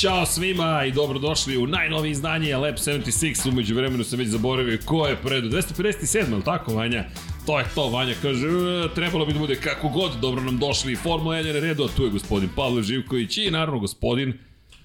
[0.00, 3.48] Ćao svima i dobrodošli u najnovije izdanje Lab 76.
[3.48, 5.48] Umeđu vremenu sam već zaboravio ko je predu.
[5.48, 7.04] 257, ali tako Vanja?
[7.46, 10.96] To je to, Vanja kaže, e, trebalo bi da bude kako god, dobro nam došli
[10.96, 14.32] Formula 1 je redu, a tu je gospodin Pavle Živković i naravno gospodin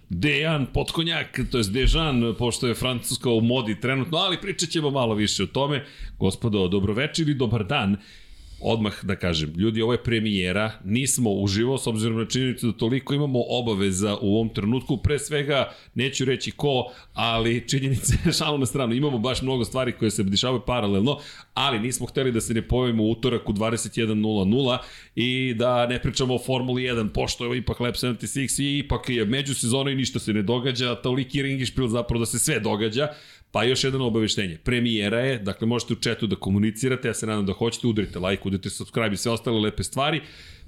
[0.09, 5.16] Dejan Potkonjak, to je Dejan, pošto je francuska u modi trenutno, ali pričat ćemo malo
[5.16, 5.86] više o tome.
[6.20, 7.97] Gospodo, dobroveče ili dobar dan
[8.67, 13.13] odmah da kažem, ljudi, ovo je premijera, nismo uživo, s obzirom na činjenicu da toliko
[13.13, 18.93] imamo obaveza u ovom trenutku, pre svega, neću reći ko, ali činjenice, šalu na stranu,
[18.93, 21.19] imamo baš mnogo stvari koje se dešavaju paralelno,
[21.53, 24.77] ali nismo hteli da se ne pojavimo u utorak u 21.00
[25.16, 29.25] i da ne pričamo o Formuli 1, pošto je ipak Lab 76 i ipak je
[29.25, 33.07] međusezono i ništa se ne događa, toliki ringišpil zapravo da se sve događa,
[33.56, 34.58] Pa još jedno obaveštenje.
[34.64, 38.42] Premijera je, dakle možete u četu da komunicirate, ja se nadam da hoćete, udarite like,
[38.45, 40.22] udarite subscribe i sve ostale lepe stvari.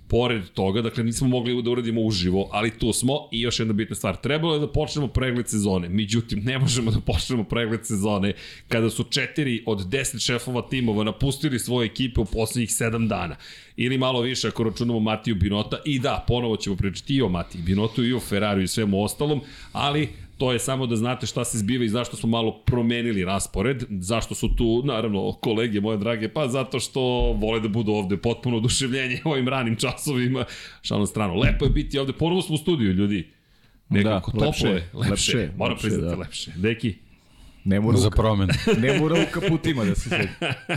[0.07, 3.95] Pored toga, dakle nismo mogli da uradimo uživo, ali tu smo i još jedna bitna
[3.95, 4.15] stvar.
[4.15, 8.33] Trebalo je da počnemo pregled sezone, međutim ne možemo da počnemo pregled sezone
[8.67, 13.35] kada su četiri od deset šefova timova napustili svoje ekipe u poslednjih sedam dana.
[13.75, 17.61] Ili malo više ako računamo Matiju Binota i da, ponovo ćemo pričati i o Matiju
[17.63, 19.41] Binotu i o Ferrari i svemu ostalom,
[19.71, 23.83] ali To je samo da znate šta se zbiva i zašto smo malo promenili raspored,
[23.89, 27.01] zašto su tu, naravno, kolege moje drage, pa zato što
[27.41, 30.45] vole da budu ovde potpuno oduševljenje ovim ranim časovima,
[30.81, 31.35] šalno strano.
[31.35, 33.27] Lepo je biti ovde, ponovo smo u studiju, ljudi.
[33.89, 36.15] Nekako da, lepše, lepše, lepše, lepše, moram priznati da.
[36.15, 36.51] lepše.
[36.55, 37.06] Deki?
[37.67, 38.49] Ne mora za promen.
[38.83, 40.29] ne mora u kaputima da se sedi.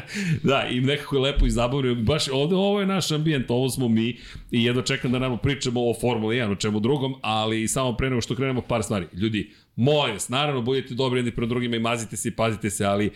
[0.51, 1.95] da, i nekako je lepo i zabavno.
[1.95, 4.19] Baš ovde ovo je naš ambijent, ovo smo mi
[4.51, 8.11] i jedno čekam da naravno pričamo o Formuli 1, o čemu drugom, ali samo pre
[8.11, 9.07] nego što krenemo par stvari.
[9.13, 13.11] Ljudi, moje, naravno budete dobri jedni pre drugima i mazite se i pazite se, ali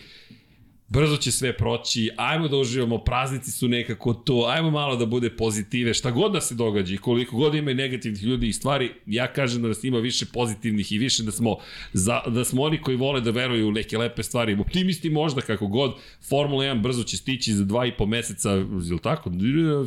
[0.87, 5.29] brzo će sve proći, ajmo da uživamo, praznici su nekako to, ajmo malo da bude
[5.29, 8.91] pozitive, šta god da se događa i koliko god ima i negativnih ljudi i stvari,
[9.05, 11.57] ja kažem da nas ima više pozitivnih i više da smo,
[11.93, 15.67] za, da smo oni koji vole da veruju u neke lepe stvari, optimisti možda kako
[15.67, 15.95] god,
[16.29, 18.53] Formula 1 brzo će stići za dva i po meseca,
[18.89, 19.31] ili tako,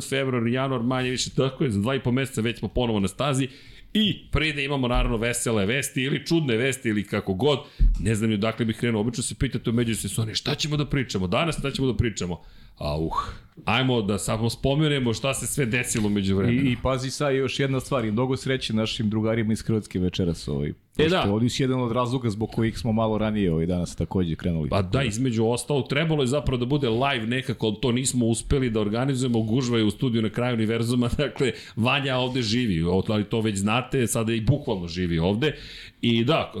[0.09, 3.07] februar, januar, manje više, tako je, za dva i po meseca već smo ponovo na
[3.07, 3.47] stazi
[3.93, 7.59] I pre da imamo naravno vesele vesti ili čudne vesti ili kako god,
[7.99, 9.01] ne znam ni odakle bih krenuo.
[9.01, 12.41] Obično se pitate u međusezoni šta ćemo da pričamo, danas šta ćemo da pričamo.
[12.77, 13.13] A uh,
[13.65, 16.69] ajmo da samo spomenemo šta se sve desilo među vremenu.
[16.69, 20.73] I, I pazi sa još jedna stvar, mnogo sreće našim drugarima iz Hrvatske večeras ovaj.
[20.99, 21.33] E da.
[21.33, 24.69] Oni su jedan od razloga zbog kojih smo malo ranije ovaj danas takođe krenuli.
[24.69, 28.69] Pa da, između ostalo, trebalo je zapravo da bude live nekako, ali to nismo uspeli
[28.69, 33.41] da organizujemo, gužva je u studiju na kraju univerzuma, dakle, Vanja ovde živi, ali to
[33.41, 35.55] već znate, sada i bukvalno živi ovde.
[36.01, 36.53] I da,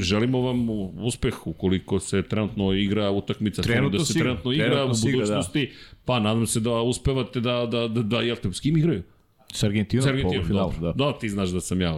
[0.00, 0.70] želimo vam
[1.04, 5.12] uspeh ukoliko se trenutno igra utakmica, trenutno da se trenutno igra trenutno u da.
[5.12, 5.96] budućnosti, da.
[6.04, 9.02] pa nadam se da uspevate da, da, da, da jel te, s kim igraju?
[9.52, 10.92] S Argentinom, Argentinom dobro, da.
[10.92, 11.92] Da, ti znaš da sam ja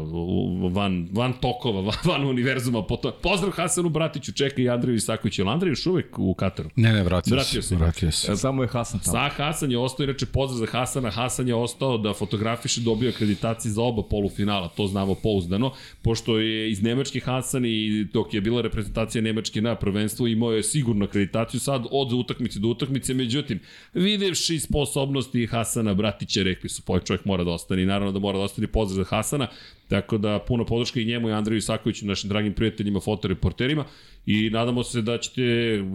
[0.70, 2.82] van, van tokova, van, van univerzuma.
[2.82, 3.12] Potom.
[3.22, 5.42] Pozdrav Hasanu Bratiću, čeka i Andreju Isakoviću.
[5.42, 6.70] Je Andrej još uvek u Kataru?
[6.76, 7.76] Ne, ne, vratio, vratio se.
[7.76, 8.32] Vratio se.
[8.32, 9.12] E, samo je Hasan tamo.
[9.12, 11.10] Sa Hasan je ostao, inače pozdrav za Hasana.
[11.10, 15.72] Hasan je ostao da fotografiše, dobio akreditaciju za oba polufinala, to znamo pouzdano,
[16.02, 20.62] pošto je iz Nemačke Hasan i dok je bila reprezentacija Nemačke na prvenstvu imao je
[20.62, 23.60] sigurno akreditaciju sad od utakmice do utakmice, međutim,
[23.94, 28.38] videvši sposobnosti Hasana Bratića, rekli su, poj čovjek mora da ostane i naravno da mora
[28.38, 29.46] da ostane pozdrav za Hasana,
[29.88, 33.84] tako da puno podrška i njemu i Andreju Isakoviću, našim dragim prijateljima, fotoreporterima
[34.26, 35.42] i nadamo se da ćete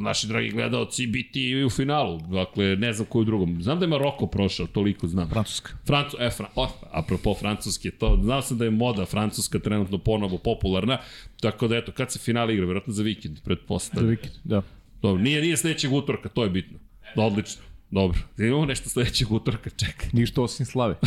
[0.01, 3.63] naši dragi gledalci biti u finalu, dakle ne znam koju drugom.
[3.63, 5.29] Znam da je Maroko prošao, toliko znam.
[5.29, 5.71] Francuska.
[5.85, 10.37] Francu, e, Fra, oh, apropo Francuske, to, znao sam da je moda Francuska trenutno ponovo
[10.37, 10.97] popularna,
[11.41, 14.05] tako da eto, kad se finale igra, verovatno za vikend, pretpostavljam.
[14.05, 14.61] Za vikend, da.
[15.01, 16.77] Dobro, nije, nije sledećeg utorka, to je bitno.
[17.15, 17.68] Odlično.
[17.91, 20.09] Dobro, imamo nešto sledećeg utorka, čekaj.
[20.13, 20.95] Ništa osim slave.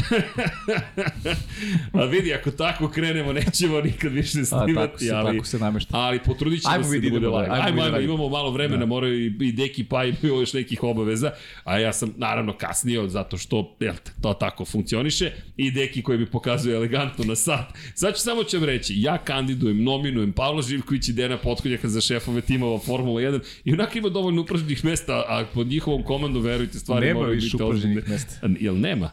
[1.92, 4.72] A vidi, ako tako krenemo, nećemo nikad više snimati.
[4.72, 5.98] A, tako se, ali, tako se namešta.
[5.98, 7.48] Ali potrudit ćemo se da bude live.
[7.50, 8.86] Ajmo, ajmo, ajmo, imamo malo vremena, da.
[8.86, 11.30] moraju i, i Deki pa i još nekih obaveza,
[11.64, 16.26] a ja sam naravno kasnio zato što jel, to tako funkcioniše i Deki koji bi
[16.26, 17.66] pokazuje elegantno na sat.
[17.94, 22.40] Sad ću samo vam reći, ja kandidujem, nominujem Pavla Živković i Dena Potkonjaka za šefove
[22.40, 26.78] timova Formula 1 i onako ima dovoljno upražnjih mesta, a pod njihovom komandu verujte te
[26.78, 28.02] stvari nema moraju biti ozbiljne.
[28.08, 28.48] mesta.
[28.60, 29.10] Jel nema?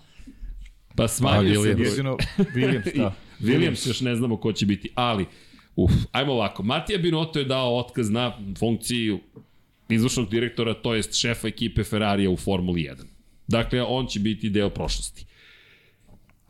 [0.96, 1.70] Pa smanjio se.
[1.70, 3.16] Jedino Williams, da.
[3.40, 5.26] Williams još ne znamo ko će biti, ali
[5.76, 6.64] uf, ajmo ovako.
[6.64, 9.20] Matija Binotto je dao otkaz na funkciju
[9.90, 12.96] izvršnog direktora, to jest šefa ekipe Ferrarija u Formuli 1.
[13.48, 15.26] Dakle, on će biti deo prošlosti.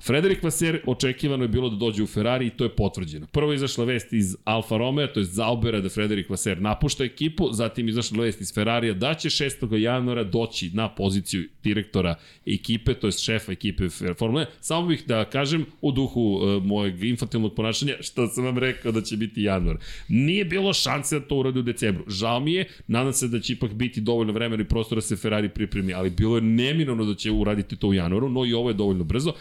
[0.03, 3.27] Frederik Vaser očekivano je bilo da dođe u Ferrari i to je potvrđeno.
[3.27, 7.49] Prvo je izašla vest iz Alfa Romeo, to je Zaubera da Frederik Vaser napušta ekipu,
[7.51, 9.75] zatim izašla vest iz Ferrarija da će 6.
[9.75, 12.15] januara doći na poziciju direktora
[12.45, 14.45] ekipe, to je šefa ekipe Formule.
[14.61, 19.01] Samo bih da kažem u duhu uh, mojeg infantilnog ponašanja što sam vam rekao da
[19.01, 19.77] će biti januar.
[20.07, 22.03] Nije bilo šanse da to uradi u decembru.
[22.07, 25.15] Žao mi je, nadam se da će ipak biti dovoljno vremena i prostora da se
[25.15, 28.69] Ferrari pripremi, ali bilo je neminovno da će uraditi to u januaru, no i ovo
[28.69, 29.33] je dovoljno brzo.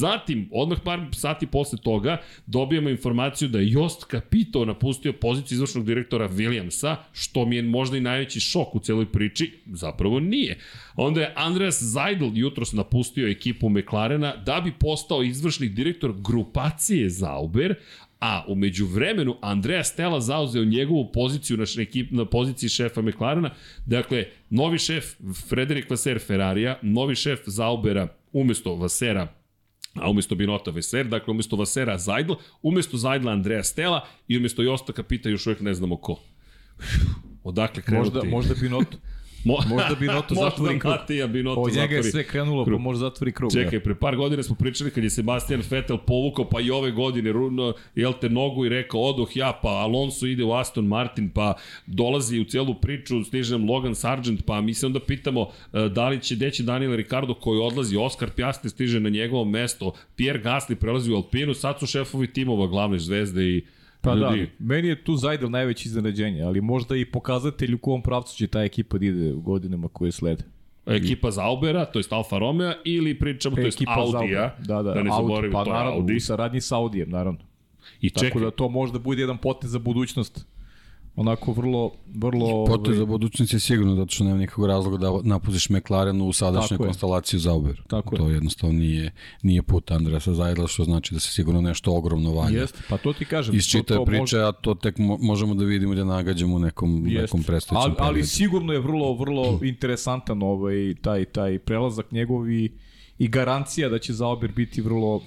[0.00, 2.16] Zatim, odmah par sati posle toga,
[2.46, 7.96] dobijamo informaciju da je Jost Capito napustio poziciju izvršnog direktora Williamsa, što mi je možda
[7.96, 10.58] i najveći šok u celoj priči, zapravo nije.
[10.96, 17.74] Onda je Andreas Zajdl jutros napustio ekipu McLarena da bi postao izvršni direktor grupacije Zauber,
[18.20, 23.50] A umeđu vremenu Andrea Stella zauzeo njegovu poziciju na, ekip, na poziciji šefa McLarena.
[23.86, 25.04] Dakle, novi šef
[25.48, 29.39] Frederik Vaser Ferrarija, novi šef Zaubera umesto Vasera
[29.94, 32.32] a umesto Binota Veser, dakle umesto Vasera Zajdl,
[32.62, 36.20] umesto Zajdla Andreja Stela i umesto Josta Kapita još uvijek ne znamo ko.
[37.44, 38.14] Odakle krenuti?
[38.14, 38.96] Možda, možda Binot.
[39.44, 40.92] Mo, možda Binoto zatvori krug.
[40.92, 42.78] Matija Binoto Od njega je sve krenulo, krug.
[42.78, 43.52] pa možda zatvori krug.
[43.52, 43.84] Čekaj, da.
[43.84, 47.74] pre par godina smo pričali kad je Sebastian Vettel povukao, pa i ove godine, runo,
[47.94, 51.54] jel te, nogu i rekao, odoh ja, pa Alonso ide u Aston Martin, pa
[51.86, 56.08] dolazi u celu priču, stiže nam Logan Sargent, pa mi se onda pitamo e, da
[56.08, 60.74] li će deći Daniel Ricardo koji odlazi, Oscar Piastri stiže na njegovo mesto, Pierre Gasly
[60.74, 63.62] prelazi u Alpinu, sad su šefovi timova glavne zvezde i
[64.00, 64.42] Pa da, ljudi.
[64.42, 68.46] da, meni je tu Zajdel najveće iznenađenje, ali možda i pokazatelj u kom pravcu će
[68.46, 70.44] ta ekipa da ide u godinama koje slede.
[70.86, 75.10] Ekipa Zaubera, to je Alfa Romeo, ili pričamo, to je Audija, da, da, da ne
[75.10, 76.16] zaboravimo, pa, to je naravno, Audi.
[76.16, 77.38] U saradnji sa Audijem, naravno.
[78.00, 78.42] I Tako čekaj.
[78.42, 80.46] da to možda bude jedan potez za budućnost
[81.16, 81.92] onako vrlo...
[82.14, 86.32] vrlo Potez za budućnost je sigurno, zato što nema nikakvog razloga da napuziš McLaren u
[86.32, 87.82] sadašnju konstelaciju za Uber.
[87.88, 88.34] Tako to je.
[88.34, 89.12] jednostavno nije,
[89.42, 92.60] nije put Andresa Zajdla, što znači da se sigurno nešto ogromno valja.
[92.60, 93.54] Jeste, pa to ti kažem.
[93.54, 94.42] Iz čita priče, može...
[94.42, 97.22] a to tek možemo da vidimo da nagađamo u nekom, Jest.
[97.22, 97.94] nekom predstavicom.
[97.98, 102.72] Ali, ali sigurno je vrlo, vrlo interesantan ovaj, taj, taj prelazak njegov i,
[103.18, 105.22] i garancija da će Zauber biti vrlo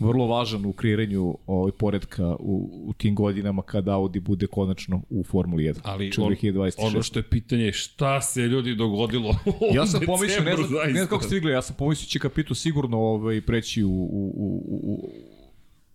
[0.00, 5.24] vrlo važan u kreiranju ovaj poredka u, u tim godinama kada Audi bude konačno u
[5.24, 5.78] Formuli 1.
[5.82, 9.36] Ali on, ono što je pitanje šta se ljudi dogodilo
[9.74, 12.98] Ja sam pomislio, ne znam, ne znam kako ste ja sam pomislio će Kapitu sigurno
[12.98, 15.10] ovaj, preći u, u, u, u,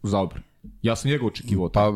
[0.04, 0.42] u Zauber.
[0.82, 1.70] Ja sam njega očekivao.
[1.70, 1.92] Pa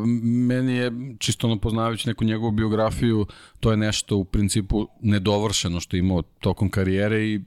[0.46, 3.26] meni je, čisto ono poznavajući neku njegovu biografiju,
[3.60, 7.40] to je nešto u principu nedovršeno što je imao tokom karijere i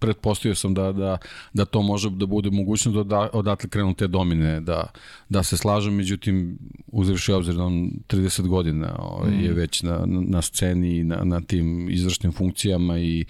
[0.00, 1.18] pretpostavio sam da, da,
[1.52, 4.90] da to može da bude mogućnost da odatle krenu te domine, da,
[5.28, 9.44] da se slažem, međutim, uzreši obzir da on 30 godina ovaj, mm.
[9.44, 13.24] je već na, na sceni, na, na tim izvršnim funkcijama i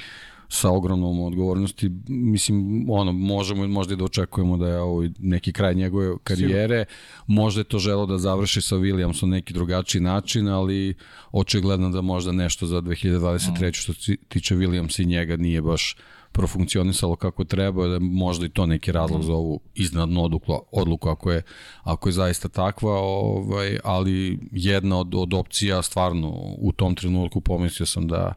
[0.52, 5.75] sa ogromnom odgovornosti, mislim, ono, možemo možda i da očekujemo da je ovo neki kraj
[5.75, 7.25] njegove karijere, Sigur.
[7.26, 10.94] možda je to želo da završi sa Williamsom neki drugačiji način, ali
[11.32, 13.69] očigledno da možda nešto za 2023.
[13.69, 13.72] Mm.
[13.72, 13.93] što
[14.28, 15.96] tiče Williamsa i njega nije baš
[16.32, 21.32] profunkcionisalo kako treba, da možda i to neki razlog za ovu iznadnu odluku, odluku ako
[21.32, 21.43] je,
[21.82, 26.29] ako je zaista takva, ovaj, ali jedna od, od opcija stvarno
[26.59, 28.32] u tom trenutku pomislio sam da,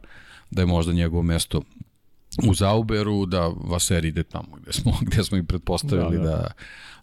[0.50, 1.62] da je možda njegovo mesto
[2.42, 6.30] u Zauberu, da Vaser ide tamo gde smo, gde smo i pretpostavili da, da.
[6.30, 6.52] da,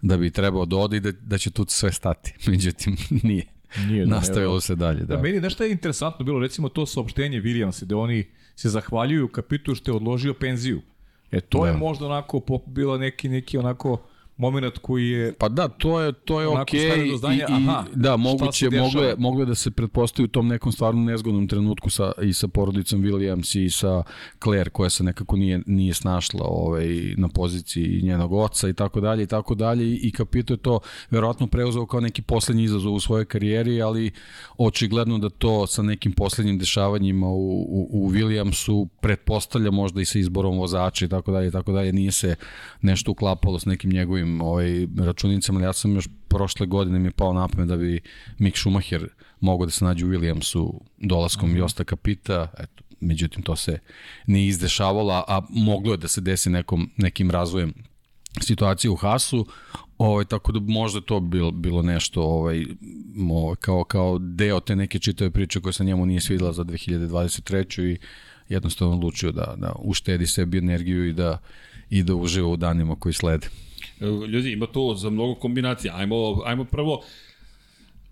[0.02, 2.34] da bi trebao da ode i da, da će tu sve stati.
[2.52, 3.46] Međutim, nije.
[3.88, 5.00] Nije, da, Nastavilo se dalje.
[5.00, 5.16] Da.
[5.16, 5.22] da.
[5.22, 9.92] Meni nešto je interesantno bilo, recimo to saopštenje Williamsa, gde oni se zahvaljuju kapitu što
[9.92, 10.82] je odložio penziju.
[11.32, 11.68] E to da.
[11.68, 14.02] je možda onako bilo neki neki onako
[14.42, 18.18] moment koji je Pa da, to je to je okej okay, i, i, aha, da
[18.18, 22.34] moguće moglo je moglo da se pretpostavi u tom nekom stvarno nezgodnom trenutku sa i
[22.34, 24.04] sa porodicom Williams i sa
[24.44, 29.24] Claire koja se nekako nije nije snašla ovaj na poziciji njenog oca i tako dalje
[29.24, 30.80] i tako dalje i Kapito je to
[31.10, 34.12] verovatno preuzeo kao neki poslednji izazov u svojoj karijeri, ali
[34.58, 40.20] očigledno da to sa nekim poslednjim dešavanjima u, u, u Williamsu pretpostavlja možda i sa
[40.20, 42.36] izborom vozača i tako dalje i tako dalje nije se
[42.82, 47.08] nešto uklapalo s nekim njegovim nekim ovaj, računicama, ali ja sam još prošle godine mi
[47.08, 48.02] je pao na pamet da bi
[48.40, 49.08] Mick Schumacher
[49.40, 51.58] mogao da se nađe u Williamsu dolaskom mhm.
[51.58, 51.62] -huh.
[51.62, 53.80] Josta Kapita, eto, međutim to se
[54.28, 57.74] nije izdešavalo, a moglo je da se desi nekom, nekim razvojem
[58.42, 59.46] situacije u Hasu,
[59.98, 62.66] ovaj, tako da možda to bilo, bilo nešto ovaj,
[63.32, 67.84] ovaj, kao, kao deo te neke čitave priče koje sa njemu nije svidela za 2023.
[67.84, 67.98] i
[68.50, 71.38] jednostavno odlučio da, da uštedi sebi energiju i da,
[71.90, 73.48] i da uživa u danima koji slede.
[74.02, 75.98] Ljudi, ima to za mnogo kombinacija.
[75.98, 77.04] Ajmo, ajmo prvo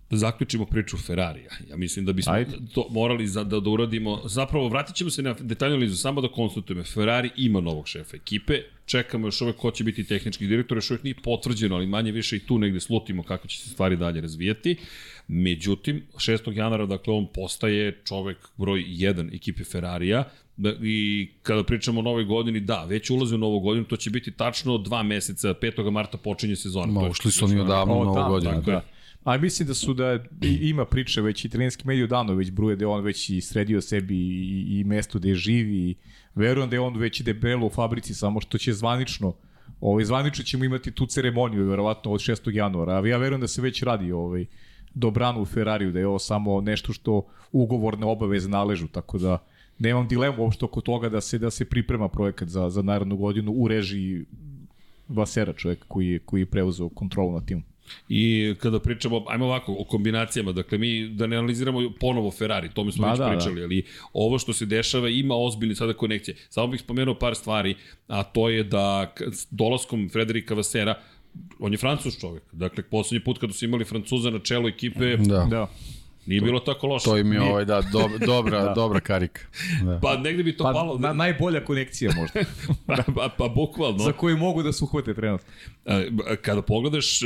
[0.10, 1.52] da zaključimo priču Ferrarija.
[1.70, 2.52] Ja mislim da bismo Ajde.
[2.74, 4.22] to morali za, da, da uradimo.
[4.26, 6.84] Zapravo, vratit ćemo se na detaljnu analizu, samo da konstatujemo.
[6.84, 11.04] Ferrari ima novog šefa ekipe, čekamo još uvek ko će biti tehnički direktor, još uvek
[11.04, 14.76] nije potvrđeno, ali manje više i tu negde slutimo kako će se stvari dalje razvijati.
[15.28, 16.58] Međutim, 6.
[16.58, 20.24] januara, dakle, on postaje čovek broj 1 ekipe Ferrarija,
[20.82, 24.32] I kada pričamo o novoj godini, da, već ulazi u novu godinu, to će biti
[24.32, 25.92] tačno dva meseca, 5.
[25.92, 26.92] marta počinje sezona.
[26.94, 28.62] Ma, ušli su oni odavno u novu da, godinu.
[28.62, 28.86] Da, da.
[29.24, 32.84] A mislim da su da ima priče već i trenerski mediju dano već bruje da
[32.84, 35.96] je on već i sredio sebi i, i mesto gde živi i
[36.36, 39.34] verujem da je on već debelo u fabrici samo što će zvanično
[39.82, 42.56] ovaj zvanično ćemo imati tu ceremoniju verovatno od 6.
[42.56, 42.94] januara.
[42.94, 44.46] A ja verujem da se već radi ovaj
[44.94, 49.38] dobrano u Ferrariju da je ovo samo nešto što ugovorne obaveze naležu tako da
[49.80, 53.52] nemam dilemu uopšte oko toga da se da se priprema projekat za za narednu godinu
[53.52, 54.26] u režiji
[55.08, 57.64] Vasera čovjek koji je, koji je preuzeo kontrolu nad timom.
[58.10, 62.84] I kada pričamo, ajmo ovako, o kombinacijama, dakle mi da ne analiziramo ponovo Ferrari, to
[62.84, 63.32] mi smo Ma već da, da.
[63.32, 66.38] pričali, ali ovo što se dešava ima ozbiljne sada konekcije.
[66.50, 67.76] Samo bih spomenuo par stvari,
[68.08, 69.14] a to je da
[69.50, 70.96] dolaskom Frederika Vasera,
[71.60, 75.48] on je francus čovjek, dakle poslednji put kada su imali francuza na čelu ekipe, Da.
[75.50, 75.68] Da.
[76.30, 77.06] Nije bilo tako loše.
[77.06, 78.74] To im je ovaj, da, dob, dobra, da.
[78.74, 79.42] dobra karika.
[79.84, 80.00] Da.
[80.02, 82.40] Pa negde bi to Pa, palo, na, najbolja konekcija možda,
[82.88, 83.98] pa, pa, pa bukvalno.
[83.98, 85.48] za koju mogu da se uhvate trenutno.
[85.86, 86.10] E,
[86.42, 87.26] Kada pogledaš, e,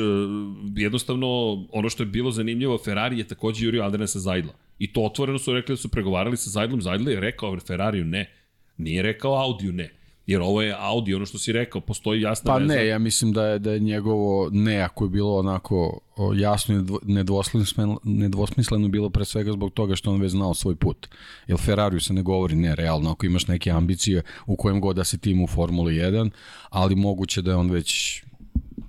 [0.75, 1.27] jednostavno,
[1.72, 4.53] ono što je bilo zanimljivo, Ferrari je takođe jurio Andrenesa Zajdla.
[4.79, 6.81] I to otvoreno su rekli da su pregovarali sa Zajdlom.
[6.81, 8.31] Zajdla je rekao Ferrariju ne.
[8.77, 10.02] Nije rekao Audiju ne.
[10.27, 12.74] Jer ovo je Audi, ono što si rekao, postoji jasna Pa veza.
[12.74, 16.00] ne, ja mislim da je, da je njegovo ne, ako je bilo onako
[16.36, 20.75] jasno i nedvo- nedvosmisleno, nedvosmisleno bilo pre svega zbog toga što on već znao svoj
[20.75, 21.08] put.
[21.48, 25.03] Jer Ferrariju se ne govori ne, realno, ako imaš neke ambicije u kojem god da
[25.03, 26.30] si tim u Formuli 1,
[26.70, 28.24] ali moguće da je on već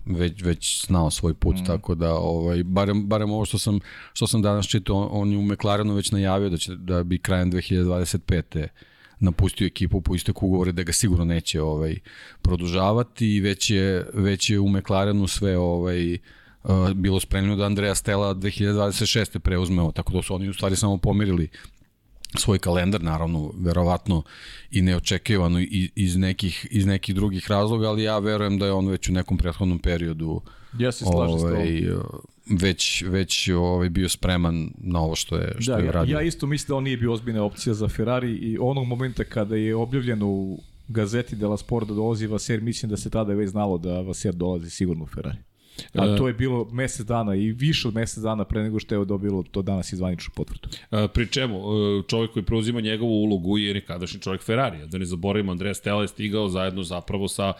[0.06, 1.64] već već znao svoj put mm.
[1.64, 3.80] tako da ovaj barem barem ovo što sam
[4.12, 7.18] što sam danas čitao on, on je u McLarenu već najavio da će da bi
[7.18, 8.66] krajem 2025
[9.20, 11.98] napustio ekipu po isteku ugovore da ga sigurno neće ovaj
[12.42, 17.94] produžavati i već je već je u McLarenu sve ovaj uh, bilo spremno da Andreja
[17.94, 19.38] Stella 2026.
[19.38, 21.48] preuzme ovo, tako da su oni u stvari samo pomirili
[22.38, 24.22] svoj kalendar, naravno, verovatno
[24.70, 25.58] i neočekivano
[25.94, 29.38] iz nekih, iz nekih drugih razloga, ali ja verujem da je on već u nekom
[29.38, 30.40] prethodnom periodu
[30.78, 31.56] Ja se slažem s tobom.
[31.56, 31.82] ovaj,
[32.60, 36.14] već, već ovaj, bio spreman na ovo što je, što Da, je ja, radio.
[36.14, 39.56] ja isto mislim da on nije bio ozbiljna opcija za Ferrari i onog momenta kada
[39.56, 43.78] je objavljeno u gazeti Della Sport da dolazi Vaser, mislim da se tada već znalo
[43.78, 45.38] da Vaser dolazi sigurno u Ferrari.
[45.94, 49.04] A to je bilo mesec dana i više od mesec dana pre nego što je
[49.04, 50.68] dobilo to danas i zvaničnu potvrdu.
[50.90, 54.86] E, Pri čemu, e, čovjek koji preuzima njegovu ulogu je nekadašnji čovjek Ferrarija.
[54.86, 57.52] Da ne zaboravimo, Andrea Stella je stigao zajedno zapravo sa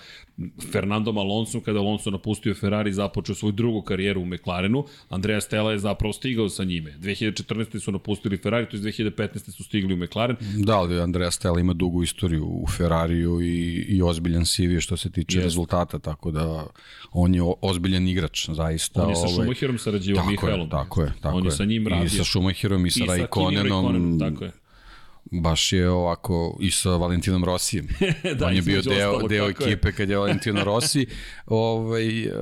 [0.73, 4.85] Fernandom Alonsom, kada Alonso napustio Ferrari započeo svoju drugu karijeru u McLarenu.
[5.09, 6.95] Andrea Stella je zapravo stigao sa njime.
[7.01, 7.79] 2014.
[7.81, 9.51] su napustili Ferrari, to je 2015.
[9.51, 10.37] su stigli u McLaren.
[10.57, 15.11] Da, ali Andrea Stella ima dugu istoriju u Ferrariju i, i ozbiljan CV što se
[15.11, 15.45] tiče Jeste.
[15.47, 16.67] rezultata, tako da
[17.13, 19.03] on je ozbiljan igrač, zaista.
[19.03, 20.61] On je sa ovaj, Schumacherom sarađivao, tako Mihaelom.
[20.61, 22.07] Je, tako je, tako On je sa njim radio.
[22.07, 23.63] I sa Schumacherom i sa Raikkonenom.
[23.63, 24.64] Raikkonenom, tako je.
[25.31, 27.89] Baš je ovako i sa Valentinom Rosijem.
[28.39, 29.73] Da, On je bio deo, ostalog, deo tako je.
[29.73, 31.07] ekipe kad je Valentino Rossi
[31.47, 32.33] ovaj, uh,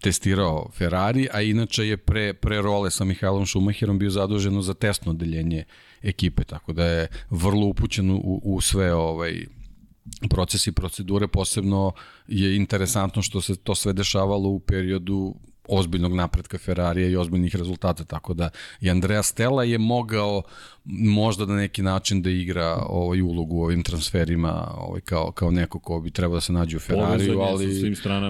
[0.00, 5.10] testirao Ferrari, a inače je pre, pre role sa Mihajlom Schumacherom bio zaduženo za testno
[5.10, 5.64] odeljenje
[6.02, 9.46] ekipe, tako da je vrlo upućen u, u sve ovaj,
[10.30, 11.92] procesi i procedure, posebno
[12.26, 15.34] je interesantno što se to sve dešavalo u periodu
[15.68, 18.50] ozbiljnog napretka Ferrarija i ozbiljnih rezultata, tako da
[18.80, 20.42] i Andrea Stella je mogao
[20.86, 25.78] možda na neki način da igra ovaj ulogu u ovim transferima ovaj kao kao neko
[25.78, 27.66] ko bi trebao da se nađe u Ferrariju, je ali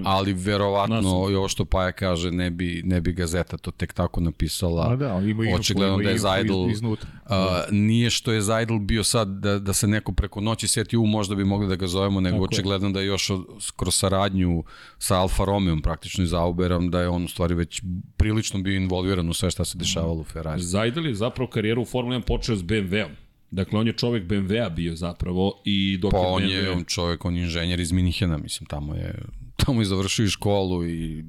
[0.04, 0.98] ali verovatno
[1.30, 4.86] i ovo što Paja kaže ne bi ne bi gazeta to tek tako napisala.
[4.90, 7.08] A da, ima Očigledno ima da je Zajdl iz- iznutra.
[7.26, 11.06] a, nije što je Zajdl bio sad da, da se neko preko noći seti u
[11.06, 12.48] možda bi mogli da ga zovemo, nego Tako je.
[12.48, 13.44] očigledno da je još od,
[13.76, 14.64] kroz saradnju
[14.98, 17.82] sa Alfa Romeom praktično i Zauberom da je on u stvari već
[18.16, 20.62] prilično bio involviran u sve šta se dešavalo u Ferrari.
[20.62, 23.14] Zajdel je zapravo karijeru u Formuli 1 počeo s BMW-om.
[23.50, 26.48] Dakle, on je čovek BMW-a bio zapravo i dok Pa je on BMW...
[26.48, 29.14] je on čovjek, on je inženjer iz Minihena, mislim, tamo je,
[29.56, 31.24] tamo je završio školu i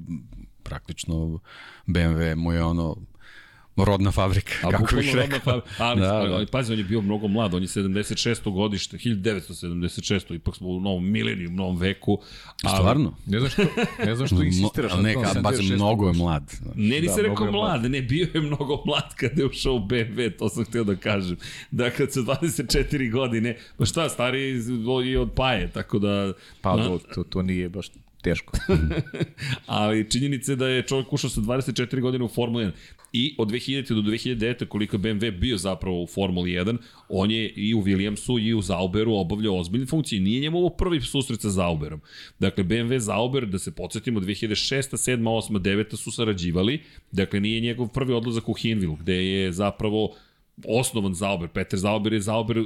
[0.64, 1.40] praktično
[1.88, 2.96] BMW mu je ono
[3.78, 5.22] rodna fabrika, A kako bih rekao.
[5.22, 6.36] rodna fa- Ali, Da, da, ali, da.
[6.36, 8.14] ali pazi, on je bio mnogo mlad, on je 76.
[8.46, 10.04] godište, 1976.
[10.32, 12.18] Ipak smo u novom mileniju, u novom veku.
[12.64, 13.16] A, Stvarno?
[13.26, 13.62] Ne znam što,
[14.00, 15.76] ne znam što insistiraš na ne, kad, pazi, 76.
[15.76, 16.44] mnogo je mlad.
[16.52, 16.76] znaš.
[16.78, 19.74] Ne, nisi Da, da, rekao je mlad, ne, bio je mnogo mlad kada je ušao
[19.74, 21.38] u BMW, to sam htio da kažem.
[21.72, 22.74] Dakle, sa 24
[23.12, 24.62] godine, pa šta, stari
[25.06, 26.34] i od paje, tako da...
[26.62, 27.88] Pa na- to, to, to nije baš
[28.24, 28.58] teško.
[29.66, 32.72] Ali činjenica je da je čovjek ušao sa 24 godine u Formulu 1
[33.14, 33.94] i od 2000.
[33.94, 34.66] do 2009.
[34.66, 36.78] koliko je BMW bio zapravo u Formuli 1,
[37.10, 40.22] on je i u Williamsu i u Zauberu obavljao ozbiljne funkcije.
[40.22, 42.02] Nije njemu ovo prvi susret sa Zauberom.
[42.40, 44.82] Dakle, BMW Zauber, da se podsjetimo, 2006.
[44.82, 45.24] 7.
[45.24, 45.60] 8.
[45.60, 45.96] 9.
[45.96, 46.82] su sarađivali.
[47.12, 50.16] Dakle, nije njegov prvi odlazak u Hinville, gde je zapravo
[50.66, 51.50] osnovan Zauber.
[51.50, 52.58] Peter Zauber je Zauber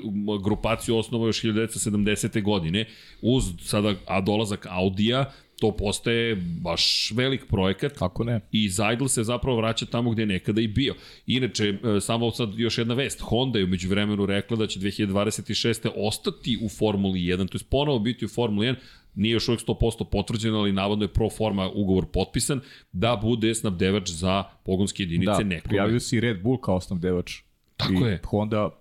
[0.43, 2.43] grupaciju osnovao još 1970.
[2.43, 2.85] godine
[3.21, 7.97] uz sada a dolazak Audija to postaje baš velik projekat.
[7.97, 8.39] Kako ne?
[8.51, 10.95] I Zajdl se zapravo vraća tamo gde je nekada i bio.
[11.25, 13.19] Inače, e, samo sad još jedna vest.
[13.21, 15.89] Honda je umeđu vremenu rekla da će 2026.
[15.95, 18.75] ostati u Formuli 1, to je ponovo biti u Formuli 1,
[19.15, 22.61] nije još uvijek 100% potvrđeno, ali navodno je pro forma ugovor potpisan,
[22.91, 25.69] da bude snabdevač za pogonske jedinice da, nekome.
[25.69, 27.33] prijavio se i Red Bull kao snabdevač.
[27.77, 28.21] Tako I je.
[28.25, 28.76] Honda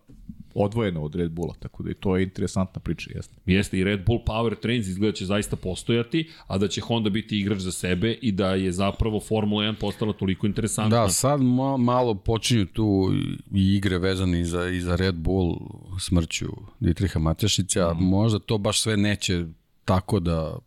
[0.57, 3.35] odvojeno od Red Bulla, tako da i to je interesantna priča, jeste.
[3.47, 7.41] Jeste i Red Bull Power Trains izgleda će zaista postojati, a da će Honda biti
[7.41, 11.03] igrač za sebe i da je zapravo Formula 1 postala toliko interesantna.
[11.03, 13.13] Da, sad ma, malo počinju tu
[13.55, 15.57] i igre vezane i za, i za Red Bull
[16.01, 16.47] smrću
[16.81, 17.95] Dietriha Matešića.
[17.95, 18.05] Mm.
[18.05, 19.45] Možda to baš sve neće
[19.85, 20.59] tako da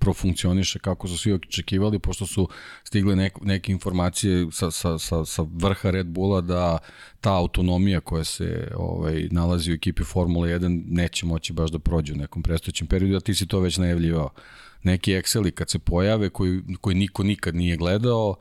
[0.00, 2.48] profunkcioniše kako su svi očekivali, pošto su
[2.84, 6.78] stigle nek, neke informacije sa, sa, sa, sa vrha Red Bulla da
[7.20, 12.12] ta autonomija koja se ovaj, nalazi u ekipi Formula 1 neće moći baš da prođe
[12.12, 14.30] u nekom prestojećem periodu, a ti si to već najavljivao.
[14.82, 18.36] Neki Exceli kad se pojave, koji, koji niko nikad nije gledao,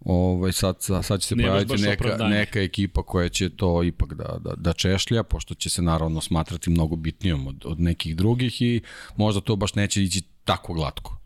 [0.00, 2.34] ovaj, sad, sad će se Nemaš pojaviti neka, opravdanje.
[2.34, 6.70] neka ekipa koja će to ipak da, da, da češlja, pošto će se naravno smatrati
[6.70, 8.80] mnogo bitnijom od, od nekih drugih i
[9.16, 11.18] možda to baš neće ići tako glatko.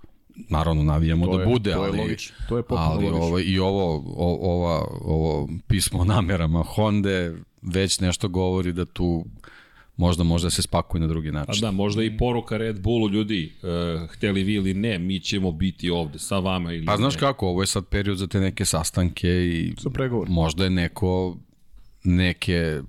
[0.49, 2.37] Naravno navijamo To da je- bude, to je ali, logično.
[2.49, 3.25] To je potpuno ali logično.
[3.25, 7.33] ovaj, i ovo, o, ova, ovo pismo o namerama Honda
[7.65, 9.25] već nešto govori da tu
[9.97, 11.61] možda može da se spakuje na drugi Pa način.
[11.61, 15.91] da, možda i poruka Red Bullu, ljudi, uh, hteli vi ili ne, mi ćemo biti
[15.91, 17.21] ovde sa vama ili Pa znaš ne.
[17.21, 20.29] kako, ovo je sad period za te neke sastanke i Za pregovor.
[20.29, 21.37] možda je neko
[22.05, 22.81] neke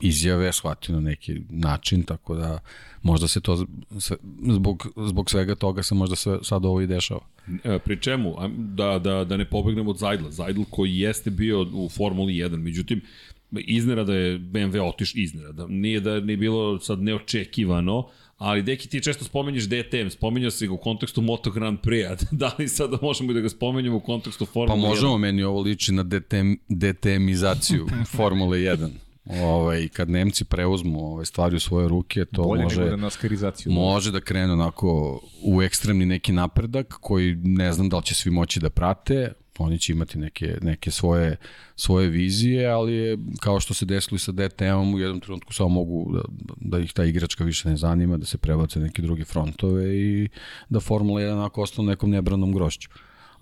[0.00, 2.58] izjave shvatio na neki način, tako da
[3.04, 3.66] možda se to
[3.98, 4.16] sve,
[4.50, 7.20] zbog, zbog svega toga se možda sve, sad ovo i dešava.
[7.64, 8.34] E, Pri čemu?
[8.56, 10.30] Da, da, da ne pobegnemo od Zajdla.
[10.30, 13.00] Zajdl koji jeste bio u Formuli 1, međutim,
[13.50, 15.66] iznenada je BMW otiš iznenada.
[15.66, 20.72] Nije da nije bilo sad neočekivano, ali deki ti često spomenješ DTM, spominjao si ga
[20.72, 24.46] u kontekstu Moto Grand Prix, da li sada možemo i da ga spomenjemo u kontekstu
[24.46, 24.88] Pa Formule 1?
[24.88, 28.88] možemo, meni ovo liči na DTM, DTM-izaciju Formule 1.
[29.24, 32.84] Ovaj, kad Nemci preuzmu ove stvari u svoje ruke, to Bolje može...
[32.84, 33.72] da naskarizaciju.
[33.72, 38.30] Može da krene onako u ekstremni neki napredak koji ne znam da li će svi
[38.30, 41.36] moći da prate, oni će imati neke, neke svoje,
[41.76, 45.68] svoje vizije, ali je, kao što se desilo i sa DTM-om, u jednom trenutku samo
[45.68, 46.22] mogu da,
[46.56, 50.28] da ih ta igračka više ne zanima, da se prebace neke druge frontove i
[50.68, 52.88] da Formula 1 onako ostane nekom nebranom grošću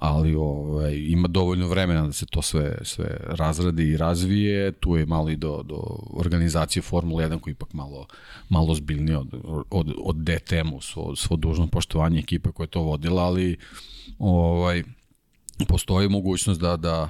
[0.02, 5.06] ali ovaj, ima dovoljno vremena da se to sve, sve razradi i razvije, tu je
[5.06, 5.80] malo i do, do
[6.12, 8.06] organizacije Formule 1 koji ipak malo,
[8.48, 9.28] malo zbiljnije od,
[9.70, 13.56] od, od DTM-u, svo, svo dužno poštovanje ekipe koja je to vodila, ali
[14.18, 14.82] ovaj,
[15.68, 17.08] postoji mogućnost da, da,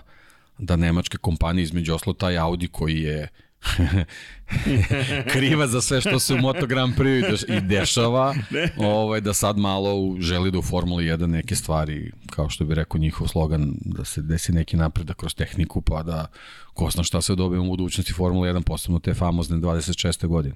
[0.59, 3.29] da nemačke kompanije, između oslo taj Audi koji je
[5.33, 8.35] kriva za sve što se u Moto Grand Prix i deš- i dešava,
[8.77, 12.99] ovaj, da sad malo želi da u Formuli 1 neke stvari, kao što bi rekao
[12.99, 16.27] njihov slogan, da se desi neki napredak kroz tehniku, pa da
[16.75, 20.27] ko zna šta se dobije u budućnosti Formula 1, posebno te famozne 26.
[20.27, 20.55] godine.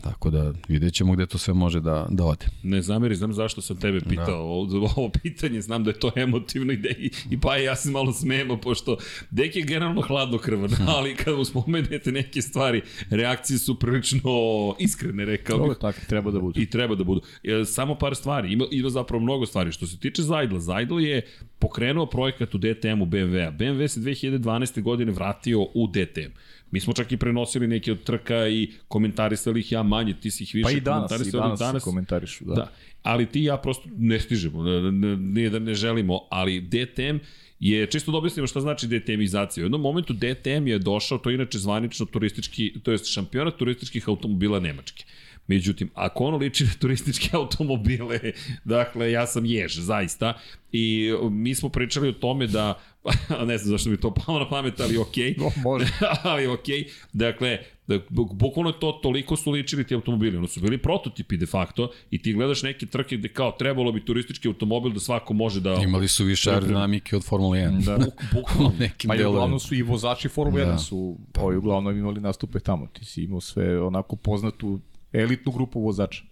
[0.00, 2.46] Tako da vidjet ćemo gde to sve može da, da ode.
[2.62, 4.34] Ne zameri, znam zašto sam tebe pitao da.
[4.34, 7.90] ovo, ovo pitanje, znam da je to emotivno i, de, i, i pa ja se
[7.90, 8.96] malo smemo, pošto
[9.30, 14.30] Dek je generalno hladnokrvan, ali kad mu spomenete neke stvari, reakcije su prilično
[14.78, 15.78] iskrene, rekao bih.
[15.80, 16.62] tako, treba da bude.
[16.62, 17.20] I treba da budu.
[17.44, 19.72] E, Samo par stvari, ima, ima zapravo mnogo stvari.
[19.72, 21.22] Što se tiče Zajdla, Zajdl je
[21.58, 23.52] pokrenuo projekat u DTM-u BMW-a.
[23.52, 24.82] BMW se 2012.
[24.82, 26.32] godine vratio u DTM.
[26.70, 30.44] Mi smo čak i prenosili neke od trka i komentarisali ih ja manje, ti si
[30.44, 32.44] ih više Pa i danas, i danas, danas komentarišu.
[32.44, 32.54] Da.
[32.54, 32.70] Da,
[33.02, 37.18] ali ti i ja prosto ne stižemo, ne, nije da ne želimo, ali DTM
[37.60, 39.62] je, čisto da objasnimo šta znači DTM-izacija.
[39.62, 44.08] U jednom momentu DTM je došao, to je inače zvanično turistički, to je šampionat turističkih
[44.08, 45.04] automobila Nemačke.
[45.48, 48.20] Međutim, ako ono liči na turističke automobile,
[48.64, 50.34] dakle, ja sam jež, zaista,
[50.72, 52.78] i mi smo pričali o tome da,
[53.46, 55.86] ne znam zašto mi to palo na pamet, ali okej, No, može.
[56.22, 60.60] ali okej, dakle, da, bu- bukvalno je to, toliko su ličili ti automobili, ono su
[60.60, 64.92] bili prototipi de facto i ti gledaš neke trke gde kao trebalo bi turistički automobil
[64.92, 65.74] da svako može da...
[65.74, 67.84] Imali su više aerodinamike od Formule 1.
[67.84, 67.96] Da.
[67.98, 70.78] Buk, bukvalno, nekim Pa i uglavnom su i vozači Formule 1 Da.
[70.78, 72.86] su ovi uglavnom imali nastupe tamo.
[72.86, 74.80] Ti si imao sve onako poznatu
[75.12, 76.22] elitnu grupu vozača.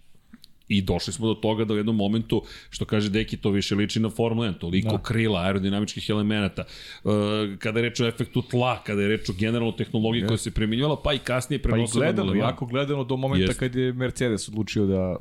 [0.67, 3.99] I došli smo do toga da u jednom momentu, što kaže Deki, to više liči
[3.99, 5.03] na Formula 1, toliko da.
[5.03, 6.63] krila, aerodinamičkih elemenata,
[7.03, 7.11] uh,
[7.59, 10.27] kada je reč o efektu tla, kada je reč o generalno tehnologiji yes.
[10.27, 12.03] koja se primjenjivala, pa i kasnije prenosila.
[12.03, 13.59] Pa i gledano, jako gledano do momenta yes.
[13.59, 15.17] kad je Mercedes odlučio da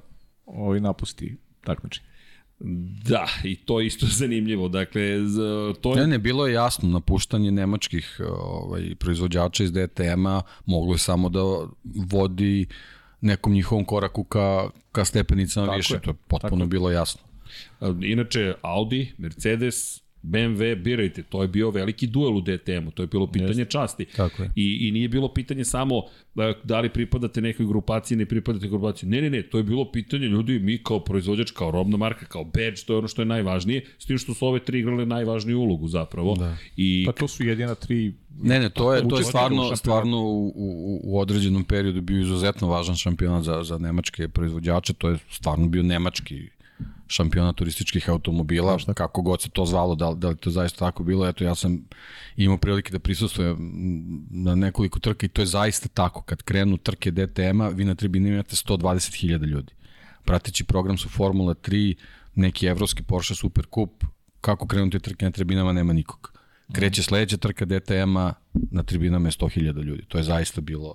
[0.47, 2.07] ovaj napusti takmičenje.
[3.09, 4.69] Da, i to je isto zanimljivo.
[4.69, 5.03] Dakle,
[5.81, 6.01] to je...
[6.01, 11.41] Ne, ne, bilo je jasno, napuštanje nemačkih ovaj, proizvođača iz DTM-a moglo je samo da
[12.11, 12.67] vodi
[13.27, 15.95] nekom njihovom koraku ka, ka stepenicama više.
[15.95, 16.01] Je.
[16.01, 17.21] To je potpuno Tako bilo jasno.
[18.03, 23.27] Inače, Audi, Mercedes, BMW, birajte, to je bio veliki duel u DTM-u, to je bilo
[23.27, 23.71] pitanje Jeste.
[23.71, 24.05] časti.
[24.17, 24.51] Tako je.
[24.57, 26.03] I, I nije bilo pitanje samo
[26.37, 29.09] e, da li pripadate nekoj grupaciji, ne pripadate grupaciji.
[29.09, 32.45] Ne, ne, ne, to je bilo pitanje ljudi, mi kao proizvođač, kao robna marka, kao
[32.45, 35.61] badge, to je ono što je najvažnije, s tim što su ove tri igrale najvažniju
[35.61, 36.35] ulogu zapravo.
[36.35, 36.57] Da.
[36.77, 37.05] I...
[37.07, 41.01] Pa to su jedina tri Ne, ne, to je, to je stvarno, stvarno u, u,
[41.05, 45.83] u određenom periodu bio izuzetno važan šampionat za, za nemačke proizvođače, to je stvarno bio
[45.83, 46.49] nemački
[47.09, 48.95] šampiona turističkih automobila, Šta?
[48.95, 51.85] kako god se to zvalo, da, da li to zaista tako bilo, eto ja sam
[52.37, 53.57] imao prilike da prisustujem
[54.31, 58.29] na nekoliko trka i to je zaista tako, kad krenu trke DTM-a, vi na tribini
[58.29, 59.73] imate 120.000 ljudi.
[60.25, 61.95] Prateći program su Formula 3,
[62.35, 64.05] neki evropski Porsche Super Cup,
[64.41, 66.33] kako krenu te trke na tribinama nema nikog.
[66.73, 68.33] Kreće sledeća trka DTM-a,
[68.71, 70.05] na tribinama je 100.000 ljudi.
[70.09, 70.95] To je zaista bilo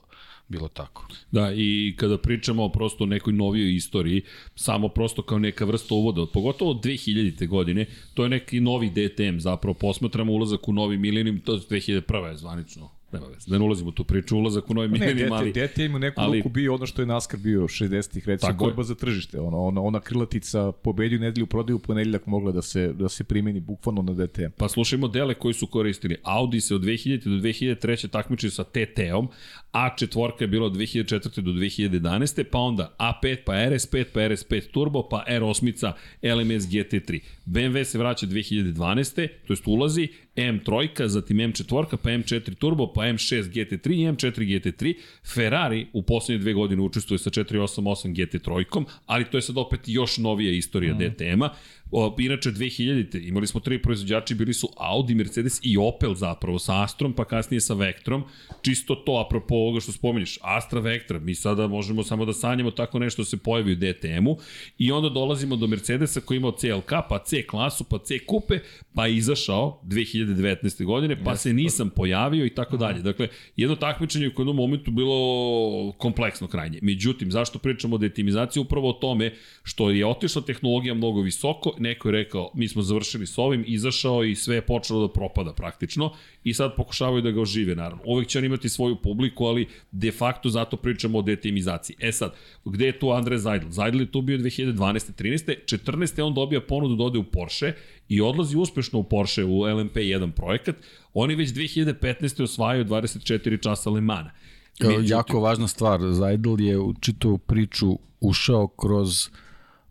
[0.51, 1.07] bilo tako.
[1.31, 4.21] Da, i kada pričamo prosto o nekoj novijoj istoriji,
[4.55, 7.47] samo prosto kao neka vrsta uvoda, pogotovo od 2000.
[7.47, 12.25] godine, to je neki novi DTM, zapravo posmatramo ulazak u novi milenijum, to je 2001.
[12.25, 15.53] je zvanično nema veze, da ne ulazimo u tu priču, ulazak u novi milenijum, ali...
[15.53, 18.81] Ne, DTM u neku ali, ruku bio ono što je NASCAR bio 60-ih, recimo, borba
[18.81, 18.85] je.
[18.85, 23.23] za tržište, ono, ona, ona krilatica pobedio nedelju, prodaju ponedeljak mogla da se, da se
[23.23, 24.51] primeni bukvalno na DTM.
[24.57, 26.17] Pa slušaj modele koji su koristili.
[26.23, 27.23] Audi se od 2000.
[27.23, 28.07] do 2003.
[28.07, 29.27] takmičio sa TT-om,
[29.73, 31.41] A4 je bilo od 2004.
[31.41, 32.43] do 2011.
[32.43, 37.19] pa onda A5, pa RS5, pa RS5 Turbo, pa R8, LMS GT3.
[37.45, 39.27] BMW se vraća 2012.
[39.47, 44.93] to jest ulazi, M3, zatim M4, pa M4 Turbo, pa M6 GT3 i M4 GT3.
[45.33, 50.17] Ferrari u poslednje dve godine učestvuje sa 488 GT3, ali to je sad opet još
[50.17, 50.97] novija istorija mm.
[50.97, 51.49] DTM-a.
[51.91, 56.83] O, inače 2000-te imali smo tri proizvođači, bili su Audi, Mercedes i Opel zapravo sa
[56.83, 58.23] Astrom, pa kasnije sa Vectrom.
[58.61, 62.99] Čisto to, apropo ovoga što spomeniš, Astra Vectra, mi sada možemo samo da sanjamo tako
[62.99, 64.37] nešto da se pojavi u DTM-u
[64.77, 68.59] i onda dolazimo do Mercedesa koji imao CLK, pa C klasu, pa C kupe,
[68.95, 70.85] pa izašao 2019.
[70.85, 73.01] godine, pa se nisam pojavio i tako dalje.
[73.01, 76.79] Dakle, jedno takmičenje u jednom momentu bilo kompleksno krajnje.
[76.81, 78.61] Međutim, zašto pričamo o detimizaciji?
[78.61, 83.27] Upravo o tome što je otišla tehnologija mnogo visoko, neko je rekao, mi smo završili
[83.27, 86.13] s ovim, izašao i sve je počelo da propada praktično
[86.43, 88.03] i sad pokušavaju da ga ožive, naravno.
[88.05, 91.95] Uvek će on imati svoju publiku, ali de facto zato pričamo o detimizaciji.
[91.99, 92.33] E sad,
[92.65, 93.69] gde je tu Andre Zajdl?
[93.69, 95.11] Zajdl je tu bio 2012.
[95.17, 95.55] 13.
[95.65, 96.21] 14.
[96.23, 97.73] on dobija ponudu da ode u Porsche
[98.09, 100.75] i odlazi uspešno u Porsche u LMP1 projekat.
[101.13, 102.43] Oni već 2015.
[102.43, 104.31] osvajaju 24 časa Le Mana.
[104.79, 109.29] Međutim, jako važna stvar, Zajdl je u čitavu priču ušao kroz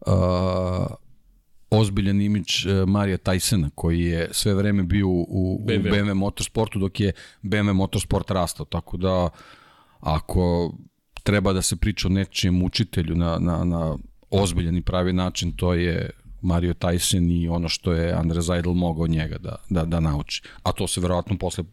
[0.06, 0.12] uh,
[1.70, 5.88] ozbiljan imidž uh, Marija Tysona koji je sve vreme bio u, u BMW.
[5.88, 9.28] u BMW Motorsportu dok je BMW Motorsport rastao, tako da
[10.00, 10.72] ako
[11.22, 13.96] treba da se priča o nečijem učitelju na, na, na
[14.30, 16.10] ozbiljan i pravi način, to je
[16.42, 20.42] Mario Tyson i ono što je Andre Zajdel mogao njega da, da, da nauči.
[20.62, 21.64] A to se verovatno posle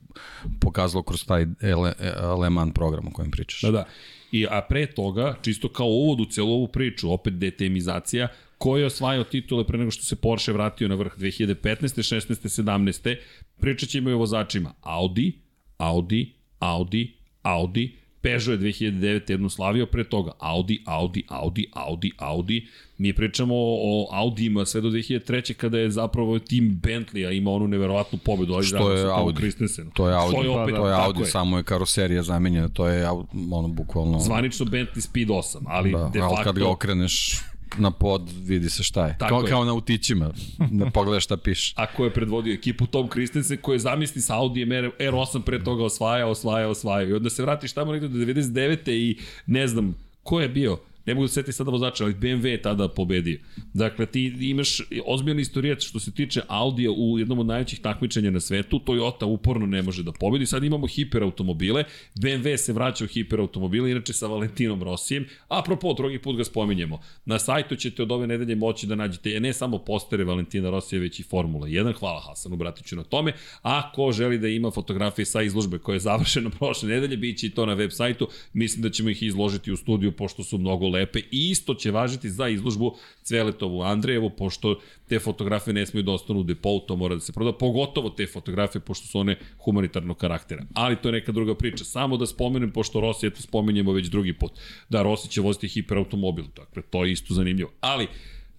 [0.60, 1.94] pokazalo kroz taj Le,
[2.40, 3.62] Le Mans program o kojem pričaš.
[3.62, 3.86] Da, da.
[4.32, 8.28] I, a pre toga, čisto kao uvod u celu ovu priču, opet detemizacija,
[8.58, 11.56] ko je osvajao titule pre nego što se Porsche vratio na vrh 2015.
[11.64, 12.64] 16.
[12.64, 13.16] 17.
[13.60, 15.40] Pričat ćemo i o vozačima Audi,
[15.78, 19.32] Audi, Audi, Audi, Peugeot je 2009.
[19.32, 20.32] jednu slavio pre toga.
[20.40, 22.68] Audi, Audi, Audi, Audi, Audi.
[22.98, 25.54] Mi pričamo o Audijima sve do 2003.
[25.54, 28.54] kada je zapravo tim Bentleya imao onu neverovatnu pobedu.
[28.54, 29.52] Ali Što je Audi?
[29.94, 31.26] To je Audi, je, opet, to je Audi, je.
[31.26, 32.70] samo je karoserija zamenjena.
[32.70, 33.10] To je
[33.52, 34.20] ono bukvalno...
[34.20, 36.36] Zvanično Bentley Speed 8, ali da, de facto...
[36.36, 37.42] Ali kad ga okreneš
[37.78, 39.16] na pod vidi se šta je.
[39.20, 39.50] Tako kao, je.
[39.50, 40.32] kao na utićima,
[40.72, 41.74] da pogledaš šta piše.
[41.82, 45.84] A ko je predvodio ekipu Tom Christensen koji je zamisli sa Audijem R8 pre toga
[45.84, 47.08] osvaja, osvaja, osvaja.
[47.08, 48.92] I onda se vratiš tamo negde do 99.
[48.92, 50.78] i ne znam ko je bio
[51.08, 53.40] ne mogu da seti sada vozača, ali BMW je tada pobedio.
[53.74, 58.40] Dakle, ti imaš ozbiljni istorijat što se tiče Audija u jednom od najvećih takmičenja na
[58.40, 61.84] svetu, Toyota uporno ne može da pobedi, sad imamo hiperautomobile,
[62.16, 67.40] BMW se vraća u hiperautomobile, inače sa Valentinom Rosijem, apropo, drugi put ga spominjemo, na
[67.40, 71.24] sajtu ćete od ove nedelje moći da nađete ne samo postere Valentina Rosija, već i
[71.24, 75.78] Formula 1, hvala Hasanu Bratiću na tome, a ko želi da ima fotografije sa izložbe
[75.78, 79.10] koja je završena prošle nedelje, bit će i to na web sajtu, mislim da ćemo
[79.10, 83.82] ih izložiti u studiju, pošto su mnogo lepe i isto će važiti za izložbu Cveletovu
[83.82, 84.80] Andrejevu, pošto
[85.10, 88.28] te fotografije ne smiju da ostanu u depou, to mora da se proda, pogotovo te
[88.28, 90.66] fotografije, pošto su one humanitarnog karaktera.
[90.74, 91.84] Ali to je neka druga priča.
[91.84, 94.52] Samo da spomenem, pošto Rossi, eto spomenjemo već drugi put,
[94.90, 97.72] da Rossi će voziti hiperautomobil, dakle, to je isto zanimljivo.
[97.82, 98.08] Ali,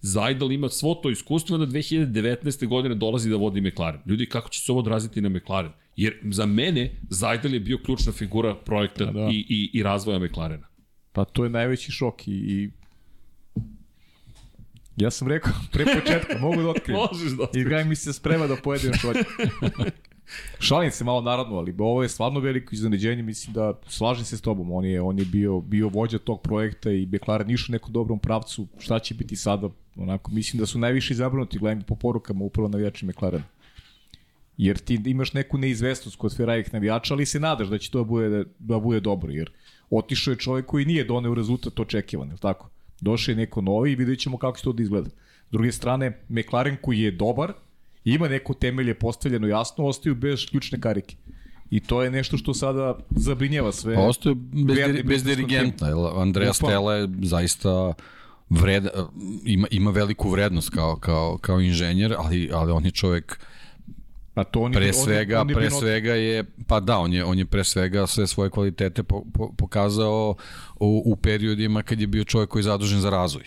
[0.01, 2.67] Zajdal ima svo to iskustvo da 2019.
[2.67, 4.01] godine dolazi da vodi McLaren.
[4.05, 5.71] Ljudi, kako će se ovo odraziti na McLaren?
[5.95, 9.29] Jer za mene Zajdal je bio ključna figura projekta da, da.
[9.31, 10.68] I, i, i razvoja McLarena.
[11.11, 12.69] Pa to je najveći šok i, i
[14.99, 17.01] Ja sam rekao, pre početka, mogu da otkrijem.
[17.11, 17.67] Možeš da otkrijem.
[17.67, 19.23] I Graj mi se sprema da pojedem što hoće.
[20.59, 24.41] Šalim se malo naravno, ali ovo je stvarno veliko iznenađenje, mislim da slažem se s
[24.41, 27.93] tobom, on je, on je bio, bio vođa tog projekta i McLaren išao u nekom
[27.93, 32.45] dobrom pravcu, šta će biti sada, onako, mislim da su najviše zabrinuti, gledam po porukama
[32.45, 33.43] upravo navijači McLaren.
[34.57, 38.03] Jer ti imaš neku neizvestnost kod Ferrari navijača, ali se nadaš da će to da
[38.03, 39.51] bude, da bude dobro, jer
[39.91, 42.69] otišao je čovjek koji nije doneo rezultat očekivan, je tako?
[43.01, 45.09] Došao je neko novi i vidjet ćemo kako će to da izgleda.
[45.49, 47.53] S druge strane, McLaren koji je dobar,
[48.05, 51.15] ima neko temelje postavljeno jasno, ostaju bez ključne karike.
[51.69, 53.95] I to je nešto što sada zabrinjava sve.
[53.95, 55.85] Pa ostaju bez, diri, bez dirigenta.
[56.15, 57.93] Andreja Stella je zaista
[58.49, 58.87] vred,
[59.45, 63.39] ima, ima veliku vrednost kao, kao, kao inženjer, ali, ali on je čovek
[64.35, 66.97] A to on je, pre svega, on je, on je pre svega je, pa da,
[66.97, 70.35] on je, on je pre svega sve svoje kvalitete po, po, pokazao
[70.79, 73.43] u, u periodima kad je bio čovjek koji je zadužen za razvoj.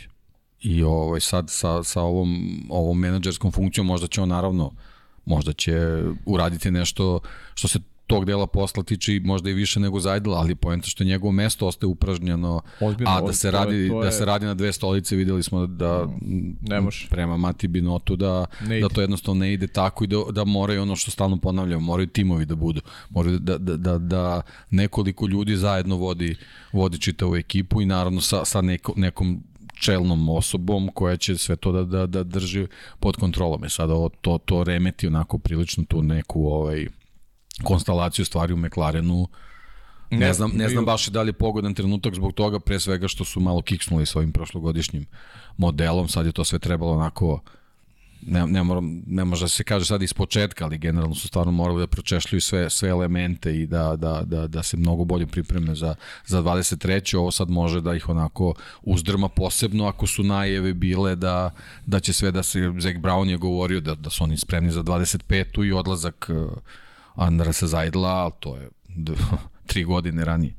[0.60, 4.72] I ovaj, sad sa, sa ovom, ovom menadžerskom funkcijom možda će on naravno
[5.24, 7.20] možda će uraditi nešto
[7.54, 7.78] što se
[8.14, 11.88] tog dela posla tiče možda i više nego Zajdel, ali poenta što njegovo mesto ostaje
[11.88, 15.42] upražnjeno, Ozbiljno, a da se radi to je, da se radi na dve stolice, videli
[15.42, 16.08] smo da
[16.60, 17.08] ne može.
[17.10, 18.46] prema Mati Binotu da
[18.80, 22.06] da to jednostavno ne ide tako i da da moraju ono što stalno ponavljamo, moraju
[22.06, 22.80] timovi da budu.
[23.10, 26.36] Moraju da da da da nekoliko ljudi zajedno vodi
[26.72, 29.42] vodi čitavu ekipu i naravno sa sa neko, nekom
[29.80, 32.66] čelnom osobom koja će sve to da, da, da drži
[33.00, 33.64] pod kontrolom.
[33.64, 36.86] E sada ovo, to, to remeti onako prilično tu neku ovaj,
[37.64, 39.28] konstalaciju stvari u McLarenu.
[40.10, 43.08] Ne, ne znam, ne znam baš da li je pogodan trenutak zbog toga, pre svega
[43.08, 45.06] što su malo kiksnuli svojim prošlogodišnjim
[45.56, 47.40] modelom, sad je to sve trebalo onako
[48.26, 51.52] ne, ne, moram, ne može da se kaže sad iz početka, ali generalno su stvarno
[51.52, 55.74] morali da pročešljuju sve, sve elemente i da, da, da, da se mnogo bolje pripreme
[55.74, 55.94] za,
[56.26, 57.16] za 23.
[57.16, 61.50] Ovo sad može da ih onako uzdrma posebno ako su najeve bile da,
[61.86, 64.82] da će sve da se, Zach Brown je govorio da, da su oni spremni za
[64.82, 65.66] 25.
[65.66, 66.30] i odlazak
[67.14, 68.68] Andrasa Zajdla, ali to je
[69.66, 70.54] tri godine ranije.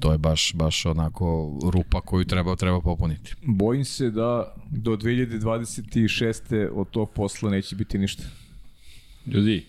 [0.00, 3.34] To je baš, baš onako rupa koju treba, treba popuniti.
[3.42, 6.68] Bojim se da do 2026.
[6.72, 8.22] od tog posla neće biti ništa.
[9.26, 9.66] Ljudi,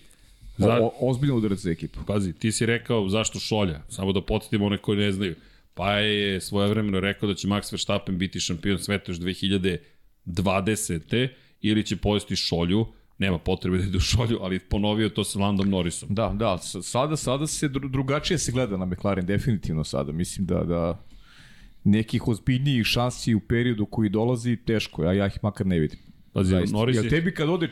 [0.58, 0.80] Za...
[0.82, 2.00] O, ozbiljno udarac za ekipu.
[2.08, 5.36] Pazi, ti si rekao zašto šolja, samo da podsjetimo one koji ne znaju.
[5.74, 11.28] Pa je svojevremeno rekao da će Max Verstappen biti šampion sveta još 2020.
[11.62, 12.86] ili će pojesti šolju,
[13.20, 16.10] nema potrebe da ide u šolju, ali ponovio to sa Landom Norrisom.
[16.12, 20.12] Da, da, sada, sada se drugačije se gleda na McLaren, definitivno sada.
[20.12, 21.04] Mislim da, da
[21.84, 26.00] nekih ozbiljnijih šansi u periodu koji dolazi, teško, a ja ih makar ne vidim.
[26.34, 27.02] Pazi, Norris je...
[27.02, 27.70] Jel tebi kad ode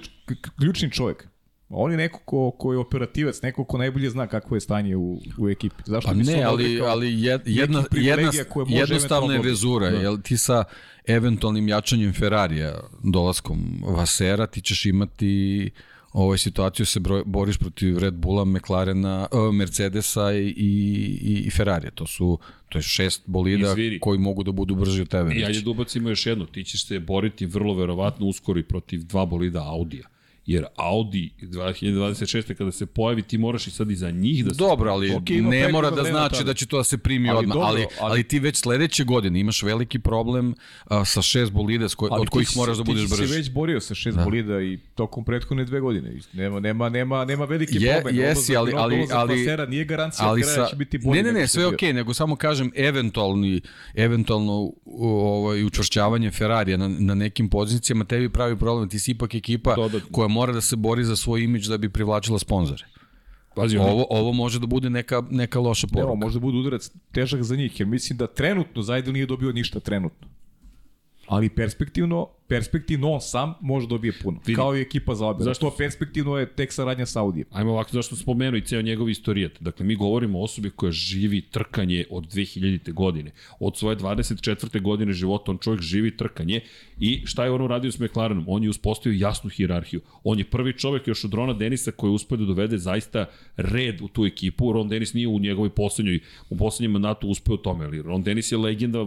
[0.60, 1.28] ključni čovjek,
[1.70, 5.20] On je neko ko, ko je operativac, neko ko najbolje zna kakvo je stanje u,
[5.38, 5.84] u ekipi.
[5.86, 8.32] Zašto pa ne, ali, ali jedna, jedna,
[8.68, 9.90] jednostavna je vezura.
[9.90, 9.98] Da.
[9.98, 10.64] Jel, ti sa
[11.08, 15.72] eventualnim jačanjem Ferrarija, dolaskom Vasera, ti ćeš imati
[16.14, 21.92] ovoj situaciju se broj, boriš protiv Red Bulla, McLarena, uh, Mercedesa i, i, i Ferrarija.
[21.92, 24.00] To su to je šest bolida Izviri.
[24.00, 25.34] koji mogu da budu brži od tebe.
[25.36, 26.46] I ajde da ubacimo još jedno.
[26.46, 30.08] Ti ćeš se boriti vrlo verovatno uskoro i protiv dva bolida Audija
[30.46, 32.54] jer Audi 2026.
[32.54, 34.58] kada se pojavi, ti moraš i sad i za njih da se...
[34.58, 37.54] Dobro, ali okay, ne mora da znači da će to da se primi ali, odmah,
[37.54, 41.88] dobro, ali, ali, ali ti već sledeće godine imaš veliki problem uh, sa šest bolida
[41.96, 43.22] koj, od kojih si, moraš da budeš brži.
[43.22, 44.24] Ti si već borio sa šest da.
[44.24, 46.20] bolida i tokom prethodne dve godine.
[46.34, 48.16] Nema, nema, nema, nema veliki je, problem.
[48.16, 51.24] Jesi, ali, ali, ali, ali, nije garancija ali sa, da će biti bolje.
[51.24, 53.62] Ne, ne, ne, sve je okej, okay, nego samo kažem eventualni,
[53.96, 58.90] eventualno ovaj, učvršćavanje Ferrarija na, na nekim pozicijama tebi pravi problem.
[58.90, 60.10] Ti si ipak ekipa Dodatno.
[60.12, 62.86] koja mora da se bori za svoj imidž da bi privlačila sponzore.
[63.56, 66.08] Pazi, ovo, ovo može da bude neka, neka loša poruka.
[66.08, 69.52] Evo, može da bude udarac težak za njih, jer mislim da trenutno Zajdel nije dobio
[69.52, 70.28] ništa trenutno.
[71.28, 74.40] Ali perspektivno perspektivno on sam može dobije puno.
[74.56, 75.50] Kao i ekipa za odbranu.
[75.50, 75.70] Zašto?
[75.70, 77.48] To perspektivno je tek saradnja sa Audijem.
[77.52, 79.52] Ajmo ovako, zašto spomenu i ceo njegov istorijat.
[79.60, 82.94] Dakle, mi govorimo o osobi koja živi trkanje od 2000.
[82.94, 83.32] godine.
[83.60, 84.82] Od svoje 24.
[84.82, 86.62] godine života on čovjek živi trkanje
[87.00, 88.46] i šta je on uradio s McLarenom?
[88.48, 90.02] On je uspostavio jasnu hirarhiju.
[90.24, 93.26] On je prvi čovjek još od Rona Denisa koji je uspio da dovede zaista
[93.58, 94.72] red u tu ekipu.
[94.72, 98.52] Ron Denis nije u njegovoj poslednjoj, u poslednjem mandatu uspeo u tome, ali Ron Denis
[98.52, 99.00] je legenda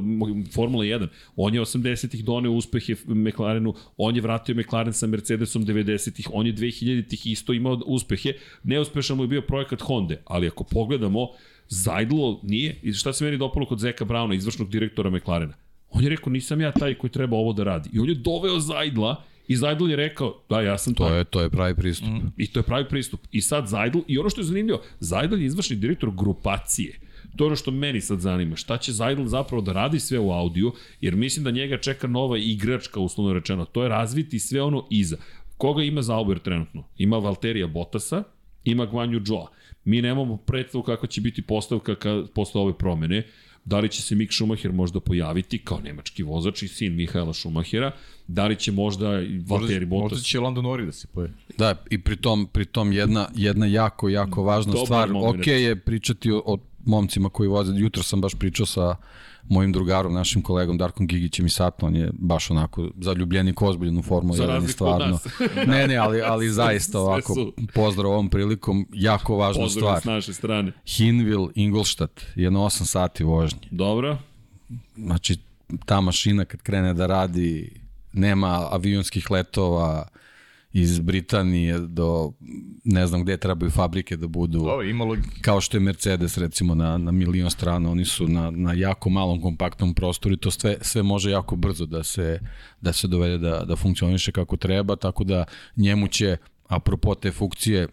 [0.54, 1.08] Formula 1.
[1.36, 2.94] On je 80-ih doneo uspehe
[3.28, 8.32] McLarenu, on je vratio McLaren sa Mercedesom 90-ih, on je 2000-ih isto imao uspehe.
[8.62, 11.28] Neuspešan mu je bio projekat Honda, ali ako pogledamo,
[11.70, 15.54] Zajdlo nije, i šta se meni dopalo kod Zeka Brauna, izvršnog direktora McLarena?
[15.90, 17.90] On je rekao, nisam ja taj koji treba ovo da radi.
[17.92, 21.18] I on je doveo Zajdla i Zajdl je rekao, da, ja sam To taj.
[21.18, 22.08] je, to je pravi pristup.
[22.08, 22.32] Mm.
[22.36, 23.20] I to je pravi pristup.
[23.32, 26.98] I sad Zajdl, i ono što je zanimljivo, Zajdl je izvršni direktor grupacije.
[27.36, 28.56] To je ono što meni sad zanima.
[28.56, 32.38] Šta će Zajdl zapravo da radi sve u audiju, jer mislim da njega čeka nova
[32.38, 33.64] igračka, uslovno rečeno.
[33.64, 35.16] To je razviti sve ono iza.
[35.56, 36.84] Koga ima Zauber trenutno?
[36.98, 38.22] Ima Valterija Bottasa,
[38.64, 39.48] ima Gvanju Joa.
[39.84, 43.26] Mi nemamo predstavu kako će biti postavka ka, posle ove promene.
[43.64, 47.90] Da li će se Mick Schumacher možda pojaviti kao nemački vozač i sin Mihaela Schumachera?
[48.26, 49.10] Da li će možda
[49.46, 50.10] Valtteri Bottas?
[50.10, 51.32] Možda će Lando Norris da se pojavi.
[51.58, 55.08] Da, i pritom, pritom jedna, jedna jako, jako važna Dobar stvar.
[55.08, 55.40] moment.
[55.40, 57.72] Ok je pričati o, o momcima koji voze.
[57.76, 58.96] Jutro sam baš pričao sa
[59.48, 64.02] mojim drugarom, našim kolegom Darkom Gigićem i Sato, on je baš onako zaljubljenik ozbiljen u
[64.02, 65.06] Formulu Za 1 i razliku od stvarno.
[65.06, 65.26] nas.
[65.68, 67.34] ne, ne, ali, ali zaista ovako,
[67.74, 70.00] pozdrav ovom prilikom, jako važna Pozdrav stvar.
[70.00, 70.72] s naše strane.
[70.86, 73.68] Hinwil, Ingolstadt, jedno 8 sati vožnje.
[73.70, 74.18] Dobro.
[74.96, 75.36] Znači,
[75.86, 77.70] ta mašina kad krene da radi,
[78.12, 80.08] nema avionskih letova
[80.72, 82.32] iz Britanije do
[82.84, 84.58] ne znam gde trebaju fabrike da budu.
[84.58, 85.28] Dobro, ima logike.
[85.40, 89.42] Kao što je Mercedes recimo na, na milion strana, oni su na, na jako malom
[89.42, 92.40] kompaktnom prostoru i to sve, sve može jako brzo da se,
[92.80, 95.44] da se dovede da, da funkcioniše kako treba, tako da
[95.76, 97.88] njemu će, apropo te funkcije,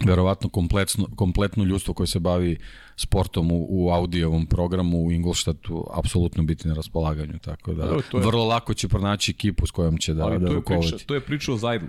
[0.00, 2.56] verovatno kompletno, kompletno ljudstvo koje se bavi
[2.96, 8.24] sportom u, u audijovom programu u Ingolstadtu apsolutno biti na raspolaganju, tako da to je-
[8.24, 11.04] vrlo lako će pronaći ekipu s kojom će da, Ali da to je, priča, rukovodi.
[11.04, 11.88] to je priča o Zajdlu.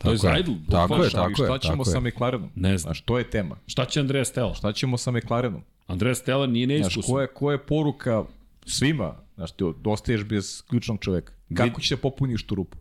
[0.00, 0.32] To je Tako je.
[0.32, 0.52] Zajdl.
[0.70, 1.34] Tako je, tako je.
[1.36, 2.00] šta ćemo tako sa.
[2.00, 2.50] McLarenom?
[2.54, 2.78] Ne znam.
[2.78, 3.56] Znaš, to je tema.
[3.66, 4.54] Šta će Andreja Stella?
[4.54, 5.62] Šta ćemo sa McLarenom?
[5.86, 7.10] Andreja Stella nije Znaš, neiskusan.
[7.10, 8.24] koja koja je poruka
[8.66, 9.14] svima?
[9.34, 11.32] Znaš, ti ostaješ bez ključnog čoveka.
[11.54, 12.78] Kako ćeš da popuniš tu rupu?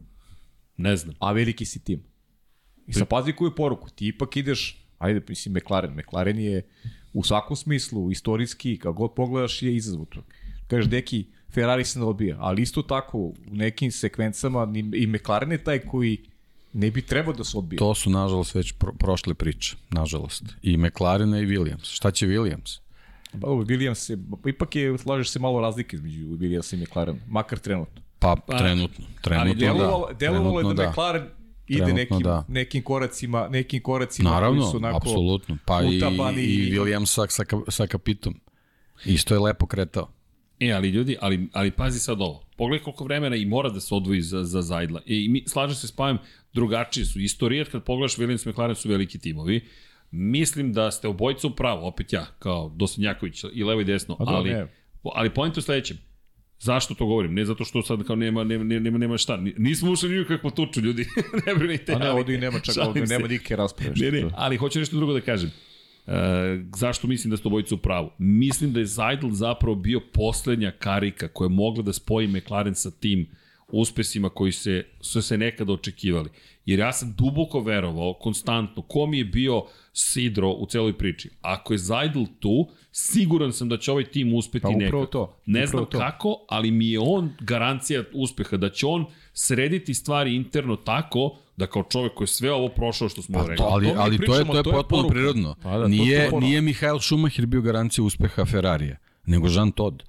[0.77, 1.15] Ne znam.
[1.19, 2.03] A veliki si tim.
[2.87, 3.89] I sad pazi koju poruku.
[3.89, 5.93] Ti ipak ideš, ajde, mislim, McLaren.
[5.93, 6.67] McLaren je
[7.13, 10.19] u svakom smislu, istorijski, kako god pogledaš, je izazov tu.
[10.67, 15.51] Kažeš, deki, Ferrari se ne odbija, ali isto tako, u nekim sekvencama ni- i McLaren
[15.51, 16.17] je taj koji
[16.73, 17.77] ne bi trebao da se odbija.
[17.79, 20.43] To su, nažalost, već pro, prošle priče, nažalost.
[20.61, 21.93] I McLarena i Williams.
[21.95, 22.79] Šta će Williams?
[23.41, 24.17] Pa, Ovo, Williams je,
[24.49, 28.01] ipak je, slažeš se malo razlike između Williamsa i McLaren, makar trenutno.
[28.19, 29.05] Pa, trenutno.
[29.21, 30.13] Trenutno, Delovalo, da.
[30.13, 31.23] delovalo je da, Trenutno, McLaren
[31.67, 32.45] ide Trenutno nekim, da.
[32.47, 35.57] nekim koracima, nekim koracima Naravno, koji su onako apsolutno.
[35.65, 38.39] Pa i, utabani i Williams sa, sa, sa kapitom.
[39.05, 40.09] Isto je lepo kretao.
[40.59, 42.43] E, ali ljudi, ali, ali pazi sad ovo.
[42.57, 44.99] Pogledaj koliko vremena i mora da se odvoji za, za Zajdla.
[44.99, 46.17] E, I mi, slažem se s Pajem,
[46.53, 47.19] drugačije su.
[47.19, 49.61] Istorijat, kad pogledaš Williams McLaren su veliki timovi.
[50.11, 54.25] Mislim da ste obojica u pravu, opet ja, kao Dosadnjaković, i levo i desno, Pa
[54.25, 54.67] da, ali, ne.
[55.03, 55.97] ali point u sledećem.
[56.59, 57.33] Zašto to govorim?
[57.33, 59.37] Ne zato što sad kao nema, nema, nema, nema šta.
[59.37, 61.05] Ni- Nismo ušli ni u kakvu tuču, ljudi.
[61.45, 61.93] ne brinite.
[61.93, 62.81] A ne, ali- ovdje i nema čak, se.
[63.07, 63.93] nema nikakve rasprave.
[63.95, 65.51] Ne, ne, ali hoću nešto drugo da kažem.
[66.07, 66.11] E,
[66.75, 68.09] zašto mislim da ste obojica u pravu?
[68.17, 72.91] Mislim da je Zajdl zapravo bio poslednja karika koja je mogla da spoji McLaren sa
[72.91, 73.27] tim
[73.71, 76.29] uspesima koji se, su se nekada očekivali.
[76.65, 81.29] Jer ja sam duboko verovao, konstantno, ko mi je bio sidro u celoj priči.
[81.41, 85.05] Ako je Zajdl tu, siguran sam da će ovaj tim uspeti Pa nekako.
[85.05, 85.97] to, Ne znam to.
[85.99, 91.67] kako, ali mi je on garancija uspeha, da će on srediti stvari interno tako da
[91.67, 93.57] kao čovek koji je sve ovo prošao što smo Pa rekli.
[93.57, 95.13] to, ali, to ali to je, pričamo, to je to je potpuno poruka.
[95.13, 95.55] prirodno.
[95.63, 96.45] Pa da, to je nije, poruka.
[96.45, 100.03] nije Mihael Schumacher bio garancija uspeha Ferrarija, nego Jean Todt.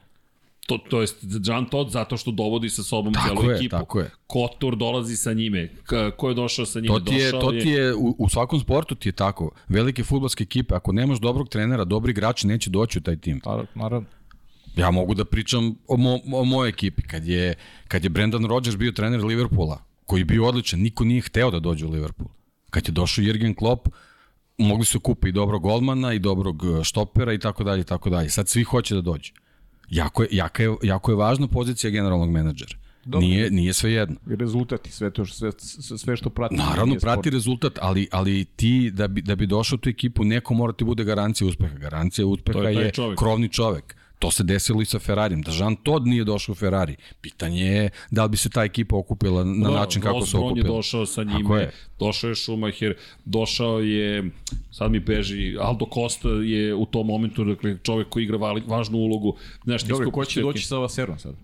[0.67, 3.71] To, to jest Jean Todt zato što dovodi sa sobom Tako celu je, ekipu.
[3.71, 4.11] tako je.
[4.27, 5.69] Kotor dolazi sa njime.
[5.85, 6.95] K ko je došao sa njime?
[6.95, 9.51] To ti je, došao to ti je u, u svakom sportu ti je tako.
[9.69, 13.41] Velike futbolske ekipe, ako nemaš dobrog trenera, dobri igrači neće doći u taj tim.
[13.41, 14.09] Pa, naravno.
[14.77, 17.03] Ja mogu da pričam o, mo, o mojoj ekipi.
[17.03, 17.55] Kad je,
[17.89, 21.61] kad je Brendan Rodgers bio trener Liverpoola, koji je bio odličan, niko nije hteo da
[21.61, 22.29] dođe u Liverpool.
[22.71, 23.89] Kad je došao Jurgen Klopp,
[24.59, 28.11] mogli su kupi i dobrog golmana i dobrog e, štopera i tako dalje i tako
[28.11, 28.31] dalje.
[28.31, 29.33] Sad svi hoće da dođu.
[29.91, 32.75] Jako je, jaka je, jako je važna pozicija generalnog menadžera.
[33.05, 33.21] Dobro.
[33.21, 34.17] Nije, nije sve jedno.
[34.31, 35.51] I rezultati, sve, to, sve,
[35.99, 36.55] sve što prati.
[36.55, 37.35] Naravno, prati sport.
[37.35, 40.85] rezultat, ali, ali ti, da bi, da bi došao u tu ekipu, neko mora ti
[40.85, 41.75] bude garancija uspeha.
[41.79, 43.19] Garancija uspeha To je je, čovek.
[43.19, 43.97] krovni čovek.
[44.21, 45.43] To se desilo i sa Ferrarijem.
[45.43, 46.97] Da Jean Todt nije došao u Ferrari.
[47.21, 50.45] Pitanje je da li bi se ta ekipa okupila na da, način kako se Osborn
[50.45, 50.77] je okupila.
[50.77, 51.71] došao sa njime, je.
[51.99, 54.31] došao je Schumacher, došao je,
[54.71, 58.99] sad mi beži, Aldo Costa je u tom momentu, dakle, čovek koji igra vali, važnu
[58.99, 59.37] ulogu.
[59.65, 61.35] Znaš, skupiš ko će doći sa Vaserom sad?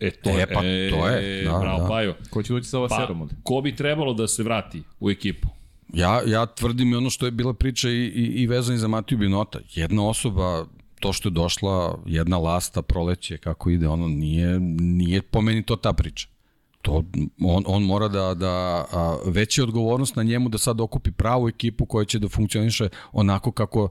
[0.00, 1.88] E, to E, je, pa, to je, da, bravo, da.
[1.88, 2.14] Pajo.
[2.30, 3.34] Ko će doći sa Pa, Vaserom onda?
[3.42, 5.48] ko bi trebalo da se vrati u ekipu?
[5.92, 9.18] Ja, ja tvrdim i ono što je bila priča i, i, i vezani za Matiju
[9.18, 9.58] Binota.
[9.70, 10.66] Jedna osoba,
[11.02, 15.76] to što je došla, jedna lasta, proleće, kako ide, ono nije, nije po meni to
[15.76, 16.28] ta priča.
[16.82, 17.04] To,
[17.44, 21.48] on, on mora da, da a, veća je odgovornost na njemu da sad okupi pravu
[21.48, 23.88] ekipu koja će da funkcioniše onako kako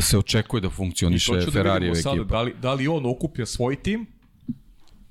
[0.00, 2.34] se očekuje da funkcioniše da Ferrarijeva sada, ekipa.
[2.34, 4.06] da li, da li on okuplja svoj tim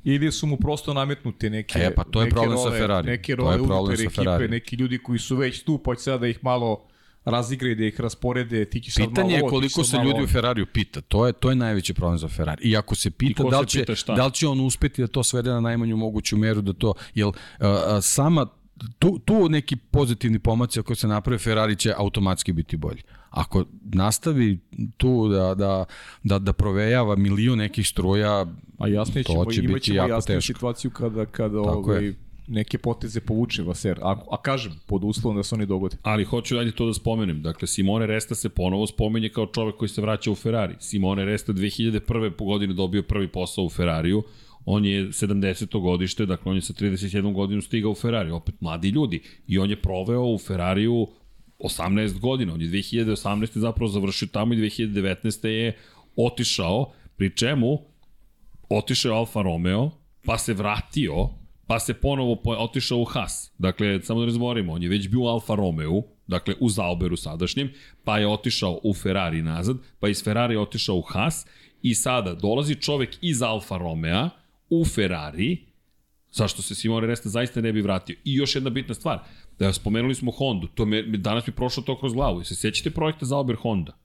[0.04, 3.16] ili su mu prosto nametnute neke E, pa to je neke problem sa role, Ferrarijem.
[3.16, 6.02] Neke To je role unutar sa ekipe, neki ljudi koji su već tu, pa će
[6.02, 6.89] sada da ih malo
[7.30, 10.28] razigraju, da ih rasporede, ti ćeš sad malo Pitanje je koliko se ljudi u.
[10.28, 11.02] Ferrariju pita.
[11.02, 12.64] To je to je najveći problem za Ferrari.
[12.64, 14.16] I ako se pita da li će pita šta?
[14.16, 17.30] da li će on uspeti da to svede na najmanju moguću meru da to jel
[17.30, 17.36] uh,
[18.02, 18.48] sama
[19.00, 23.02] tu, tu neki pozitivni pomaci ako se naprave Ferrari će automatski biti bolji.
[23.30, 24.60] Ako nastavi
[24.98, 25.86] tu da, da,
[26.24, 28.46] da, da provejava milion nekih struja,
[28.80, 30.54] A jasnije To će imat biti jako jasniju teško.
[30.54, 32.16] situaciju kada, kada Tako ovaj, je.
[32.50, 34.00] Neke poteze povuče Vaser.
[34.02, 35.98] A, a kažem, pod uslovom da se oni dogode.
[36.02, 37.42] Ali hoću dalje to da spomenem.
[37.42, 40.76] Dakle, Simone Resta se ponovo spomenje kao čovek koji se vraća u Ferrari.
[40.80, 42.30] Simone Resta 2001.
[42.30, 44.24] po godinu dobio prvi posao u Ferrariju.
[44.66, 45.82] On je 70.
[45.82, 48.32] godište, dakle on je sa 31 godinu stigao u Ferrari.
[48.32, 49.22] Opet mladi ljudi.
[49.48, 51.08] I on je proveo u Ferrariju
[51.60, 52.54] 18 godina.
[52.54, 53.58] On je 2018.
[53.58, 55.48] zapravo završio tamo i 2019.
[55.48, 55.78] je
[56.16, 57.80] otišao, pri čemu
[58.70, 59.92] otišao Alfa Romeo,
[60.26, 61.30] pa se vratio,
[61.70, 63.52] pa se ponovo po, otišao u Haas.
[63.58, 67.70] Dakle, samo da razborimo, on je već bio u Alfa Romeo, dakle u Zauberu sadašnjem,
[68.04, 71.46] pa je otišao u Ferrari nazad, pa iz Ferrari je otišao u Haas
[71.82, 74.30] i sada dolazi čovek iz Alfa Romea
[74.70, 75.58] u Ferrari,
[76.32, 78.16] zašto se Simone Resta zaista ne bi vratio.
[78.24, 79.20] I još jedna bitna stvar,
[79.60, 82.44] da spomenuli smo Hondu, to me, danas mi prošlo to kroz glavu.
[82.44, 83.99] Se sećate projekta Zauber Honda?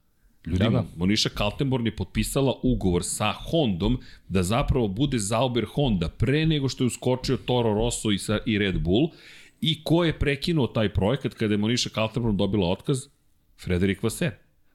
[0.46, 0.84] Ljudi, da, Da.
[0.96, 6.84] Moniša Kaltenborn je potpisala ugovor sa Hondom da zapravo bude Zauber Honda pre nego što
[6.84, 9.08] je uskočio Toro Rosso i, sa, i Red Bull.
[9.60, 13.06] I ko je prekinuo taj projekat kada je Moniša Kaltenborn dobila otkaz?
[13.64, 14.32] Frederik Vaser.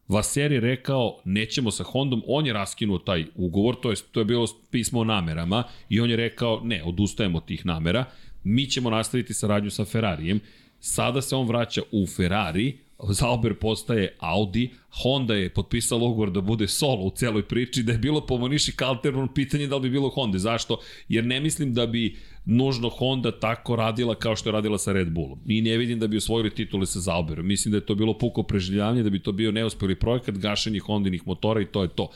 [0.08, 4.26] Vaser je rekao nećemo sa Hondom, on je raskinuo taj ugovor, to je, to je
[4.26, 8.06] bilo pismo o namerama i on je rekao ne, odustajemo od tih namera,
[8.44, 10.40] mi ćemo nastaviti saradnju sa Ferrarijem.
[10.80, 14.70] Sada se on vraća u Ferrari, Zauber postaje Audi,
[15.04, 18.76] Honda je potpisala ugovor da bude solo u celoj priči, da je bilo po Moniši
[18.76, 20.38] Kalterman pitanje da li bi bilo Honda.
[20.38, 20.80] Zašto?
[21.10, 25.12] Jer ne mislim da bi nužno Honda tako radila kao što je radila sa Red
[25.12, 25.39] Bullom.
[25.45, 27.47] I ne vidim da bi osvojili titule sa Zauberom.
[27.47, 31.28] Mislim da je to bilo puko preživljavanje, da bi to bio neuspeli projekat, gašenje Hondinih
[31.28, 32.10] motora i to je to.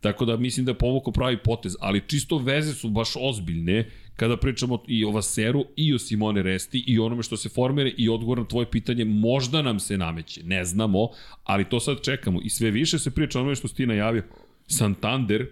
[0.00, 4.36] Tako da mislim da je povukao pravi potez, ali čisto veze su baš ozbiljne kada
[4.36, 8.38] pričamo i o Vaseru i o Simone Resti i onome što se formira i odgovor
[8.38, 11.08] na tvoje pitanje možda nam se nameće, ne znamo,
[11.44, 14.22] ali to sad čekamo i sve više se priča onome što si ti najavio.
[14.66, 15.46] Santander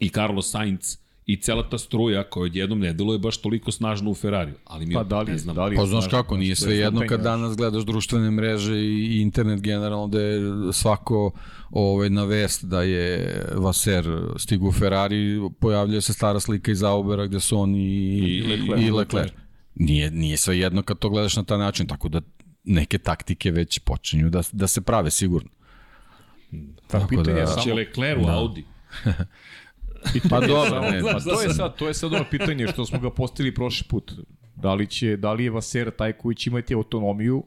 [0.00, 4.14] i Carlos Sainz i cela ta struja koja odjednom ne deluje baš toliko snažno u
[4.14, 5.54] Ferrariju, ali mi Pa da li, ne znamo.
[5.56, 7.32] da li Pa znaš kako, nije je sve jedno pitanje, kad znaš.
[7.32, 10.40] danas gledaš društvene mreže i internet generalno da je
[10.72, 11.30] svako
[11.70, 14.04] ovaj, na vest da je Vaser
[14.38, 18.82] stigu u Ferrari, pojavljuje se stara slika iz Aubera gde su on i, i, Leclerc.
[18.82, 19.32] i Leclerc.
[19.74, 22.20] Nije, nije sve jedno kad to gledaš na taj način, tako da
[22.64, 25.48] neke taktike već počinju da, da se prave sigurno.
[26.50, 27.74] Pa Tako pitanje da- je samo...
[27.74, 28.64] Leclerc u Audi.
[30.30, 33.10] Pa dobro, ne, Pa to je sad, to je sad ono pitanje što smo ga
[33.10, 34.12] postavili prošli put.
[34.56, 37.44] Da li, će, da li je Vaser taj koji će imati autonomiju,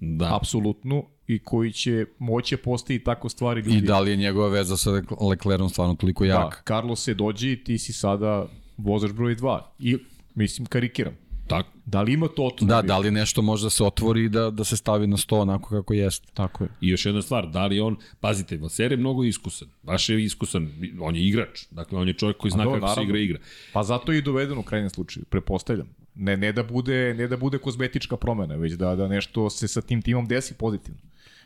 [0.00, 0.36] Da.
[0.36, 3.76] apsolutnu, i koji će moći postaviti tako stvari ljudi.
[3.76, 6.62] I da li je njegova veza sa Lec- Leclerom stvarno toliko Da, jaka?
[6.66, 8.46] Carlos se dođe i ti si sada
[8.76, 9.60] vozač broj 2.
[9.78, 9.96] I,
[10.34, 11.12] mislim, karikiram.
[11.46, 11.68] Tako.
[11.84, 12.82] Da li ima to Da, autonomiju?
[12.86, 15.68] da li nešto može da se otvori i da, da se stavi na sto onako
[15.70, 16.28] kako jeste?
[16.34, 16.70] Tako je.
[16.80, 20.68] I još jedna stvar, da li on, pazite, Vaser je mnogo iskusan, baš je iskusan,
[21.00, 23.02] on je igrač, dakle on je čovjek koji zna do, kako se naravno.
[23.02, 23.38] igra igra.
[23.72, 25.88] Pa zato je i doveden u krajnjem slučaju, prepostavljam.
[26.14, 29.80] Ne, ne, da bude, ne da bude kozmetička promena, već da, da nešto se sa
[29.80, 31.00] tim timom desi pozitivno.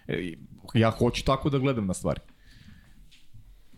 [0.08, 0.32] E,
[0.74, 2.20] ja hoću tako da gledam na stvari.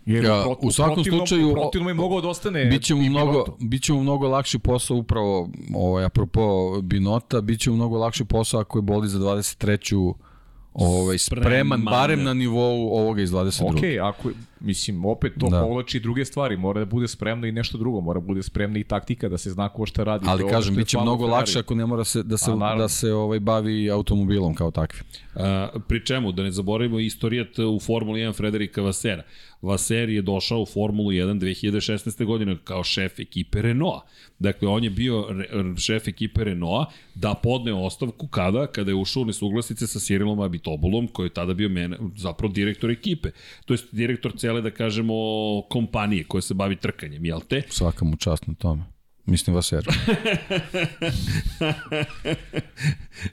[0.06, 3.92] Jer Ja, u svakom slučaju, u protivnom je mogao da ostane Biće mu mnogo, biće
[3.92, 6.40] mu mnogo lakši posao upravo, ovaj, apropo
[6.82, 10.14] Binota, biće mu mnogo lakši posao ako je boli za 23.
[10.74, 11.84] Ovaj, spreman, Spreman.
[11.84, 13.68] barem na nivou ovoga iz 22.
[13.68, 14.30] Ok, ako,
[14.60, 15.56] Mislim, opet to Da.
[15.56, 15.62] da.
[15.62, 16.56] povlači i druge stvari.
[16.56, 18.00] Mora da bude spremno i nešto drugo.
[18.00, 20.26] Mora da bude spremna i taktika da se zna ko šta radi.
[20.28, 21.32] Ali To kažem, biće mnogo Ferrari.
[21.32, 25.00] lakše ako ne mora se, da se, A, da se ovaj, bavi automobilom kao takvi.
[25.34, 29.22] A, pri čemu, da ne zaboravimo istorijat u Formuli 1 Frederika Vasera.
[29.62, 32.24] Vaser je došao u Formulu 1 2016.
[32.24, 34.06] godine kao šef ekipe Renaulta.
[34.38, 35.26] Dakle, on je bio
[35.78, 38.66] šef ekipe Renaulta da podne ostavku kada?
[38.66, 42.90] Kada je ušao u nesuglasice sa Cyrilom Abitobulom, koji je tada bio mene, zapravo direktor
[42.90, 43.30] ekipe.
[43.64, 45.14] To je direktor cele, da kažemo,
[45.70, 47.62] kompanije koja se bavi trkanjem, jel te?
[47.68, 48.84] Svaka mu čast na tome.
[49.26, 49.84] Mislim vas jer.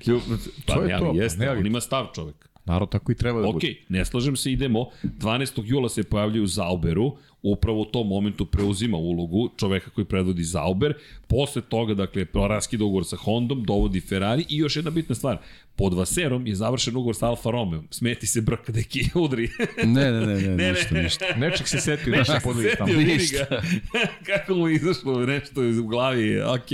[0.08, 0.22] Ljub,
[0.66, 2.49] pa To je ne, to, pa jeste, ne, ali- on ima stav čovek.
[2.70, 3.76] Naravno, tako i treba da Ok, bude.
[3.90, 4.90] ne slažem se, idemo.
[5.04, 5.62] 12.
[5.66, 7.12] jula se pojavljaju u Zauberu,
[7.42, 10.94] upravo u tom momentu preuzima ulogu čoveka koji predvodi Zauber.
[11.28, 15.38] Posle toga, dakle, raskida ugovor sa Hondom, dovodi Ferrari i još jedna bitna stvar.
[15.76, 17.84] Pod Vaserom je završen ugovor sa Alfa Romeo.
[17.90, 19.50] Smeti se brk deki udri.
[19.86, 21.04] Ne, ne, ne, ne, Ne, ništa, ne.
[21.04, 21.26] ništa.
[21.38, 22.94] Nečeg se setio da se podvigi tamo.
[22.94, 23.46] Ništa.
[24.28, 26.42] Kako mu je izašlo nešto iz u glavi.
[26.42, 26.72] Ok,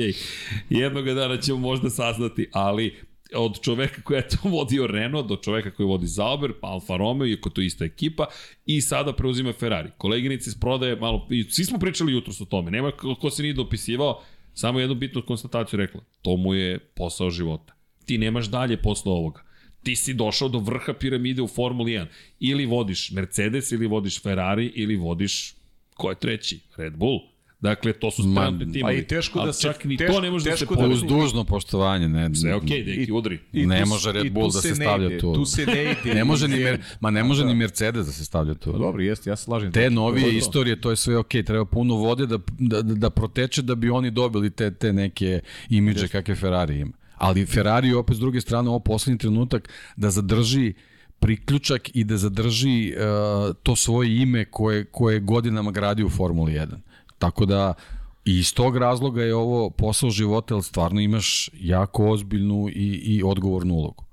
[0.70, 2.96] jednog dana ćemo možda saznati, ali
[3.36, 7.27] od čoveka koji je to vodio Renault do čoveka koji vodi Zauber, pa Alfa Romeo,
[7.27, 8.25] iako to je ista ekipa,
[8.65, 9.89] i sada preuzima Ferrari.
[9.97, 13.53] Koleginici iz prodaje, malo, i svi smo pričali jutro o tome, nema ko, se nije
[13.53, 14.21] dopisivao,
[14.53, 17.73] samo jednu bitnu konstataciju rekla, to mu je posao života.
[18.05, 19.43] Ti nemaš dalje posle ovoga.
[19.83, 22.05] Ti si došao do vrha piramide u Formuli 1.
[22.39, 25.55] Ili vodiš Mercedes, ili vodiš Ferrari, ili vodiš,
[25.93, 26.59] ko je treći?
[26.77, 27.34] Red Bull.
[27.60, 28.95] Dakle, to su Ma, strane timovi.
[28.95, 30.88] a i teško da se- Čak ni teško- to ne može da se teško da-.
[30.88, 32.36] Uz dužno poštovanje, ne.
[32.36, 33.39] Sve okej, okay, deki, udri.
[33.53, 35.34] I Ne tu- može Red Bull da se stavlja ide, tu.
[35.34, 36.14] Tu se ne ide.
[36.14, 38.72] Ne može ni, mer, ma ne može ni Mercedes da se stavlja tu.
[38.72, 39.72] Pa dobro, jeste, ja se slažem.
[39.72, 40.38] Te novije to je to.
[40.38, 44.12] istorije, to je sve okej, treba puno vode da, da, da proteče da bi oni
[44.12, 45.39] dobili te, te neke
[45.70, 46.91] imidže kakve Ferrari ima.
[47.16, 50.74] Ali Ferrari je opet s druge strane ovo poslednji trenutak da zadrži
[51.20, 56.66] priključak i da zadrži uh, to svoje ime koje, koje godinama gradi u Formuli 1.
[57.20, 57.74] Tako da
[58.26, 63.24] i iz tog razloga je ovo posao života, jer stvarno imaš jako ozbiljnu i, i
[63.24, 64.03] odgovornu ulogu.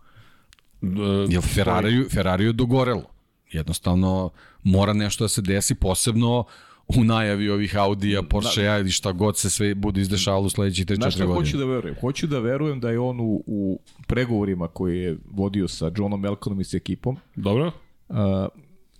[0.82, 0.86] E,
[1.28, 3.05] Jer Ferrari, Ferrari je dogorelo.
[3.53, 4.30] Jednostavno
[4.62, 6.44] mora nešto da se desi, posebno
[6.86, 10.94] u najavi ovih Audija, Porschea ili šta god se sve bude izdešavalo u sledećih 3-4
[10.96, 11.40] Znaš šta godine.
[11.40, 11.96] hoću da verujem?
[12.00, 16.61] Hoću da verujem da je on u, u pregovorima koje je vodio sa Johnom Melkonom
[16.61, 17.66] i s ekipom, Dobro?
[18.09, 18.16] uh,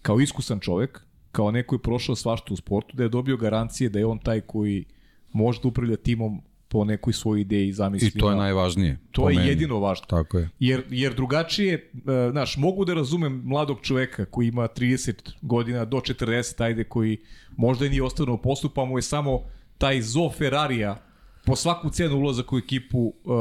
[0.03, 1.00] kao iskusan čovek,
[1.33, 4.41] kao neko je prošao svašta u sportu, da je dobio garancije da je on taj
[4.41, 4.85] koji
[5.33, 8.12] može da upravlja timom po nekoj svojoj ideji i zamislima.
[8.14, 8.99] I to je najvažnije.
[9.11, 9.49] To je meni.
[9.49, 10.07] jedino važno.
[10.07, 10.49] Tako je.
[10.59, 15.97] Jer, jer drugačije, e, znaš, mogu da razumem mladog čoveka koji ima 30 godina do
[15.97, 17.18] 40, ajde, koji
[17.57, 19.41] možda i nije ostao u poslu, pa mu je samo
[19.78, 21.03] taj zo Ferrarija
[21.45, 23.35] po svaku cenu ulazak u ekipu uh,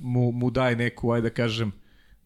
[0.00, 1.72] mu, mu daje neku, ajde da kažem,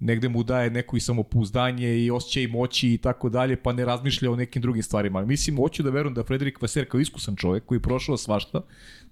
[0.00, 4.30] negde mu daje neko i samopouzdanje i osjećaj moći i tako dalje, pa ne razmišlja
[4.30, 5.24] o nekim drugim stvarima.
[5.24, 8.60] Mislim, hoću da verujem da Frederik Vaser kao iskusan čovek koji je prošao svašta,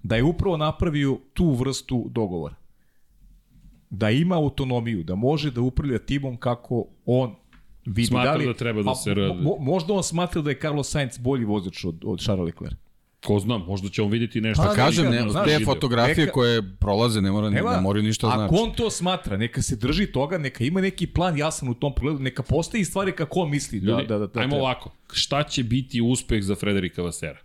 [0.03, 2.55] da je upravo napravio tu vrstu dogovora
[3.89, 7.35] da ima autonomiju, da može da upravlja timom kako on
[7.85, 8.07] vidi.
[8.07, 9.41] Smatra li, da treba da se radi.
[9.41, 12.77] Mo, možda on smatra da je Carlos Sainz bolji vozač od, od Charles Leclerc.
[13.25, 14.63] Ko zna, možda će on vidjeti nešto.
[14.63, 18.27] Pa Pa kažem, ne, znaš, te fotografije Neka- koje prolaze ne, mora, ne moraju ništa
[18.27, 18.53] ako znači.
[18.57, 22.19] on to smatra, neka se drži toga, neka ima neki plan jasan u tom pogledu,
[22.19, 23.79] neka postaje stvari kako on misli.
[23.79, 24.63] Da, Ljudi, da, da, da, ajmo treba.
[24.63, 24.91] ovako.
[25.11, 27.37] Šta će biti uspeh za Frederika Vasera?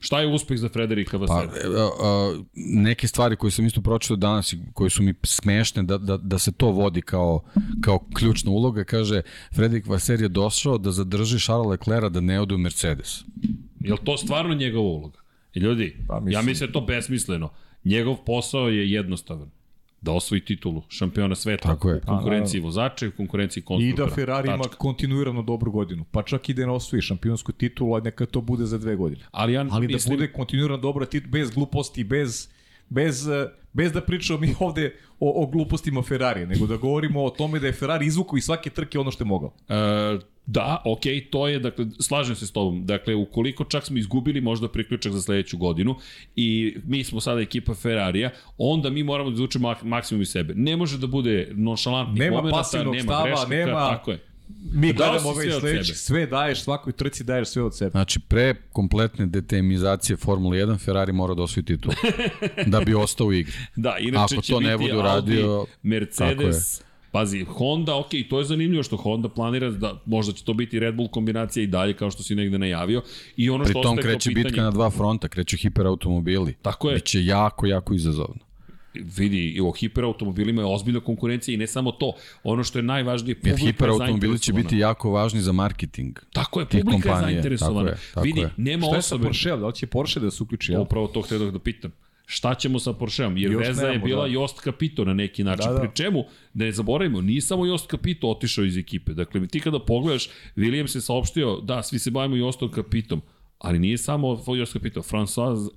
[0.00, 1.52] Šta je uspeh za Frederika Pa, Vasera?
[1.56, 1.66] e,
[2.02, 6.16] a, neke stvari koje sam isto pročitao danas i koje su mi smešne da, da,
[6.16, 7.40] da se to vodi kao,
[7.80, 9.22] kao ključna uloga, kaže
[9.54, 13.24] Frederik Vaser je došao da zadrži Charles Leclerca da ne ode u Mercedes.
[13.84, 15.18] Je li to stvarno njegova uloga?
[15.54, 17.50] I ljudi, Pa, ja mislim- mislim da je to besmisleno.
[17.84, 19.50] Njegov posao je jednostavan.
[20.00, 21.96] Da osvoji titulu šampiona sveta Tako je.
[21.96, 24.08] u konkurenciji vozača i u konkurenciji I konstruktora.
[24.08, 24.76] da Ferrari ima Tačka.
[24.76, 26.04] kontinuirano dobru godinu.
[26.04, 29.22] Pa čak i da ne osvoji šampionsku titulu, a neka to bude za dve godine.
[29.30, 32.48] Ali ja Ali mislim, da bude kontinuirano dobra titul, bez gluposti, bez,
[32.88, 37.30] bez, eh, bez da pričamo mi ovde o, o glupostima Ferrari, nego da govorimo o
[37.30, 39.52] tome da je Ferrari izvukao iz svake trke ono što je mogao.
[39.68, 41.00] E, da, ok,
[41.30, 42.86] to je, dakle, slažem se s tobom.
[42.86, 45.94] Dakle, ukoliko čak smo izgubili možda priključak za sledeću godinu
[46.36, 50.54] i mi smo sada ekipa Ferrarija, onda mi moramo da izvučemo mak maksimum iz sebe.
[50.56, 54.31] Ne može da bude nonšalantnih Nema momenta, pasivnog nema stava, grešaka, nema- tako je.
[54.72, 57.90] Mi Dao gledamo ovaj sve sledeći, sve daješ, svakoj trci daješ sve od sebe.
[57.90, 61.92] Znači, pre kompletne detemizacije Formule 1, Ferrari mora da osvoji titul.
[62.66, 63.52] da bi ostao u igri.
[63.76, 66.82] Da, inače Ako će to ne uradio, Audi, Mercedes,
[67.12, 70.94] Pazi, Honda, ok, to je zanimljivo što Honda planira da možda će to biti Red
[70.94, 73.02] Bull kombinacija i dalje kao što si negde najavio.
[73.36, 76.54] I ono Pri što tom kreće pitanje, bitka na dva fronta, kreću hiperautomobili.
[76.62, 76.94] Tako je.
[76.94, 78.51] Biće jako, jako izazovno.
[78.94, 82.12] Vidi, i o hiperautomobilima je ozbiljna konkurencija i ne samo to.
[82.44, 86.18] Ono što je najvažnije, Jer publika je hiperautomobili će biti jako važni za marketing.
[86.32, 87.90] Tako je, publika je kompanija, zainteresovana.
[87.90, 88.50] tako je, tako vidi, je.
[88.56, 89.24] nema Šta je sa osobe...
[89.24, 89.56] Porsche?
[89.56, 90.72] Da li će Porsche da se uključi?
[90.72, 90.80] Ja?
[90.80, 91.92] Upravo to htio da pitam.
[92.26, 93.36] Šta ćemo sa Porscheom?
[93.36, 94.32] Jer Još veza je nemamo, bila da.
[94.32, 95.66] Jost Capito na neki način.
[95.66, 95.80] Da, da.
[95.80, 96.24] Pri čemu,
[96.54, 99.12] da ne zaboravimo, nije samo Jost Capito otišao iz ekipe.
[99.12, 103.22] Dakle, ti kada pogledaš, Williams je saopštio, da, svi se bavimo Jostom Capitom,
[103.58, 105.00] ali nije samo Jost Capito.
[105.00, 105.70] François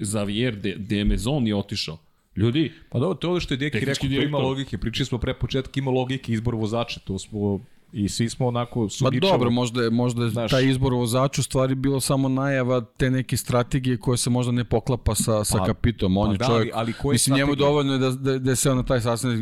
[0.00, 1.98] Xavier de, de Maison je otišao.
[2.36, 4.78] Ljudi, Pa dobro, to je ono što je Deki rekao, ima logike.
[4.78, 7.64] Pričali smo pre početka, ima logike izbor vozača, to smo
[7.94, 9.32] i svi smo onako Ma sumnjičavo.
[9.32, 10.50] dobro, možda je, možda je Znaš.
[10.50, 14.64] taj izbor vozača u stvari bilo samo najava te neke strategije koje se možda ne
[14.64, 16.16] poklapa sa, sa Pa- kapitom.
[16.16, 18.56] On pa je da, čovjek, ali- ali mislim njemu dovoljno je da, da, da je
[18.56, 19.38] seo na taj sastanak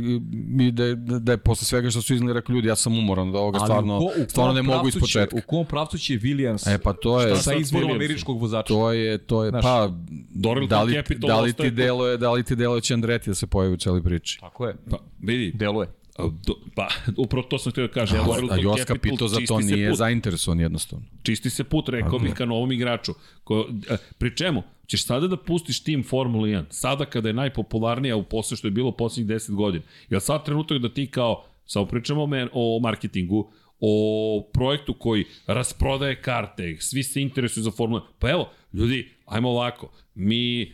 [0.60, 2.98] i da, je- da, da je posle svega što su iznali rekli ljudi, ja sam
[2.98, 5.36] umoran od ovoga, Ali stvarno, ko- stvarno ne mogu iz početka.
[5.36, 8.68] U kom pravcu će Williams E pa to je, Šta sa izborom američkog vozača?
[8.68, 9.90] to je, to je, Znaš, pa,
[10.30, 13.34] Dorilton da li, Capital da li ti deluje, da li ti deluje će Andretti da
[13.34, 14.40] se pojavi u celoj priči?
[14.40, 14.76] Tako je.
[14.90, 15.88] pa, vidi, Deluje.
[16.20, 18.20] A, do, pa, upravo to sam htio da kažem.
[18.20, 19.98] A, Dorilton a Jos Capital Capito za to nije put.
[19.98, 21.04] zainteresovan jednostavno.
[21.22, 23.12] čisti se put, rekao bih, ka novom igraču.
[23.44, 24.62] Ko, e, pri čemu?
[24.86, 28.70] Ćeš sada da pustiš tim Formula 1, sada kada je najpopularnija u posle što je
[28.70, 29.84] bilo poslednjih 10 godina.
[30.10, 33.50] Je sad trenutak da ti kao, samo pričamo o, men, o marketingu,
[33.80, 38.04] o projektu koji rasprodaje karte, svi se interesuju za Formula 1.
[38.18, 40.66] Pa evo, ljudi, ajmo ovako, mi e,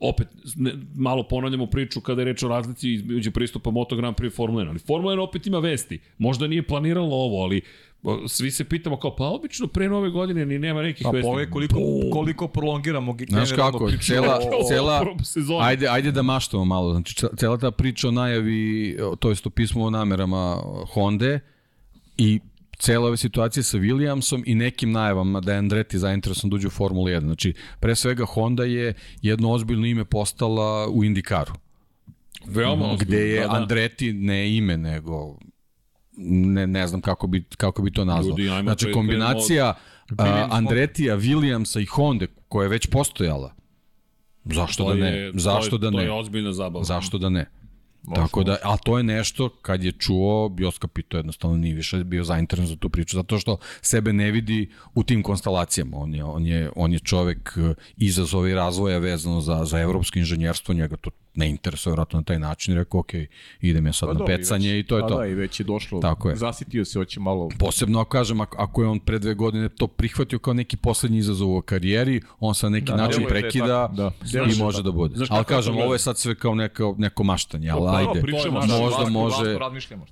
[0.00, 0.26] opet
[0.56, 4.30] ne, malo ponavljamo priču kada je reč o razlici između pristupa Moto Grand Prix i
[4.30, 5.98] Formula 1, ali Formula 1 opet ima vesti.
[6.18, 7.60] Možda nije planiralo ovo, ali
[8.02, 11.24] o, svi se pitamo kao, pa obično pre nove godine ni nema nekih Pa vesti.
[11.24, 12.10] pove koliko, Bum!
[12.12, 15.58] koliko prolongiramo Znaš kako, priču cela, o- cela, o sezoni.
[15.62, 19.50] ajde, ajde da maštamo malo, znači ce- cela ta priča o najavi, to jest o
[19.50, 20.56] pismu o namerama
[20.88, 21.38] Honda
[22.16, 22.40] i
[22.84, 26.72] cela ova situacija sa Williamsom i nekim najavama da je Andretti zainteresovan da uđe u
[26.72, 27.20] Formulu 1.
[27.20, 31.52] Znači, pre svega Honda je jedno ozbiljno ime postala u Indikaru,
[32.46, 33.54] Veoma ozbiljno, gde je da, da.
[33.54, 35.38] Andretti ne ime, nego
[36.16, 38.30] ne, ne znam kako bi, kako bi to nazvao.
[38.30, 39.74] Ljudi, znači, kombinacija
[40.18, 43.54] a, Andretija, Williamsa i Honda, koja je već postojala,
[44.44, 45.10] zašto To da ne?
[45.10, 46.04] je- Zašto to je, da To ne?
[46.04, 46.84] je ozbiljna zabava.
[46.84, 47.46] Zašto da ne?
[48.14, 52.24] Tako da, a to je nešto kad je čuo, Jos Capito jednostavno nije više bio
[52.24, 55.96] zainteresan za tu priču, zato što sebe ne vidi u tim konstalacijama.
[55.96, 60.18] On je, on je, on je čovek eh, izazova i razvoja vezano za, za evropsko
[60.18, 63.10] inženjerstvo, njega to ne interesuje vratno na taj način i rekao, ok,
[63.60, 65.18] idem ja sad Pa na dobro, pecanje već- i to je pa to.
[65.18, 66.00] Da, i već je došlo.
[66.00, 66.36] Tako je.
[66.36, 67.48] Zasitio se, hoće malo...
[67.58, 71.18] Posebno ako kažem, ako, ako je on pre dve godine to prihvatio kao neki poslednji
[71.18, 74.12] izazov u karijeri, on sa neki Da, način da prekida tako, da.
[74.24, 74.82] I da može tako.
[74.82, 75.16] da bude.
[75.16, 78.22] Znaš Ali kažem, ovo je sad sve kao neko, neko maštanje, ali Pa, ajde.
[78.22, 79.58] pričamo, možda može-.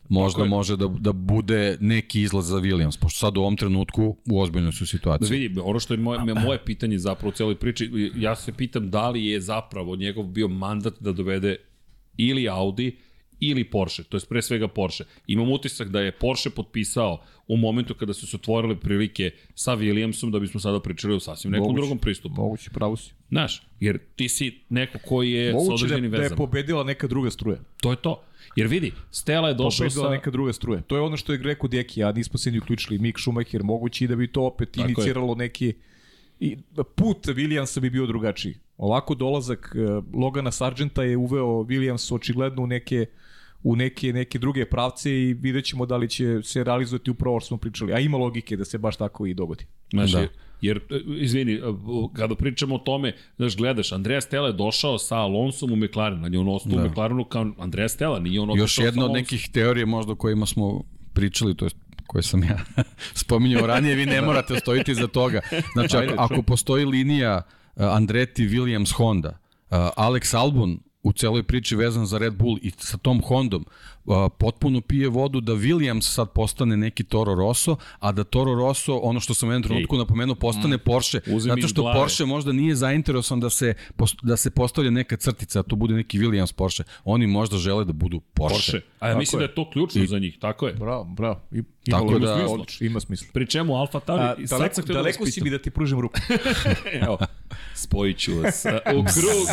[0.08, 4.40] Možda može da, da bude neki izlaz za Williams, pošto sad u ovom trenutku u
[4.40, 5.38] ozbiljnoj su Da situaciji.
[5.38, 9.10] vidi, ono što je moje, moje pitanje zapravo u celoj priči, ja se pitam da
[9.10, 11.56] li je zapravo njegov bio mandat da dovede
[12.16, 12.96] ili Audi
[13.40, 15.04] ili Porsche, to je pre svega Porsche.
[15.26, 20.30] Imam utisak da je Porsche potpisao u momentu kada su se otvorile prilike sa Williamsom
[20.30, 21.80] da bismo sada pričali o sasvim nekom Moguće.
[21.80, 22.34] drugom pristupu.
[22.34, 23.12] Moguće, pravo si.
[23.28, 26.36] Znaš, jer ti si neko koji je sa Moguće da, određenim da je vezama.
[26.36, 27.58] pobedila neka druga struja.
[27.80, 28.22] To je to.
[28.56, 30.10] Jer vidi, Stela je došao sa...
[30.10, 30.80] neka druga struja.
[30.80, 32.98] To je ono što je rekao Deki, a nismo se ni uključili.
[32.98, 34.84] Mick Schumacher, moguće i da bi to opet je.
[34.84, 35.74] iniciralo neki
[36.40, 36.56] i
[36.96, 38.54] put Williamsa bi bio drugačiji.
[38.82, 43.06] Ovako dolazak uh, Logana Sargenta je uveo Williams očigledno u neke
[43.62, 47.46] u neke, neke druge pravce i vidjet ćemo da li će se realizovati upravo što
[47.46, 47.92] smo pričali.
[47.92, 49.66] A ima logike da se baš tako i dogodi.
[49.90, 50.26] Znaš, Da.
[50.60, 51.60] jer, e, izvini, e,
[52.12, 56.32] kada pričamo o tome, znaš, gledaš, Andreja Stella je došao sa Alonsom u McLaren, on
[56.32, 56.82] je on ostao Da.
[56.82, 60.46] u McLarenu kao Andreja Stella, nije on Još jedna od nekih teorija možda o kojima
[60.46, 61.70] smo pričali, to je
[62.06, 62.58] koje sam ja
[63.24, 65.40] spominjao ranije, vi ne morate stojiti za toga.
[65.72, 71.76] Znači, ako, ako postoji linija uh, Andretti, Williams, Honda, uh, Alex Albon u celoj priči
[71.76, 73.64] vezan za Red Bull i sa tom Hondom
[74.04, 78.96] uh, potpuno pije vodu da Williams sad postane neki Toro Rosso, a da Toro Rosso,
[78.96, 81.20] ono što sam u jednom trenutku napomenuo, postane Porsche.
[81.26, 82.00] Uzmi Zato što glave.
[82.00, 83.74] Porsche možda nije zainteresovan da se,
[84.22, 86.84] da se postavlja neka crtica, a to bude neki Williams Porsche.
[87.04, 88.54] Oni možda žele da budu Porsche.
[88.72, 88.80] Porsche.
[89.00, 89.46] A ja Tako mislim je.
[89.46, 90.74] da je to ključno za njih, tako je.
[90.74, 91.40] Bravo, bravo.
[91.52, 91.56] I,
[91.86, 93.26] ima Tako da- odlično, ima smisla.
[93.32, 96.00] Pri čemu Alfa Tauri, A, i daleko, htio da daleko si mi da ti pružim
[96.00, 96.18] ruku.
[97.06, 97.18] Evo,
[97.74, 99.46] spojit ću vas u krug.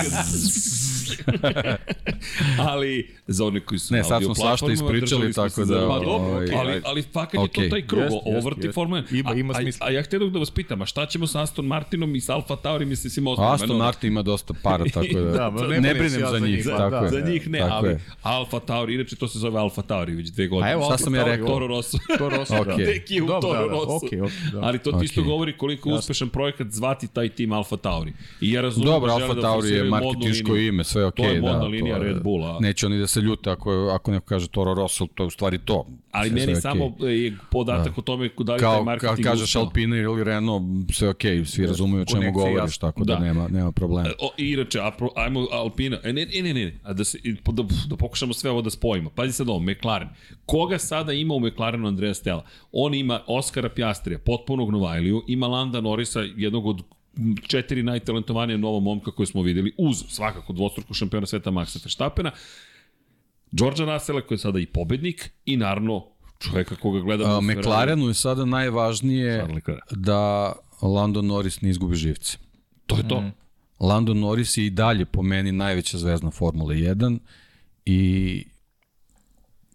[2.59, 5.73] ali, za one koji su Ne, na sad smo audio svašta ispričali, tako da, za-
[5.79, 6.57] Pa dobro, ovaj, okej.
[6.57, 7.63] Ali, ali fakat je Okej.
[7.63, 8.75] to taj krug, Jest, ovo jest, vrti jest.
[8.75, 9.15] Formula 1.
[9.15, 9.85] Ima- ima a, smisla.
[9.85, 12.33] A, a ja htio da vas pitam, a šta ćemo sa Aston Martinom i sa
[12.33, 13.51] Alfa Tauri i sa svim ostalim?
[13.53, 16.55] Aston Martin ima dosta para, tako da, Da, ne ne brinem ja za za njih.
[16.55, 17.09] njih, tako da, je.
[17.11, 17.99] Za njih ne, Tako ali je.
[18.23, 20.69] Alfa Tauri, inače to se zove Alfa Tauri već dve godine.
[20.69, 21.47] A evo, Šta sam ja rekao?
[21.47, 21.97] Toro Rosso.
[22.17, 22.77] To Rosso, Okej.
[22.77, 22.83] da.
[22.85, 23.99] Deki je u Dobro, Toro da, da, Rosso.
[24.53, 24.59] da.
[24.61, 28.08] Ali to ti isto govori koliko uspešan projekat zvati taj tim Alfa Tauri.
[28.11, 28.37] Tauri.
[28.41, 30.67] I ja razumem Dobro, da Alfa da Tauri je marketinško liniju.
[30.67, 31.25] ime, sve je okej.
[31.25, 32.57] To je modna da, linija to Red Bulla.
[32.59, 35.57] Neće oni da se ljute ako, ako neko kaže Toro Rosso, to je u stvari
[35.57, 35.85] to.
[36.11, 37.23] Ali Sve- meni sve samo okej.
[37.25, 39.61] je podatak o tome da li taj Kao, kao marketing kažeš uspeo.
[39.61, 43.19] Alpine ili Renault, sve je okej, svi razumeju o čemu govoriš, tako da, Da.
[43.19, 44.09] nema, nema problema.
[44.19, 47.63] O, i inače, apro, ajmo Alpina, e, ne, ne, ne, ne, a da, se, da,
[47.87, 49.09] da pokušamo sve ovo da spojimo.
[49.09, 50.09] Pazi sad ovo, McLaren.
[50.45, 52.43] Koga sada ima u McLarenu Andreja Stella?
[52.71, 56.81] On ima Oskara Pjastrija, potpunog Novajliju, ima Landa Norisa, jednog od
[57.47, 62.31] četiri najtalentovanije novo momka koje smo videli, uz svakako dvostruku šampiona sveta Maxa Verstappena,
[63.51, 66.05] Georgia Russella koji je sada i pobednik i naravno
[66.39, 67.59] čoveka koga gledamo A, u Ferrariju.
[67.59, 69.47] McLarenu je sada najvažnije
[69.91, 72.37] da Lando Norris ne izgubi živce.
[72.85, 73.23] To je to.
[73.79, 77.19] Lando Norris je i dalje po meni najveća zvezda Formule 1
[77.85, 78.43] i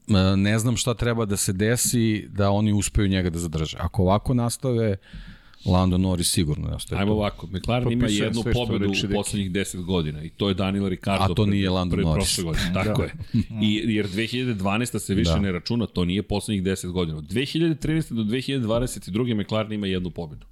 [0.08, 3.76] e, ne znam šta treba da se desi da oni uspeju njega da zadrže.
[3.80, 4.96] Ako ovako nastave,
[5.66, 7.16] Lando Norris sigurno ne ostaje Ajmo tu.
[7.16, 11.24] ovako, McLaren ima Potpisujem jednu pobedu u poslednjih 10 godina i to je Daniel Ricardo.
[11.24, 12.24] A to nije Lando pred Norris.
[12.24, 13.12] prošle godine, tako je.
[13.62, 14.98] I, jer 2012.
[14.98, 15.38] se više Da.
[15.38, 17.18] ne računa, to nije poslednjih 10 godina.
[17.18, 17.76] Od 2013.
[18.12, 19.00] do 2022.
[19.36, 20.46] McLaren ima jednu pobedu.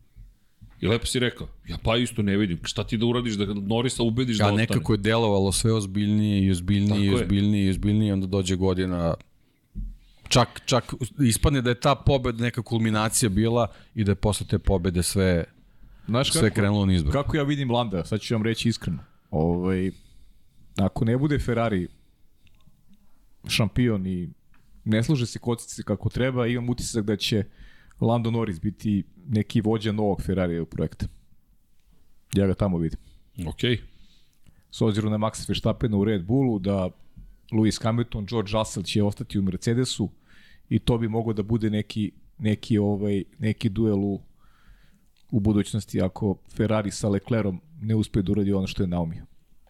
[0.81, 4.03] I lepo si rekao, ja pa isto ne vidim, šta ti da uradiš da Norisa
[4.03, 4.63] ubediš da A ostane?
[4.63, 7.25] nekako je delovalo sve ozbiljnije i ozbiljnije i Tako je.
[7.25, 9.15] ozbiljnije i ozbiljnije i onda dođe godina
[10.33, 14.59] čak, čak ispadne da je ta pobeda neka kulminacija bila i da je posle te
[14.59, 15.45] pobede sve,
[16.07, 17.23] Znaš sve krenulo nizbrdo.
[17.23, 18.99] Kako ja vidim Landa, sad ću vam reći iskreno.
[19.31, 19.91] Ovaj,
[20.77, 21.89] ako ne bude Ferrari
[23.49, 24.29] šampion i
[24.85, 27.45] ne služe se kocice kako treba, imam utisak da će
[28.01, 31.07] Lando Norris biti neki vođa novog Ferrari projekta.
[32.35, 32.99] Ja ga tamo vidim.
[33.47, 33.81] Okej.
[34.71, 36.91] S obzirom na Maxa Verstappena u Red Bullu, da
[37.53, 40.11] Lewis Hamilton, George Russell će ostati u Mercedesu
[40.75, 44.21] i to bi moglo da bude neki, neki, ovaj, neki duel u,
[45.31, 49.27] u budućnosti ako Ferrari sa Leclerom ne uspe da uradi ono što je naumio.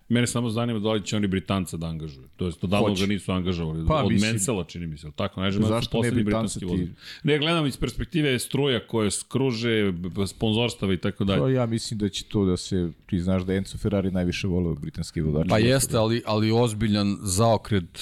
[0.08, 2.28] Mene samo zanima da li će oni Britanca da angažuju.
[2.36, 3.06] To jest, Hoće.
[3.06, 3.86] ga nisu angažovali.
[3.88, 5.06] Pa, Od mislim- Mensela, čini mi se.
[5.06, 6.88] jel Tako, znam, Zašto ne Britanca ti-
[7.22, 9.92] Ne, gledam iz perspektive struja koje skruže,
[10.26, 11.40] sponzorstava i tako dalje.
[11.40, 15.20] Pa ja mislim da će to da se priznaš da Enzo Ferrari najviše vole britanski
[15.20, 15.48] vozač.
[15.48, 17.98] Pa jeste, ali, ali ozbiljan zaokret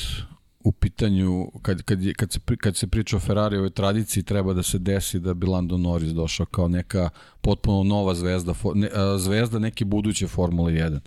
[0.65, 4.63] u pitanju, kad, kad, je, kad, se, kad se priča o Ferrarijevoj tradiciji, treba da
[4.63, 8.89] se desi da bi Lando Norris došao kao neka potpuno nova zvezda, ne,
[9.19, 10.99] zvezda neke buduće Formule 1.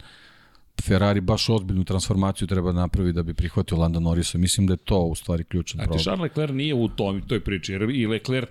[0.81, 4.37] Ferrari baš ozbiljnu transformaciju treba napraviti da bi prihvatio Lando Norrisa.
[4.37, 6.03] Mislim da je to u stvari ključan A ti problem.
[6.03, 8.49] Charles Leclerc nije u tom, toj priči, jer i Leclerc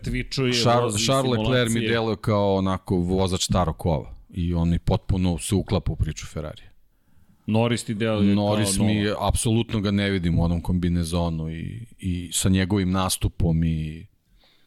[0.62, 5.38] Charles, vozi Charles Leclerc mi deluje kao onako vozač starog kova i on mi potpuno
[5.38, 6.71] se uklapa u priču Ferrari.
[7.46, 12.30] Norris ti deluje Norris kao mi, apsolutno ga ne vidim u onom kombinezonu i, i
[12.32, 14.06] sa njegovim nastupom i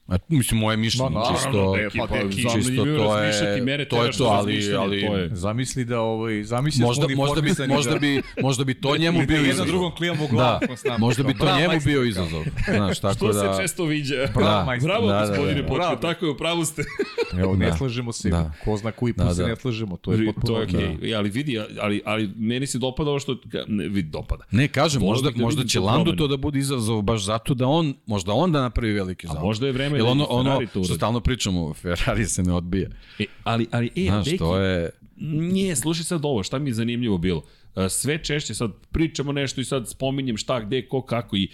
[0.07, 3.31] A, mislim, moje mišljenje, naravno, čisto, Deki, pa, čisto zanimljivo to je,
[3.79, 7.15] to je teraš to, ali, ali to je- Zamisli da ovaj zamisli da možda, smo
[7.17, 9.67] možda, bi, možda, da- bi, možda bi to njemu da bio jedan izazov.
[9.67, 10.97] drugom klijamo Da, glavu konstantno.
[10.99, 12.43] možda bi to njemu bio izazov.
[12.67, 13.53] Znaš, tako To da...
[13.53, 14.15] se često viđa.
[14.33, 15.69] Bravo, Da, Da, da, gospodine da.
[15.69, 15.95] Bravo.
[15.95, 16.83] tako je, upravu ste.
[17.41, 17.77] Evo, ne Da.
[17.77, 18.29] slažemo se.
[18.29, 18.51] Da.
[18.65, 19.47] Ko zna koji put Da, se da.
[19.47, 20.57] ne slažemo, to je To potpuno...
[20.57, 20.97] je okej, okej.
[20.99, 21.15] okay.
[21.15, 23.37] ali vidi, ali, ali meni se dopada ovo što,
[23.67, 24.43] ne, vidi, dopada.
[24.51, 26.15] Ne, kažem, možda, da možda će promenu.
[26.15, 29.43] to da bude izazov baš zato da on, možda on da napravi veliki zaokret.
[29.43, 32.89] možda je vreme Jer da ono, ono što stalno pričamo, Ferrari se ne odbija.
[33.19, 34.89] E, ali, ali, e, Znaš, Deki, to je...
[35.17, 37.43] Nije, slušaj sad ovo, šta mi je zanimljivo bilo.
[37.75, 41.49] E, Sve češće sad pričamo nešto i sad spominjem šta, gde, ko, kako i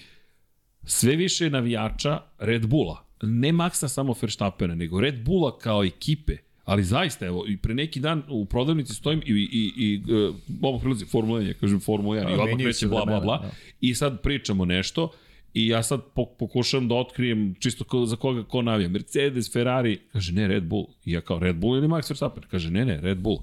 [0.84, 3.06] sve više navijača Red Bulla.
[3.22, 6.38] Ne Maxa samo Verstappena, nego Red Bulla kao ekipe.
[6.64, 10.80] Ali zaista, evo, i pre neki dan u prodavnici stojim i, i, i uh, ovo
[10.80, 13.38] prilazi Formula 1, ja kažem Formula 1 i odmah menjaju se kreće bla, bla, bla.
[13.38, 13.52] da.
[13.82, 15.12] I sad pričamo nešto
[15.54, 18.89] i ja sad po, pokušavam da otkrijem čisto ko, za koga ko navija.
[18.89, 20.88] Mercedes, Ferrari, kaže ne, Red Bull.
[21.06, 22.43] I ja kao Red Bull ili Max Verstappen?
[22.52, 23.39] Kaže ne, ne, Red Bull.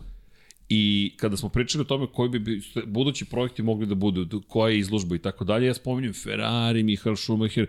[0.68, 4.78] I kada smo pričali o tome koji bi budući projekti mogli da budu, koja je
[4.78, 7.66] izložba i tako dalje, ja spominjem Ferrari, Michael Schumacher,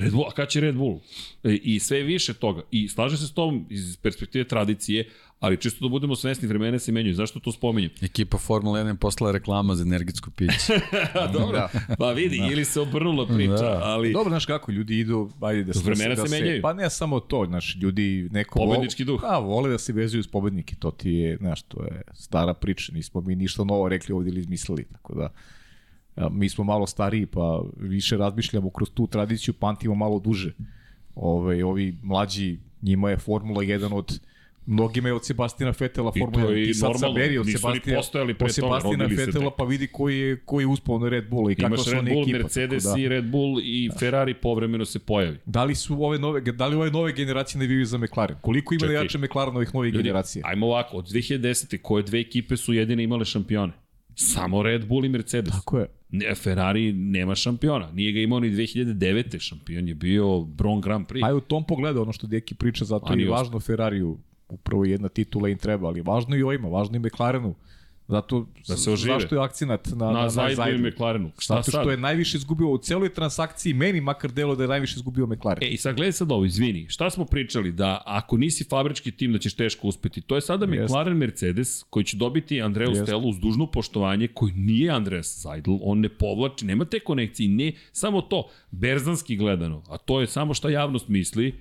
[0.00, 1.00] Red Bull, a kada će Red Bull?
[1.44, 2.62] E, I sve više toga.
[2.70, 5.08] I slaže se s tom iz perspektive tradicije,
[5.40, 7.14] ali čisto da budemo svesni, vremena se menjaju.
[7.14, 7.90] Zašto to spominjem?
[8.02, 10.80] Ekipa Formula 1 je poslala reklama za energetsko piće.
[11.38, 11.68] Dobro, Da.
[11.98, 13.80] pa vidi, ili se obrnula priča, Da.
[13.82, 14.12] ali...
[14.12, 15.80] Dobro, znaš kako, ljudi idu, ajde da se...
[15.84, 16.62] Vremena da se menjaju.
[16.62, 18.58] Pa ne samo to, znaš, ljudi neko...
[18.58, 19.20] Pobednički duh.
[19.24, 22.92] A, vole da se vezuju s pobednike, to ti je, znaš, to je stara priča,
[22.92, 25.32] nismo mi ništa novo rekli ovdje ili izmislili, tako da...
[26.30, 30.52] Mi smo malo stariji, pa više razmišljamo kroz tu tradiciju, pamtimo malo duže.
[31.14, 34.20] Ove, ovi mlađi, njima je Formula jedan od
[34.66, 36.56] Mnogima je od Sebastina Fetela I Formula to 1.
[36.56, 40.18] je Ti sad normalno, saberi od Sebastina, postojali pre od Sebastina Fetela pa vidi koji
[40.18, 42.38] je, koji je uspao na Red Bull i kakva Imaš su Red Bull, ekipa.
[42.38, 42.94] Mercedes da.
[42.98, 45.38] i Red Bull i Ferrari povremeno se pojavi.
[45.44, 48.36] Da li su ove nove, da li ove nove generacije navijaju za McLaren?
[48.40, 50.42] Koliko ima jače McLaren ovih novih Ljudi, generacija?
[50.46, 51.78] ajmo ovako, od 2010.
[51.82, 53.72] koje dve ekipe su jedine imale šampione?
[54.14, 55.52] Samo Red Bull i Mercedes.
[55.52, 55.99] Tako je.
[56.34, 57.92] Ferrari nema šampiona.
[57.92, 59.38] Nije ga imao ni 2009.
[59.38, 61.26] Šampion je bio Bron Grand Prix.
[61.26, 65.48] Aj u tom pogledu ono što Deki priča, zato je važno Ferrariju, upravo jedna titula
[65.48, 67.54] im treba, ali važno i ovima, važno i McLarenu.
[68.10, 69.14] Zato, Da se ožive.
[69.14, 70.90] zašto je akcenat na, na, na, Zajdu i?
[70.90, 71.30] McLarenu.
[71.38, 71.80] Šta Zato sad?
[71.80, 75.64] što je najviše izgubio u celoj transakciji, meni makar delo da je najviše izgubio McLaren.
[75.64, 79.32] E, i sad gledaj sad ovo, izvini, šta smo pričali, da ako nisi fabrički tim
[79.32, 80.84] da ćeš teško uspeti, to je sada Jest.
[80.84, 83.02] McLaren Mercedes koji će dobiti Andreju Jest.
[83.02, 87.72] Stelu uz dužno poštovanje koji nije Andreas Seidel, on ne povlači, nema te konekcije, ne
[87.92, 91.54] samo to, berzanski gledano, a to je samo šta javnost misli,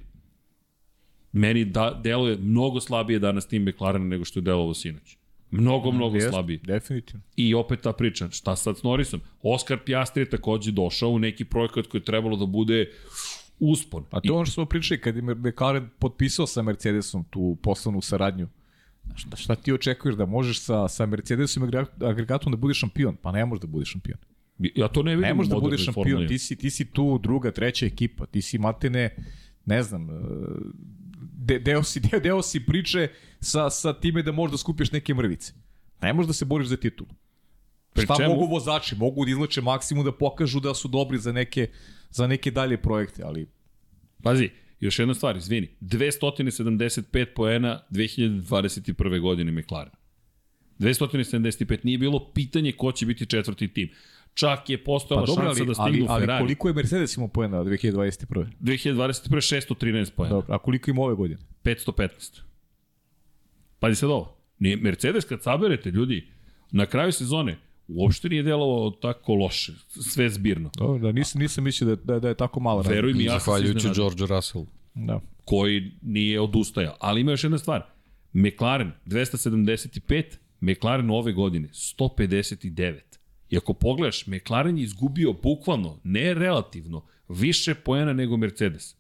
[1.32, 5.19] meni da, deluje mnogo slabije danas tim McLaren nego što je delovo sinoć.
[5.52, 6.60] Mnogo, mnogo Jest, slabije.
[6.64, 7.22] Definitivno.
[7.36, 9.22] I opet ta priča, šta sad s Norrisom?
[9.42, 12.92] Oskar Piastri je takođe došao u neki projekat koji je trebalo da bude
[13.60, 14.06] uspon.
[14.12, 18.02] A to je ono što smo pričali, kad je McLaren potpisao sa Mercedesom tu poslovnu
[18.02, 18.48] saradnju,
[19.16, 21.72] šta, šta ti očekuješ da možeš sa, sa Mercedesom
[22.02, 23.16] agregatom da budeš šampion?
[23.16, 24.18] Pa ne možeš da budeš šampion.
[24.76, 27.52] Ja to ne vidim Ne možeš da budeš šampion, ti si, ti si tu druga,
[27.52, 29.16] treća ekipa, ti si matene,
[29.66, 30.14] ne znam, e,
[31.50, 33.08] de, deo, si, deo, deo si priče
[33.42, 35.54] sa, sa time da možeš da skupiš neke mrvice.
[36.02, 37.10] Ne možeš da se boriš za titulu.
[37.94, 38.96] Pri Šta čemu- mogu vozači?
[38.96, 41.68] Mogu da izlače maksimum da pokažu da su dobri za neke,
[42.10, 43.48] za neke dalje projekte, ali
[44.24, 45.70] Pazi, još jedna stvar, izvini.
[45.82, 49.20] 275 poena 2021.
[49.20, 49.92] godine McLaren.
[50.80, 53.90] 275 nije bilo pitanje ko će biti četvrti tim.
[54.40, 56.44] Čak je postojala pa šansa ali, da stignu ali, ali Ferrari.
[56.44, 58.46] koliko je Mercedes imao poena 2021.
[58.62, 59.76] 2021.
[59.76, 60.36] 613 poena.
[60.36, 61.40] Dobro, a koliko ima ove godine?
[61.64, 62.42] 515.
[63.80, 64.38] Pazi sad ovo.
[64.60, 66.28] Nije, Mercedes kad saberete, ljudi,
[66.72, 70.70] na kraju sezone uopšte nije delovao tako loše, sve zbirno.
[70.78, 72.96] Dobro, da nisam, nisam mislio da, da, da je tako razlika.
[72.96, 73.90] Veruj mi, ja sam se.
[73.96, 74.66] George Russell.
[74.94, 75.22] Da.
[75.46, 76.96] koji nije odustajao.
[77.00, 77.82] Ali ima još jedna stvar.
[78.34, 80.24] McLaren 275,
[80.62, 83.09] McLaren ove godine 159.
[83.50, 89.00] I ako pogledaš, McLaren je izgubio bukvalno, ne relativno, više poena nego Mercedes.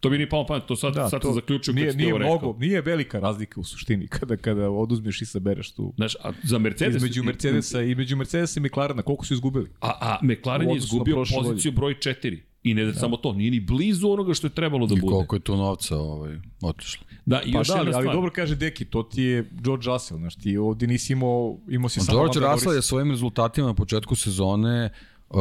[0.00, 2.14] To bi ni palo pamet, to sad, da, sad to, sam zaključio nije, kad nije
[2.14, 2.38] ovo rekao.
[2.38, 6.58] mnogo, nije velika razlika u suštini kada kada oduzmeš i sabereš tu Znaš, a za
[6.58, 6.96] Mercedes...
[6.96, 9.70] između Mercedesa i između Mercedesa i McLarena koliko su izgubili?
[9.80, 12.40] A, a McLaren je izgubio poziciju broj 4.
[12.62, 12.92] I ne da.
[12.94, 15.12] samo to, nije ni blizu onoga što je trebalo da I bude.
[15.12, 17.06] koliko je tu novca ovaj, otišlo.
[17.26, 20.18] Da, i Pa još da, ali, ali dobro kaže Deki, to ti je George Russell,
[20.18, 23.74] znaš, ti ovdje nisi imao, imao si samo George Lando Russell je svojim rezultatima na
[23.74, 24.90] početku sezone
[25.30, 25.36] uh,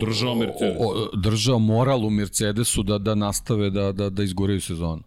[0.00, 0.76] Držao Mercedes.
[0.80, 5.02] o- o- držao moral u Mercedesu da da nastave da da da izguraju sezonu.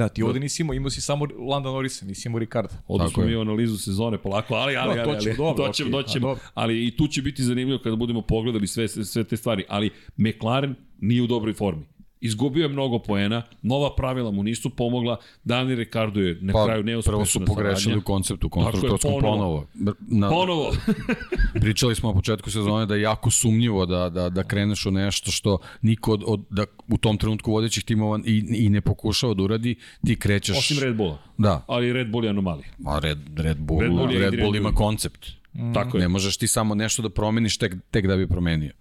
[0.00, 2.74] Da, ti ovdje nisi imao, imao si samo Landa Norrisa, nisi imao Ricarda.
[2.88, 6.02] Odnosno mi analizu sezone polako, ali, ali, Da, ali, to ćemo, ali, dobro, doćemo, okej,
[6.02, 6.44] doćemo, a, dobro.
[6.54, 9.90] ali i tu će biti zanimljivo kada budemo pogledali sve, sve, sve te stvari, ali
[10.16, 11.86] McLaren nije u dobroj formi.
[12.20, 16.84] Izgubio je mnogo poena, nova pravila mu nisu pomogla, Dani Ricardo je na Pa, kraju
[16.84, 17.98] neuspešna prvo su pogrešili saradnja.
[17.98, 19.66] u konceptu konstruktorskom ponovo.
[19.74, 19.94] ponovo.
[20.00, 20.72] Na, Ponovo,
[21.60, 25.30] Pričali smo na početku sezone da je jako sumnjivo da, da, da kreneš u nešto
[25.30, 29.42] što niko od, od da u tom trenutku vodećih timova i, i ne pokušava da
[29.42, 29.74] uradi,
[30.06, 30.58] ti krećeš...
[30.58, 31.18] osim Red Bulla.
[31.38, 32.68] Da, Ali Red Bull je anomalija.
[32.86, 35.26] a Red, Red Bull, Red Bull Red Bull ima koncept.
[35.74, 36.00] Tako je.
[36.00, 38.72] Ne možeš ti samo nešto da promeniš tek, tek da bi promenio.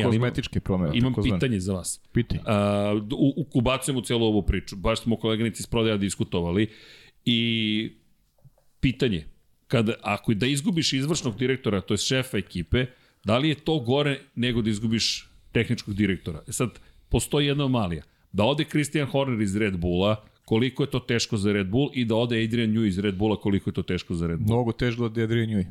[0.00, 0.98] E, Kozmetičke promene.
[0.98, 2.00] imam pitanje za vas.
[2.12, 2.38] Pitaj.
[2.38, 4.76] Uh, u, ubacujemo celu ovu priču.
[4.76, 6.68] Baš smo koleganici iz prodaja diskutovali
[7.24, 7.92] i
[8.80, 9.24] pitanje,
[9.68, 12.86] kada, ako da izgubiš izvršnog direktora, to je šefa ekipe,
[13.24, 16.42] da li je to gore nego da izgubiš tehničkog direktora?
[16.48, 16.70] E sad,
[17.08, 18.02] postoji jedna malija.
[18.32, 22.04] Da ode Christian Horner iz Red Bulla, koliko je to teško za Red Bull i
[22.04, 24.56] da ode Adrian Newey iz Red Bulla, koliko je to teško za Red Bull.
[24.56, 25.66] Mnogo težko od Adrian Newey.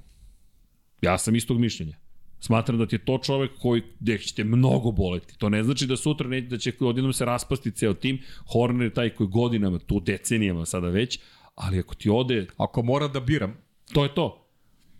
[1.01, 1.97] Ja sam istog mišljenja.
[2.43, 5.37] Smatram da ti je to čovek koji gde ćete mnogo boleti.
[5.37, 8.19] To ne znači da sutra ne, da će odjednom se raspasti ceo tim.
[8.47, 11.19] Horner je taj koji godinama, tu decenijama sada već,
[11.55, 13.53] ali ako ti ode, Ako moram da biram,
[13.93, 14.47] to je to.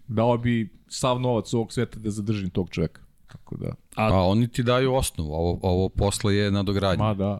[0.08, 3.02] dao bi sav novac ovog sveta da zadržim tog čoveka.
[3.28, 7.04] Tako da, A- A oni ti daju osnovu, ovo, ovo posle je nadogradnja.
[7.04, 7.38] ma da,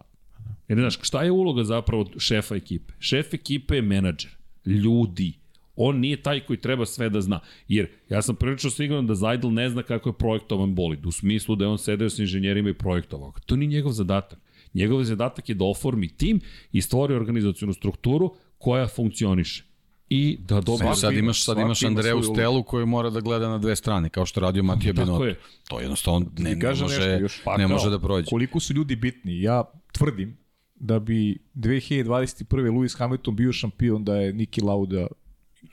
[0.68, 2.94] Jer znaš, šta je uloga zapravo šefa ekipe?
[3.00, 4.32] Šef ekipe je menadžer,
[4.66, 5.40] ljudi.
[5.76, 7.40] On nije taj koji treba sve da zna.
[7.68, 11.56] Jer ja sam prilično siguran da Zajdel ne zna kako je projektovan bolid, u smislu
[11.56, 13.34] da je on sedeo s inženjerima i projektovao.
[13.46, 14.40] To nije njegov zadatak.
[14.74, 19.64] Njegov zadatak je da oformi tim i stvori organizacijonu strukturu koja funkcioniše.
[20.10, 20.88] I da dobije...
[20.88, 22.24] Sad, sad imaš, sad imaš ulogu.
[22.36, 25.26] Stelu koji mora da gleda na dve strane, kao što radio Matija Binotto.
[25.26, 25.40] je.
[25.70, 27.42] To jednostavno ne, ne, kažem može, nešto još.
[27.44, 28.26] Pa ne kao, može da prođe.
[28.30, 30.38] koliko su ljudi bitni, ja tvrdim
[30.76, 32.46] da bi 2021.
[32.50, 35.08] Lewis Hamilton bio šampion da je Niki Lauda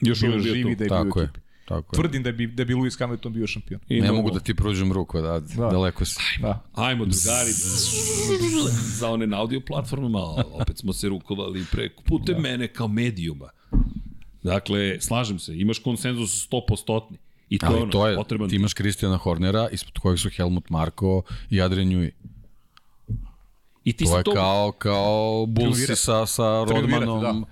[0.01, 0.78] Još bio uvijek bio živi tu.
[0.78, 1.24] da je bio Tako je.
[1.24, 1.41] ekipi.
[1.64, 1.97] Tako je.
[1.97, 3.80] Tvrdim da bi, da bi Lewis Hamilton bio šampion.
[3.88, 5.66] I Ne mogu da ti pružim ruku, da, da.
[5.66, 6.16] daleko si.
[6.41, 6.62] Da.
[6.74, 7.53] Ajmo, drugari,
[8.72, 10.18] za one na audio platformama,
[10.53, 12.41] opet smo se rukovali preko, putem da.
[12.41, 13.49] mene kao medijuma.
[14.43, 17.03] Dakle, slažem se, imaš konsenzus 100%.
[17.49, 20.30] I to je Ali ono, to je, potreban ti imaš Kristijana Hornera, ispod kojeg su
[20.30, 22.11] Helmut Marko i Adrian Njuj.
[23.84, 24.32] I ti To si je to...
[24.32, 25.97] kao, kao Triumvirate.
[25.97, 27.45] sa, sa Rodmanom,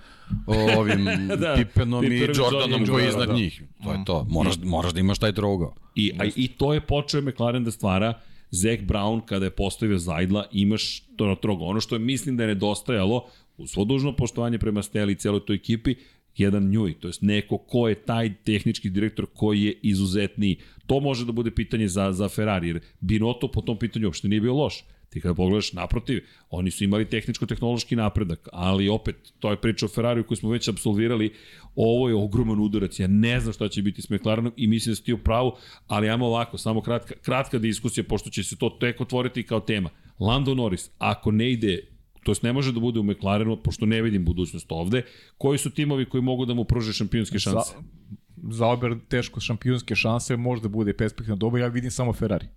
[0.77, 3.33] ovim Da, da, Pipenom i Jordanom koji je da, iznad da.
[3.33, 3.63] njih.
[3.83, 4.25] To je to.
[4.29, 5.73] Moraš, moraš da imaš taj trougao.
[5.95, 8.13] I, a, I to je počeo McLaren da stvara
[8.51, 11.65] Zac Brown kada je postavio Zajdla, imaš to na trogo.
[11.65, 13.25] Ono što je mislim da je nedostajalo,
[13.57, 15.95] u svo dužno poštovanje prema Steli i celoj toj ekipi,
[16.37, 20.57] jedan njuj, to jest neko ko je taj tehnički direktor koji je izuzetniji.
[20.87, 24.41] To može da bude pitanje za, za Ferrari, jer Binotto po tom pitanju uopšte nije
[24.41, 24.83] bio loš.
[25.09, 29.89] Ti kada pogledaš naprotiv, oni su imali tehničko-tehnološki napredak, ali opet, to je priča o
[29.89, 31.33] Ferrariju koju smo već absolvirali,
[31.75, 34.95] ovo je ogroman udarac, ja ne znam šta će biti s McLarenom i mislim da
[34.95, 35.55] si ti u pravu,
[35.87, 39.89] ali ajmo ovako, samo kratka, kratka diskusija, pošto će se to tek otvoriti kao tema.
[40.19, 41.89] Lando Norris, ako ne ide
[42.23, 45.01] to jest ne može da bude u McLarenu, pošto ne vidim budućnost ovde,
[45.37, 47.73] koji su timovi koji mogu da mu pruže šampionske šanse?
[47.73, 52.47] Za, za ober teško šampionske šanse možda bude perspektivno dobro, ja vidim samo Ferrari.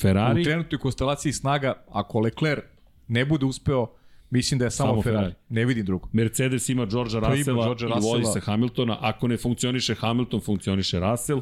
[0.00, 2.64] Ferrari, U trenutnoj konstelaciji snaga, ako Leclerc
[3.08, 3.86] ne bude uspeo,
[4.30, 5.24] mislim da je samo, Samo Ferrari.
[5.24, 5.34] Ferrari.
[5.48, 6.08] Ne vidim drugo.
[6.12, 8.98] Mercedes ima Georgea Russella Georgea i vodi se Hamiltona.
[9.00, 11.40] Ako ne funkcioniše Hamilton, funkcioniše Russell.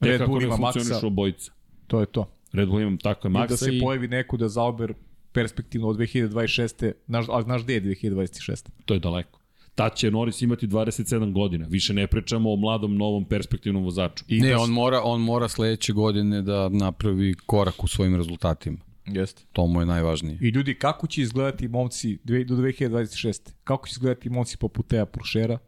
[0.00, 1.06] Tek Red Bull ima Maxa.
[1.06, 1.52] obojica.
[1.86, 2.30] To je to.
[2.52, 4.94] Red Bull imam tako je I da Maxa se i, pojavi neko da zaober
[5.32, 6.92] perspektivno od 2026.
[7.06, 8.68] Znaš, ali znaš gde je 2026.
[8.84, 9.35] to je daleko.
[9.76, 11.66] Tad će Norris imati 27 godina.
[11.68, 14.24] Više ne pričamo o mladom, novom, perspektivnom vozaču.
[14.28, 18.78] I Ne, da, on mora, on mora sledeće godine da napravi korak u svojim rezultatima.
[19.06, 19.42] Jeste.
[19.52, 20.38] To mu je najvažnije.
[20.42, 23.52] I ljudi, kako će izgledati momci dve- do 2026.
[23.64, 25.58] Kako će izgledati momci poput Teja Puršera?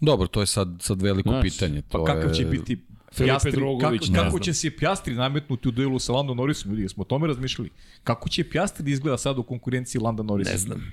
[0.00, 1.82] Dobro, to je sad, sad veliko Znaš, pitanje.
[1.82, 2.34] Pa To kakav je...
[2.34, 2.78] će biti
[3.18, 7.00] Pjastri, Drogović, kako, kako će se Pjastri nametnuti u duelu sa Lando Norrisom, ljudi, smo
[7.00, 7.70] o tome razmišljali.
[8.04, 10.50] Kako će Pjastri da izgleda sad u konkurenciji Landa Norrisa?
[10.52, 10.92] Ne znam.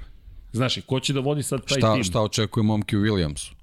[0.53, 2.03] Znaš, i ko će da vodi sad taj Šta, tim?
[2.03, 3.53] šta očekuje momki u Williamsu?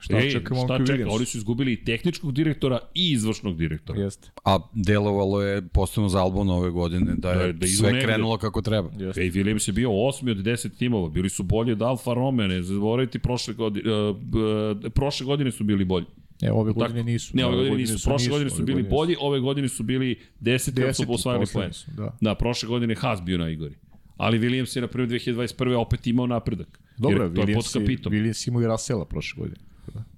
[0.00, 0.92] Šta Ej, čekamo šta čeka?
[0.92, 1.16] Williams?
[1.16, 4.00] Oni su izgubili i tehničkog direktora i izvršnog direktora.
[4.00, 4.30] Jeste.
[4.44, 8.06] A delovalo je posebno za Albon ove godine da je Da da, da sve negde.
[8.06, 8.90] krenulo kako treba.
[8.98, 9.20] Jeste.
[9.20, 12.62] Ej, Williams je bio osmi od 10 timova, bili su bolji od Alfa Romeo, ne
[12.62, 16.06] zaboraviti prošle godine, uh, uh, prošle godine su bili bolji.
[16.42, 17.06] E, ove godine Tako?
[17.10, 17.36] nisu.
[17.36, 20.18] Ne, ove godine nisu, prošle godine su ove bili godine bolji, ove godine su bili
[20.40, 22.16] 10 kad su osvajali su, da.
[22.20, 23.74] Da, prošle godine Haas bio najgori.
[24.18, 25.74] Ali Williams je na primjer 2021.
[25.76, 26.80] opet imao napredak.
[26.98, 28.12] Dobro, Jer Williams, je, kapitom.
[28.12, 29.60] Williams imao i Rasela prošle godine.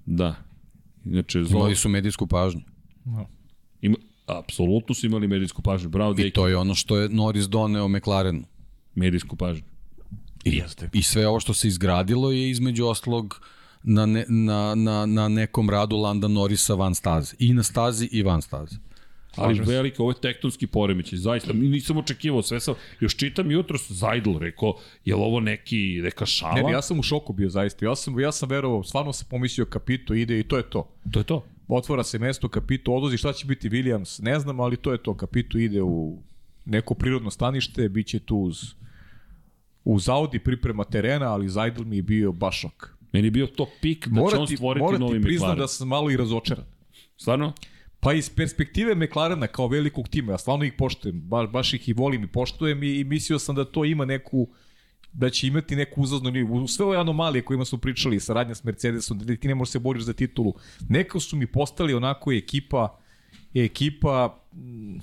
[0.05, 0.35] Da.
[1.05, 2.61] Inače, Zolo, Imali su medijsku pažnju.
[3.81, 5.89] ima, apsolutno su imali medijsku pažnju.
[5.89, 8.43] Bravo, I Deki, to je ono što je Norris doneo McLarenu.
[8.95, 9.63] medijsku pažnju.
[10.43, 10.89] I, Jeste.
[10.93, 13.41] I sve ovo što se izgradilo je između oslog
[13.83, 17.35] na, ne, na, na, na nekom radu Landa Norrisa van staze.
[17.39, 18.75] I na stazi i van staze.
[19.35, 19.71] Ali Slažem se.
[19.71, 24.77] velike, ovo je tektonski poremećaj, zaista, nisam očekivao sve sam, još čitam jutro Zajdl, rekao,
[25.05, 26.53] je li ovo neki, neka šala?
[26.53, 27.85] Ne, ne, ja sam u šoku bio zaista.
[27.85, 30.89] Ja sam, ja sam verovao, stvarno sam pomislio Kapito ide i to je to.
[31.11, 31.45] To je to.
[31.67, 35.17] Otvara se mesto, Kapito odlazi, šta će biti Williams, ne znam, ali to je to.
[35.17, 36.17] Kapito ide u
[36.65, 38.61] neko prirodno stanište, bit će tu uz,
[39.83, 42.89] uz Audi priprema terena, ali Zajdl mi je bio baš šok.
[43.13, 45.59] Meni je bio to pik da će on ti, stvoriti novi ti priznam McLaren.
[45.59, 46.65] da sam malo i razočaran.
[47.17, 47.53] Stvarno?
[48.01, 51.93] Pa iz perspektive McLarena kao velikog tima, ja stvarno ih poštujem, baš, baš ih i
[51.93, 54.47] volim i poštujem i, i mislio sam da to ima neku
[55.13, 56.63] da će imati neku uzaznu nivu.
[56.63, 59.79] U sve ove anomalije kojima smo pričali, saradnja s Mercedesom, da ti ne možeš se
[59.79, 60.53] boriš za titulu,
[60.89, 62.99] neka su mi postali onako ekipa,
[63.53, 64.99] ekipa, mm,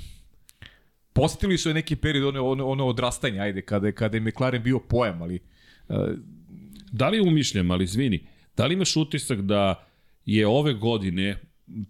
[1.13, 4.79] posetili su je neki period ono, ono, ono odrastanje, ajde, kada, kada je McLaren bio
[4.79, 5.41] pojam, ali
[5.89, 5.97] uh,
[6.93, 8.27] Da li umišljam, ali izvini,
[8.57, 9.87] da li imaš utisak da
[10.27, 11.37] je ove godine,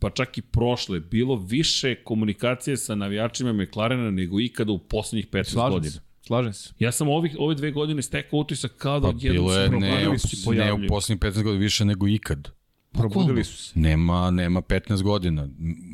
[0.00, 5.44] pa čak i prošle, bilo više komunikacije sa navijačima McLarena nego ikada u poslednjih 15
[5.44, 5.92] slažem godina?
[5.92, 6.72] se, slažem se.
[6.78, 9.68] Ja sam ovih, ove dve godine stekao utisak kao da Pa odjednom bilo se je
[9.68, 12.48] ne, probudili u, su se ne u poslednjih 15 godina više nego ikad.
[12.92, 13.78] Probudili su se.
[13.78, 15.48] Nema, nema 15 godina.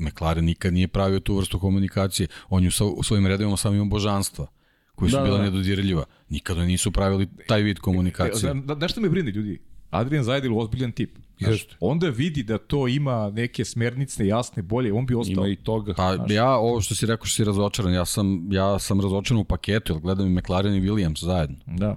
[0.06, 2.26] McLaren nikad nije pravio tu vrstu komunikacije.
[2.48, 4.46] On je u, svojim redovima samo imao božanstva
[4.94, 5.44] koji su Da, da, bila da.
[5.44, 6.04] nedodirljiva.
[6.28, 8.50] Nikada nisu pravili taj vid komunikacije.
[8.50, 9.60] E, Zna, nešto me brine, ljudi?
[9.90, 11.18] Adrian Zajdel je ozbiljan tip.
[11.38, 11.76] Znaš, Jeste.
[11.80, 15.32] onda vidi da to ima neke smernice jasne, bolje, on bi ostao.
[15.32, 15.94] Ima i toga.
[15.94, 19.44] Pa ja, ovo što si rekao što si razočaran, ja sam, ja sam razočaran u
[19.44, 21.56] paketu, jer gledam i McLaren i Williams zajedno.
[21.66, 21.96] Da.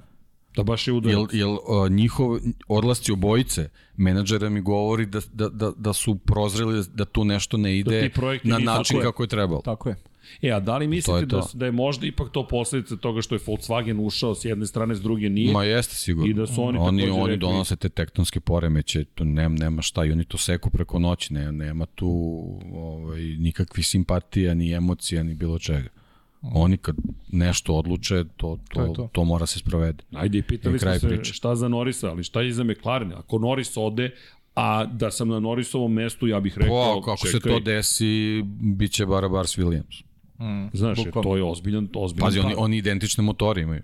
[0.56, 1.30] Da baš je Jel, udarac.
[1.34, 7.06] jel uh, njihov odlasci obojice, menadžera mi govori da, da, da, da su prozreli da
[7.06, 9.04] tu nešto ne ide ti projekti na način je.
[9.04, 9.62] kako je trebalo.
[9.62, 9.96] Tako je.
[10.42, 11.48] E, a da li mislite je da, to.
[11.54, 15.02] da je možda ipak to posledica toga što je Volkswagen ušao s jedne strane, s
[15.02, 15.54] druge nije?
[15.54, 16.32] Ma jeste sigurno.
[16.32, 20.06] I da su oni oni, oni rekli- donose te tektonske poremeće, to nema, nema šta
[20.06, 22.10] i oni to seku preko noći, ne, nema tu
[22.74, 25.90] ovaj, nikakvih simpatija, ni emocija, ni bilo čega.
[26.42, 26.96] Oni kad
[27.28, 29.10] nešto odluče, to, to, to, to.
[29.12, 30.04] to mora se sprovede.
[30.12, 31.34] Ajde, i pitali smo se priče.
[31.34, 33.12] šta za Norisa, ali šta je za McLaren?
[33.12, 34.12] Ako Noris ode,
[34.56, 38.44] a da sam na Norisovom mestu, ja bih rekao, Po, kako se čekaj, to desi,
[38.62, 39.58] bit će barabar s
[40.40, 40.70] Williams.
[40.74, 43.82] Znaš, jer to je ozbiljan, ozbiljan Pazi, oni, oni identične motore imaju.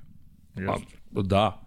[0.55, 0.77] Pa,
[1.21, 1.61] da.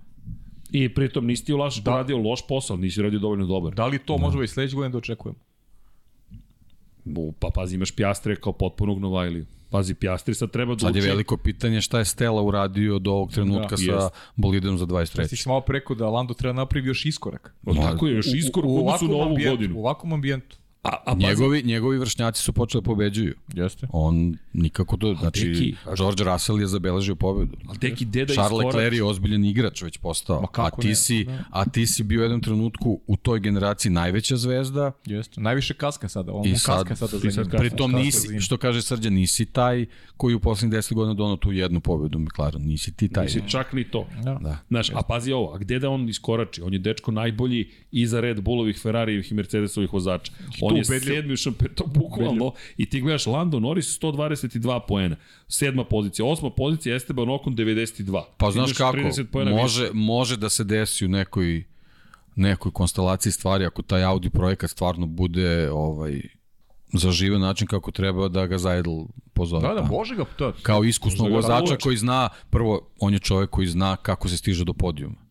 [0.70, 1.90] I pritom nisi ti ulaš, da.
[1.90, 3.74] radio loš posao, nisi radio dovoljno dobar.
[3.74, 5.38] Da li to možemo i sledeće godine da očekujemo?
[7.04, 9.46] U, Pa pazi, imaš Pjastre kao potpunog Novajliju.
[9.70, 13.32] Pazi, Pjastri sad treba da Sad je veliko pitanje šta je Stella uradio do ovog
[13.32, 14.14] trenutka Da, sa jest.
[14.36, 15.36] bolidom za Ti 23.
[15.36, 17.54] si malo preko da Lando treba napravi još iskorak.
[17.66, 19.76] O, tako je, još iskoro u odnosu na ovu ambijentu, godinu.
[19.76, 20.56] U ovakvom ambijentu.
[20.86, 23.34] A, a Njegovi, njegovi vršnjaci su počeli da pobeđuju.
[23.54, 23.86] Jeste.
[23.92, 27.56] On nikako to, znači, deki, George Russell je zabeležio pobedu.
[27.68, 28.64] ali tek i deda Charles.
[28.64, 30.40] Leclerc je ozbiljan igrač već postao.
[30.40, 31.44] Ma A kako ti, ne, si, da.
[31.50, 35.40] a ti si bio u jednom trenutku u toj generaciji najveća zvezda, Jeste.
[35.40, 36.32] Najviše kaska sada.
[36.32, 37.50] On I sad- kaska sada i sad za njim.
[37.50, 37.58] kaska.
[37.58, 41.80] pritom nisi, što kaže Srđan, nisi taj koji u poslednjih 10 godina donao tu jednu
[41.80, 42.62] pobedu McLaren.
[42.62, 43.24] Nisi ti taj.
[43.24, 44.06] Nisi čak ni to.
[44.24, 44.34] Da.
[44.34, 44.58] Da.
[44.68, 46.62] Znaš, a pazi ovo, a gde da on iskorači?
[46.62, 50.32] On je dečko najbolji iza Red Bullovih, Ferrarijevih i Mercedesovih vozača.
[50.62, 51.16] On je ubedljivo.
[51.16, 55.16] sedmi u šampionu, bukvalno, i ti gledaš Lando Norris 122 poena,
[55.48, 58.22] sedma pozicija, osma pozicija Esteban Ocon 92.
[58.36, 59.94] Pa znaš Imaš kako, 30 poena može, više.
[59.94, 61.64] može da se desi u nekoj,
[62.36, 66.20] nekoj konstelaciji stvari, ako taj Audi projekat stvarno bude ovaj,
[66.92, 69.00] zažive način kako treba da ga Zajdl
[69.32, 69.68] pozove.
[69.68, 69.96] Da, da, tamo.
[69.96, 70.52] može ga to.
[70.62, 74.72] Kao iskusnog vozača koji zna, prvo, on je čovjek koji zna kako se stiže do
[74.72, 75.25] podijuma.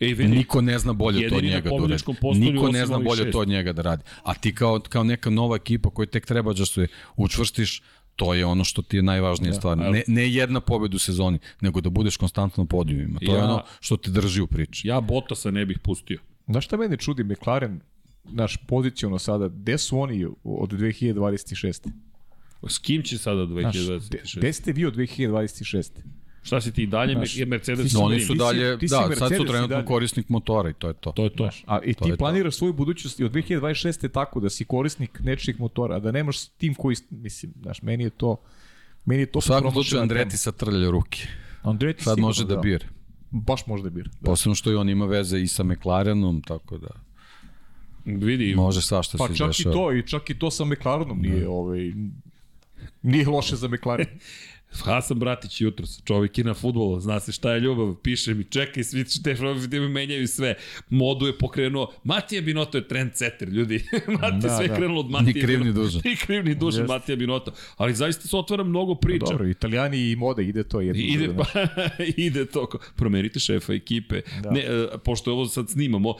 [0.00, 2.02] Ej, vidi, Niko ne zna bolje to od njega da uradi.
[2.04, 3.32] postolju Niko ne zna bolje šest.
[3.32, 4.02] to od njega da radi.
[4.22, 6.86] A ti kao, kao neka nova ekipa koja tek treba da se
[7.16, 7.82] učvrstiš,
[8.16, 9.78] to je ono što ti je najvažnija Da, stvar.
[9.78, 13.20] Ne, ne jedna pobeda u sezoni, nego da budeš konstantno na podijumima.
[13.20, 14.88] To je Ja- ono što te drži u priči.
[14.88, 16.18] ja Bottasa ne bih pustio.
[16.46, 17.80] Znaš šta mene čudi, McLaren,
[18.24, 21.88] naš poziciono sada, gde su oni od 2026.
[22.68, 24.08] S kim će sada Znaš, 2026?
[24.08, 25.90] gde, gde ste vi od 2026.
[26.46, 27.12] Šta si ti dalje?
[27.12, 29.36] Znaš, je Mercedes ti No, oni su ti si- dalje, ti si da, sad Mercedes
[29.36, 31.12] su i trenutno korisnik motora i to je to.
[31.12, 31.50] To je to.
[31.66, 32.18] A i To ti je to.
[32.18, 34.08] planiraš svoju budućnost i od 2026.
[34.08, 38.10] tako da si korisnik nečijih motora, a da nemaš tim koji, mislim, znaš, meni je
[38.10, 38.36] to
[39.04, 41.28] meni je to U svakom slučaju Andreti sad trlja ruke.
[41.62, 42.86] Andreti Sad sigurno, može da bira.
[43.30, 44.10] Baš može da bira.
[44.20, 44.26] Da.
[44.26, 46.88] Posebno što i on ima veze i sa McLarenom, tako da
[48.04, 51.48] Vidi, može svašta Pa se čak i to, i čak i to sa McLarenom nije,
[51.48, 51.92] ovaj,
[53.02, 54.06] nije loše za McLaren.
[54.72, 58.84] Hasan Bratić jutros, čovjek i na futbolu, zna se šta je ljubav, piše mi, čekaj,
[58.84, 59.04] svi
[59.70, 60.54] te mi menjaju sve.
[60.90, 63.84] Modu je pokrenuo, Matija Binoto je trendsetter, ljudi.
[64.20, 64.74] Matija Da, sve da.
[64.74, 65.34] krenulo od Matije.
[65.34, 66.02] Ni kriv, ni dužan.
[66.10, 66.94] Ni kriv, ni dužan Jeste.
[66.94, 67.52] Matija Binoto.
[67.76, 69.26] Ali zaista se otvara mnogo priča.
[69.30, 71.02] Dobro, italijani i moda ide to jedno.
[71.02, 71.44] Ide, pa,
[72.26, 72.68] ide to.
[72.96, 74.20] Promenite šefa ekipe.
[74.42, 74.50] Da.
[74.50, 76.14] Ne, e, pošto ovo sad snimamo,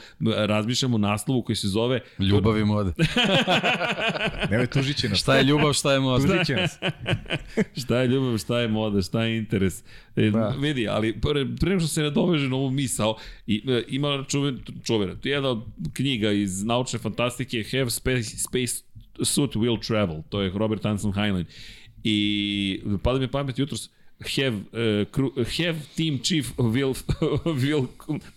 [0.47, 2.93] razmišljamo o naslovu koji se zove Ljubav i znaš.
[4.51, 5.19] Nemoj tužit će nas.
[5.19, 6.27] Šta je ljubav, šta je moda?
[6.27, 6.77] Tužit će nas.
[7.81, 9.83] šta je ljubav, šta je moda, šta je interes.
[10.15, 10.55] E, Da.
[10.59, 13.15] Vidi, ali pre, pre nego što se nadoveže na ovu misao,
[13.47, 15.63] i, e, ima čuven, čuvena, to je jedna od
[15.93, 18.83] knjiga iz naučne fantastike, Have Space, Space
[19.21, 21.45] Suit Will Travel, to je Robert Anson Heinlein.
[22.03, 26.95] I pada mi pamet jutros, have, uh, crew, have team chief will,
[27.45, 27.87] will,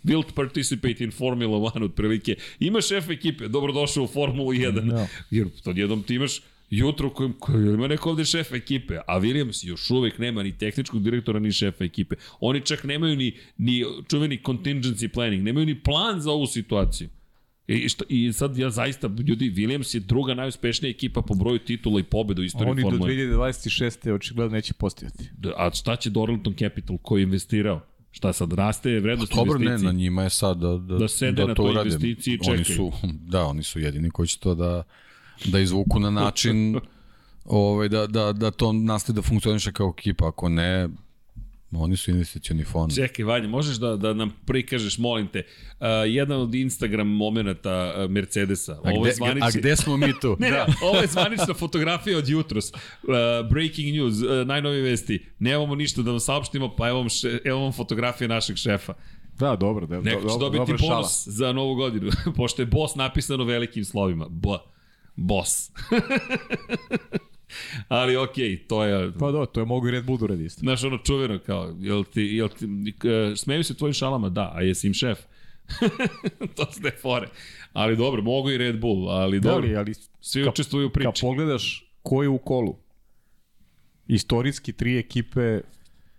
[0.04, 2.36] will participate in Formula 1 otprilike.
[2.60, 4.90] Ima šef ekipe, dobrodošao u Formulu 1.
[4.90, 5.06] Da.
[5.30, 6.40] Jer tad jednom ti imaš
[6.70, 10.58] jutro u kojem, kojem ima neko ovde šef ekipe, a Williams još uvek nema ni
[10.58, 12.16] tehničkog direktora ni šefa ekipe.
[12.40, 17.08] Oni čak nemaju ni, ni čuveni contingency planning, nemaju ni plan za ovu situaciju.
[17.66, 22.00] I, šta, I sad ja zaista, ljudi, Williams je druga najuspešnija ekipa po broju titula
[22.00, 23.36] i pobeda u istoriji Oni do Formule 1.
[23.36, 24.14] 2026.
[24.14, 25.24] očigledno neće postojati.
[25.38, 27.80] Da, A šta će Doralton Capital koji je investirao?
[28.10, 29.92] Šta sad, raste vrednost Dobro, ne, investicije?
[29.92, 32.76] na njima je sad da, da, Da sede na to toj investiciji i Oni čekaju.
[32.76, 32.92] su,
[33.32, 34.82] da, oni su jedini koji će to da,
[35.44, 36.80] da izvuku na način
[37.44, 40.28] ovaj, da, da, da to nastaje da funkcioniše kao ekipa.
[40.28, 40.88] Ako ne,
[41.72, 42.94] oni su investicioni fond.
[42.94, 45.42] Čekaj, Vanja, možeš da, da nam prikažeš, molim te,
[45.80, 48.72] uh, jedan od Instagram momenta uh, Mercedesa.
[48.72, 49.42] A Ovo gde, zvanični...
[49.42, 50.36] a gde smo mi tu?
[50.40, 50.66] Ne, da.
[50.82, 52.72] ovo je zvanična fotografija od jutros.
[52.72, 52.78] Uh,
[53.50, 55.26] breaking news, uh, najnovije vesti.
[55.38, 58.94] Nemamo ništa da vam saopštimo, pa evo vam, še, evo vam fotografija našeg šefa.
[59.38, 60.94] Da, dobro, da, Neko će dobro, dobiti dobra šala.
[60.94, 64.26] bonus za novu godinu, pošto je boss napisano velikim slovima.
[64.28, 64.48] B.
[65.20, 65.70] Boss.
[67.88, 69.12] Ali okej, okay, to je...
[69.18, 70.60] Pa da, to je mogu i Red Bull da uradi isto.
[70.60, 72.66] Znaš, ono čuveno kao, jel ti, jel ti,
[73.08, 75.18] e, smeju se tvojim šalama, da, a jesi im šef?
[76.56, 77.28] to su te fore.
[77.72, 80.90] Ali dobro, mogu i Red Bull, ali Da, dobro, ali, ali svi kad- učestvuju u
[80.90, 81.20] kad priči.
[81.20, 82.76] pogledaš ko je u kolu,
[84.08, 85.60] Istorijski tri ekipe,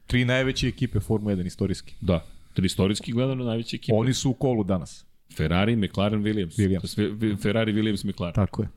[0.07, 1.93] tri najveće ekipe Formula 1 istorijski.
[2.01, 3.93] Da, tri istorijski gledano najveće ekipe.
[3.95, 5.05] Oni su u kolu danas.
[5.37, 6.57] Ferrari, McLaren, Williams.
[6.57, 7.41] Williams.
[7.41, 8.35] Ferrari, Williams, McLaren.
[8.35, 8.69] Tako je.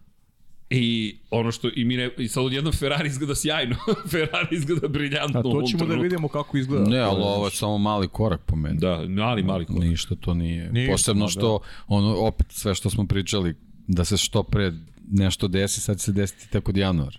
[0.71, 3.77] I ono što i mi ne, i sad odjednom Ferrari izgleda sjajno.
[4.13, 5.41] Ferrari izgleda briljantno.
[5.41, 6.91] A to ćemo da vidimo kako izgleda.
[6.91, 8.79] Ne, ali ovo je samo mali korak po meni.
[8.79, 9.83] Da, mali, mali korak.
[9.83, 10.73] Ništa to nije.
[10.73, 13.55] Nije, Posebno ma, što, ono, opet sve što smo pričali,
[13.87, 14.73] da se što pre
[15.11, 17.19] nešto desi, sad će se desiti tako od januara.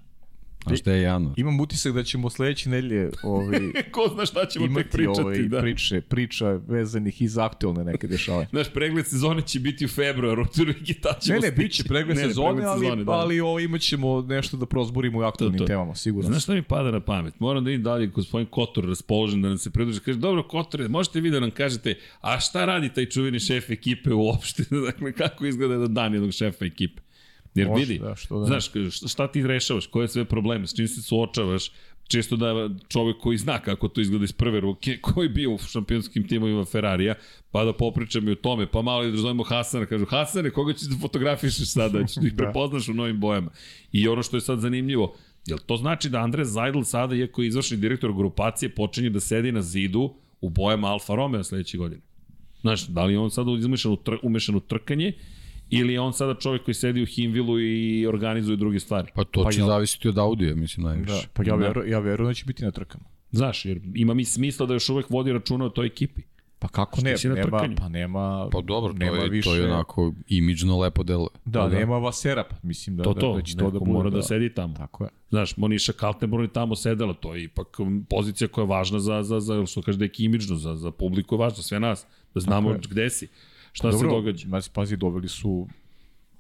[0.66, 1.34] A šta je januar?
[1.40, 3.60] Imam utisak da ćemo sledeće nedelje ovaj,
[3.92, 5.62] Ko zna šta ćemo tek pričati, ovaj, da.
[5.62, 8.48] priče, priča vezanih i za aktualne neke dešavanja.
[8.58, 11.62] Naš pregled sezone će biti u februaru, otprilike ta ćemo Ne, ne, stići.
[11.64, 13.12] bit će pregled Ne, ne, sezone, pregled ali, sezone, da.
[13.12, 15.68] ali ovo, imat ćemo nešto da prozborimo u aktualnim To, to.
[15.68, 16.30] temama, sigurno.
[16.30, 17.40] Znaš šta mi pada na pamet?
[17.40, 20.00] Moram da vidim da li je gospodin Kotor raspoložen da nam se pridruži.
[20.00, 24.14] Kaže, dobro, Kotore, možete vi da nam kažete, a šta radi taj čuveni šef ekipe
[24.14, 24.64] uopšte?
[24.86, 27.02] dakle, kako izgleda jedan dan jednog šefa ekipe?
[27.56, 28.72] Jer Može, vidi, da, što da znaš,
[29.12, 31.72] šta- ti rešavaš, koje sve probleme, s čim se suočavaš,
[32.08, 35.58] čisto da čovek koji zna kako to izgleda iz prve ruke, koji je bio u
[35.58, 37.16] šampionskim timovima Ferrarija,
[37.52, 40.74] pa da popričam i o tome, pa malo i da zovemo Hasana, kažu, Hasane, koga
[40.74, 43.52] ćeš da fotografišeš sada, ćeš da ih prepoznaš u novim bojama.
[43.92, 45.16] I ono što je sad zanimljivo,
[45.46, 49.52] Jel to znači da Andres Zajdl sada, iako je izvršni direktor grupacije, počinje da sedi
[49.52, 52.02] na zidu u bojama Alfa Romeo sledeće godine?
[52.62, 55.14] Znaš, da li on sada izmešan u, tr umešan u trkanje
[55.70, 59.12] ili je on sada čovjek koji sedi u Hinvilu i organizuje druge stvari?
[59.16, 61.12] Pa to Pa će ja- zavisiti od Audija, mislim, najviše.
[61.12, 61.56] Da, pa ja, Da.
[61.58, 63.04] veru, ja verujem da će biti na trkama.
[63.32, 66.22] Znaš, jer ima mi smisla da još uvek vodi računa o toj ekipi.
[66.60, 67.76] Pa kako ne, nema, trkanju?
[67.78, 71.30] pa nema, Pa dobro, to nema je, više, to je onako imidžno lepo deluje.
[71.46, 73.92] Da, nema Vasera, pa mislim da, To da, to, da će to da neko bude.
[73.94, 74.74] mora da, sedi tamo.
[74.74, 75.10] Tako je.
[75.30, 77.68] Znaš, Moniša Kaltenborn je tamo sedela, to je ipak
[78.10, 81.36] pozicija koja je važna za, za, za što kaže da je imidžno, za, za publiku
[81.36, 82.88] je važno, sve nas, da znamo Tako je.
[82.92, 83.28] gde si,
[83.76, 84.48] šta se događa.
[84.48, 85.68] Znači, pazi, doveli su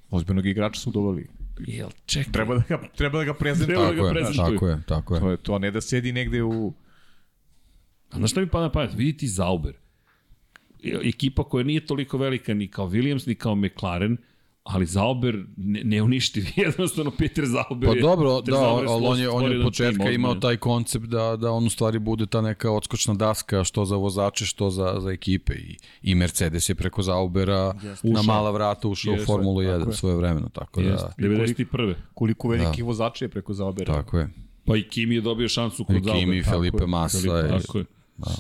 [0.10, 1.28] ozbiljnog igrača su doveli.
[1.60, 3.76] Jel, čekaj, Treba da ga, treba da ga prezentuju.
[3.76, 4.53] Treba da Tako ga prezentuju.
[4.60, 5.22] tako je, tako je.
[5.22, 6.74] To je to, ne da sedi negde u...
[8.12, 8.94] A znaš šta mi pada na pamet?
[8.94, 9.74] Vidi ti Zauber.
[10.84, 14.18] Ekipa koja nije toliko velika ni kao Williams, ni kao McLaren,
[14.66, 17.90] ali Zauber ne, ne uništi jednostavno Peter Zauber.
[17.90, 20.36] Pa je- dobro, Peter da, Zauber ali on je, on je od početka tim imao
[20.36, 24.46] taj koncept da, da on u stvari bude ta neka odskočna daska što za vozače,
[24.46, 27.74] što za, za ekipe i, i Mercedes je preko Zaubera
[28.04, 29.94] na mala vrata ušao u Jeste, Formulu tako 1 je.
[29.94, 31.94] svoje vremeno, tako da, Jeste, 91.
[32.14, 32.86] Koliko velikih da.
[32.86, 33.94] vozača je preko Zaubera.
[33.94, 34.30] tako je.
[34.66, 36.20] Pa i Kimi je dobio šansu kod I Zauber.
[36.20, 37.18] Kimi, Felipe Massa.
[37.20, 37.86] Felipe, i- Tako je.
[38.18, 38.32] Da.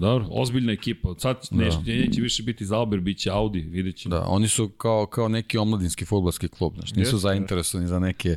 [0.00, 1.08] Dobro, ozbiljna ekipa.
[1.08, 1.80] Od Sad neš, da.
[1.92, 4.14] neće više biti Zauber, bit će Audi, vidjet ćemo.
[4.16, 8.36] Da, oni su kao, kao neki omladinski futbolski klub, znači nisu Jeste, zainteresovani za neke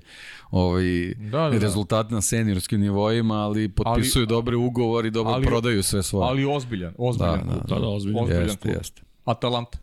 [0.51, 0.83] ovaj,
[1.17, 1.57] Da, da, da.
[1.57, 6.29] rezultate na seniorskim nivoima, ali potpisuju dobre ugovori, dobro ali- prodaju sve svoje.
[6.29, 7.39] Ali ozbiljan, ozbiljan.
[7.39, 7.69] Da, da, klub.
[7.69, 8.21] Da, da, ozbiljno.
[8.21, 8.75] Ozbiljan jeste, klub.
[8.77, 9.01] jeste.
[9.25, 9.77] Atalanta.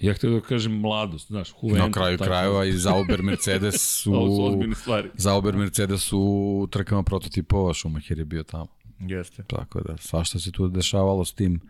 [0.00, 1.86] Ja htio da kažem mladost, znaš, Juventus.
[1.86, 4.14] Na kraju krajeva i Zauber Mercedes su...
[4.14, 5.08] Ovo su ozbiljne stvari.
[5.14, 8.77] Zauber Mercedes su u trkama prototipova, Schumacher je bio tamo.
[9.00, 9.42] Jeste.
[9.46, 11.60] Tako da, svašta se tu dešavalo s tim,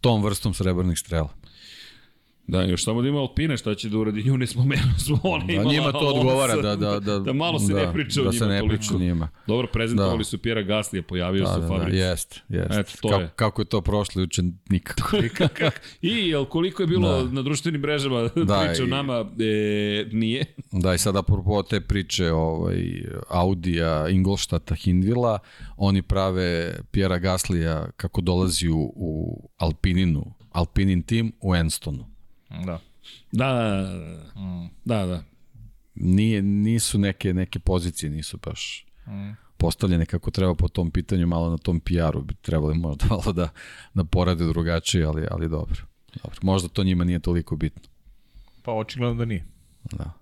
[0.00, 1.28] tom vrstom srebrnih strela.
[2.48, 5.44] Da, još samo da ima Alpine, šta će da uradi, nju ne spomenuo smo, ona
[5.46, 8.24] Da, imala njima to odgovara da, da, da, da malo se da, ne priča o
[8.24, 8.76] da njima se ne toliko.
[8.76, 9.28] priča o njima.
[9.46, 10.24] Dobro, prezentovali Da.
[10.24, 11.98] su Pjera Gaslija, pojavio Da, se da, u da, fabrici.
[11.98, 12.70] jest, jest.
[12.72, 13.30] Eto, to kako, je.
[13.36, 15.16] kako je to prošlo juče, nikako.
[16.02, 17.30] I, jel koliko je bilo Da.
[17.30, 20.44] na društvenim mrežama Da, priča o nama, e, nije.
[20.72, 22.84] Da, i sad apropo te priče ovaj,
[23.28, 25.38] Audija, Ingolštata, Hindvila,
[25.76, 26.48] oni prave
[26.90, 32.17] Pjera Gaslija kako dolazi u, u Alpininu, Alpinin tim u Enstonu.
[32.50, 32.80] Da.
[33.32, 33.98] Da, da, da,
[34.34, 34.40] da.
[34.40, 34.70] Mm.
[34.84, 35.22] da, da.
[35.94, 38.86] Nije, nisu neke, neke pozicije, nisu baš
[39.56, 43.48] postavljene kako treba po tom pitanju, malo na tom PR-u bi trebali možda malo da,
[43.94, 45.82] da porade drugačije, ali, ali dobro.
[46.22, 46.38] dobro.
[46.42, 47.82] Možda to njima nije toliko bitno.
[48.62, 49.44] Pa očigledno da nije.
[49.92, 50.12] Da.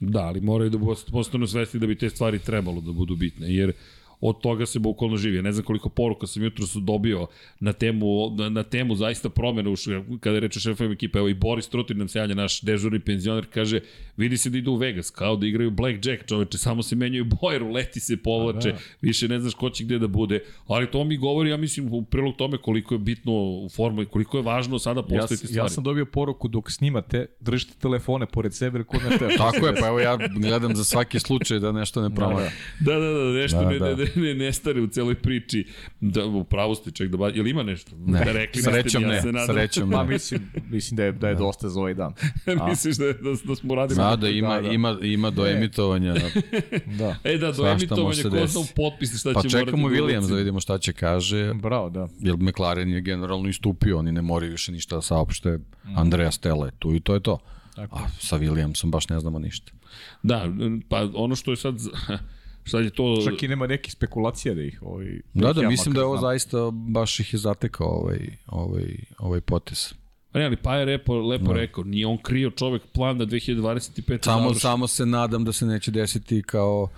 [0.00, 3.54] Da, ali moraju da post- postanu svesti da bi te stvari trebalo da budu bitne,
[3.54, 3.72] jer
[4.22, 5.36] od toga se bukvalno živi.
[5.36, 7.26] Ja Ne znam koliko poruka sam jutro su dobio
[7.60, 9.74] na temu, na, na temu zaista promene u,
[10.20, 11.18] kada je reč o šefovima ekipe.
[11.18, 13.80] Evo i Boris Trutin nam se javlja, naš dežurni penzioner, kaže
[14.16, 17.58] vidi se da idu u Vegas, kao da igraju Blackjack, čoveče, samo se menjaju boje,
[17.58, 18.78] ruleti se povlače, da.
[19.00, 20.38] više ne znaš ko će gde da bude.
[20.66, 24.06] Ali to mi govori, ja mislim, u prilog tome koliko je bitno u formu i
[24.06, 25.56] koliko je važno sada Ja, postaviti s- stvari.
[25.56, 29.28] ja sam dobio poruku dok snimate, držite telefone pored sebe, jer ko ne te...
[29.38, 32.50] Tako je, pa evo ja gledam za svaki slučaj da nešto ne promaša.
[32.80, 33.84] Da, da, da, nešto Da, ne, da.
[33.86, 35.66] ne, ne, ne stare u celoj priči.
[36.00, 37.28] Da, u pravu ste ček da ba...
[37.28, 37.90] Jel ima nešto?
[37.98, 39.56] Ne, da rekli srećom mi, ja ne, se nadam.
[39.56, 40.08] srećom Ma ne.
[40.12, 42.12] mislim, mislim da je, da je dosta za ovaj dan.
[42.60, 43.94] A, Misliš da, da, da smo uradili?
[43.94, 44.68] Zna da ima, Da, da.
[44.68, 46.14] ima, ima do emitovanja.
[46.98, 47.16] da.
[47.24, 50.26] E da, do emitovanja ko zna u potpise šta Pa će čekamo morati Williams da
[50.26, 50.34] ubaci.
[50.34, 51.54] vidimo šta će kaže.
[51.54, 52.08] Bravo, da.
[52.20, 55.58] Jer McLaren je generalno istupio, oni ne moraju više ništa da saopšte.
[55.96, 57.38] Andreja Stella je tu i to je to.
[57.76, 59.72] A sa Williamsom baš ne znamo ništa.
[60.22, 60.48] Da,
[60.88, 61.74] pa ono što je sad
[62.64, 63.16] Šta je to...
[63.24, 64.82] Čak i nema neke spekulacije da ih...
[64.82, 66.30] Ovaj, Da, da, ja mislim da je ovo znam.
[66.30, 69.94] zaista baš ih je zatekao ovaj, ovaj, ovaj potes.
[70.32, 71.52] Pa ne, ali pa je lepo, lepo no.
[71.52, 74.24] rekao, nije on krio čovek plan da 2025.
[74.24, 74.60] Samo, završi.
[74.60, 76.88] samo se nadam da se neće desiti kao,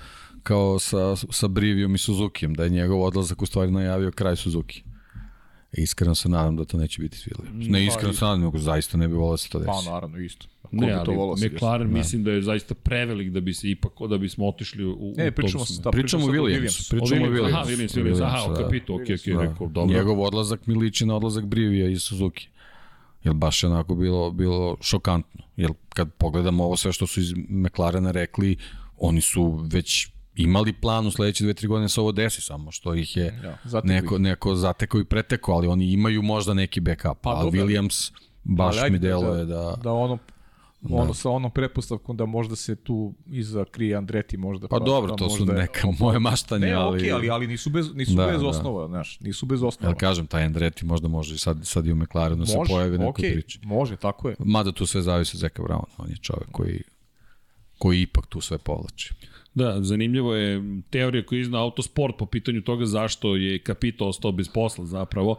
[0.43, 4.83] kao sa, sa Brivijom i Suzukijem, da je njegov odlazak u stvari najavio kraj Suzuki.
[5.77, 7.71] Iskreno se nadam da to neće biti s Williams.
[7.71, 9.71] Ne iskreno se nadam, nego zaista ne bi volao da se to desi.
[9.87, 10.47] Pa naravno, isto.
[10.63, 11.99] Ko Ne, to ali da McLaren desi?
[11.99, 15.33] mislim da je zaista prevelik da bi se ipak, da bismo otišli u, Ne, u
[15.33, 18.63] pričamo, tom da, Pričamo Williamsu, pričamo o Williams, aha, Williams, Williams, aha, o da.
[18.63, 19.41] kapitu, okej, okej, Da.
[19.43, 19.97] rekao, dobro.
[19.97, 22.49] Njegov odlazak mi liči na odlazak Brivija iz Suzuki.
[23.25, 25.45] Jer baš je onako bilo, bilo šokantno.
[25.57, 28.57] Jer kad pogledamo ovo sve što su iz McLarena rekli,
[28.99, 32.71] oni su već imali plan u sledeće dve, tri godine da se ovo desi, samo
[32.71, 36.81] što ih je Ja, zatekli neko, neko zatekao i pretekao, ali oni imaju možda neki
[36.81, 37.03] backup.
[37.03, 37.61] Pa, Pa, a dobro.
[37.61, 38.13] Williams
[38.45, 39.77] baš Ali mi deluje da...
[39.83, 40.19] Da ono,
[40.91, 44.69] ono sa onom pretpostavkom da možda se tu iza krije Andreti možda.
[44.69, 46.99] Pa dobro, da to su možda je- neka moje maštanje, Ne, ali...
[46.99, 48.47] okej, ali, ali nisu bez, nisu Da, bez da.
[48.49, 49.91] osnova, znaš, nisu bez osnova.
[49.91, 53.11] Jel kažem, taj Andretti možda može i sad, sad i u McLarenu se pojavi neko
[53.11, 53.59] okej, priče.
[53.63, 54.37] Može, tako je.
[54.39, 56.83] Mada tu sve zavisi od Zeka Brown, on je čovek koji,
[57.79, 59.15] koji ipak tu sve povlači.
[59.55, 64.49] Da, zanimljivo je teorija koju izna Autosport po pitanju toga zašto je Kapito ostao bez
[64.49, 65.39] posla zapravo.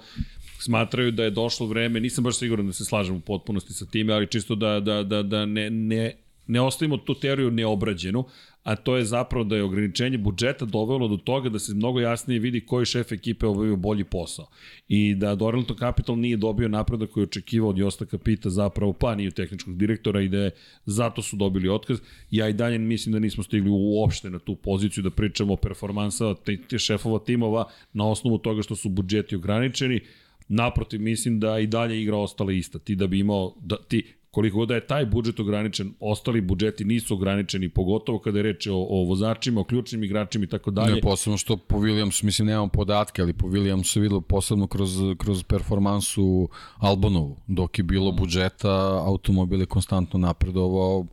[0.59, 4.13] Smatraju da je došlo vreme, nisam baš siguran da se slažem u potpunosti sa time,
[4.13, 6.15] ali čisto da, da, da, da ne, ne,
[6.47, 8.25] ne ostavimo tu teoriju neobrađenu,
[8.65, 12.39] a to je zapravo da je ograničenje budžeta dovelo do toga da se mnogo jasnije
[12.39, 14.47] vidi koji šef ekipe obavio bolji posao.
[14.87, 19.15] I da Doralton Capital nije dobio napredak koji je očekivao od Josta Kapita zapravo, pa
[19.15, 20.51] nije tehničkog direktora i da je,
[20.85, 21.99] zato su dobili otkaz.
[22.31, 26.35] Ja i dalje mislim da nismo stigli uopšte na tu poziciju da pričamo o performansama
[26.35, 29.99] te, te šefova timova na osnovu toga što su budžeti ograničeni.
[30.47, 32.79] Naprotiv, mislim da i dalje igra ostala ista.
[32.79, 36.85] Ti da bi imao, da, ti, koliko god da je taj budžet ograničen, ostali budžeti
[36.85, 40.95] nisu ograničeni, pogotovo kada je reč o, o vozačima, o ključnim igračima i tako dalje.
[40.95, 45.43] Ne, posebno što po Williamsu, mislim, nemam podatke, ali po Williamsu videlo posebno kroz, kroz
[45.43, 47.37] performansu Albonovu.
[47.47, 51.05] Dok je bilo budžeta, automobil je konstantno napredovao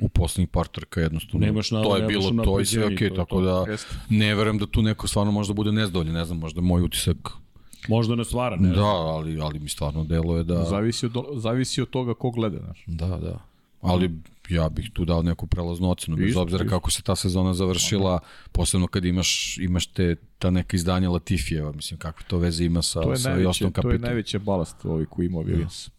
[0.00, 1.46] u poslednjih par trka jednostavno.
[1.46, 3.64] Nemaš na- to je bilo to i sve okej, to je tako to.
[3.64, 3.96] da Jeste.
[4.08, 7.43] ne verujem da tu neko stvarno možda bude nezdovoljan, ne znam, možda moj utisak
[7.88, 8.68] Možda ne stvara, ne?
[8.68, 10.64] Da, ali, ali mi stvarno deluje da...
[10.64, 12.84] Zavisi od, zavisi od toga ko gleda, znaš.
[12.86, 13.38] Da, da.
[13.80, 14.10] Ali
[14.48, 18.18] ja bih tu dao neku prelaznu ocenu, bez obzira kako se ta sezona završila,
[18.52, 23.00] posebno kad imaš, imaš te, ta neka izdanja Latifijeva, mislim, kakve to veze ima sa,
[23.02, 24.06] To sa najveće, Jostom to je Kapitom.
[24.06, 25.90] najveće balast ovaj koji ima Williams.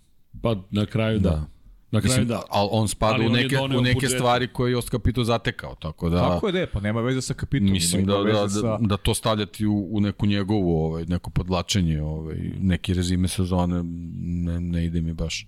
[0.41, 1.29] Pa na kraju da.
[1.29, 1.45] Da.
[1.91, 2.41] Na kraju Mislim, da.
[2.49, 4.15] ali on spada Ali u neke, u neke budžete.
[4.15, 6.19] stvari koje je Jost Kapito zatekao, tako da...
[6.19, 7.71] Tako je da je, pa nema veze sa kapitom.
[7.71, 8.77] Mislim da, da, da, sa...
[8.81, 13.83] da to stavljati u, u neku njegovu, ovaj, neko podlačenje, ovaj, neki rezime sezone,
[14.23, 15.47] ne, ne ide mi baš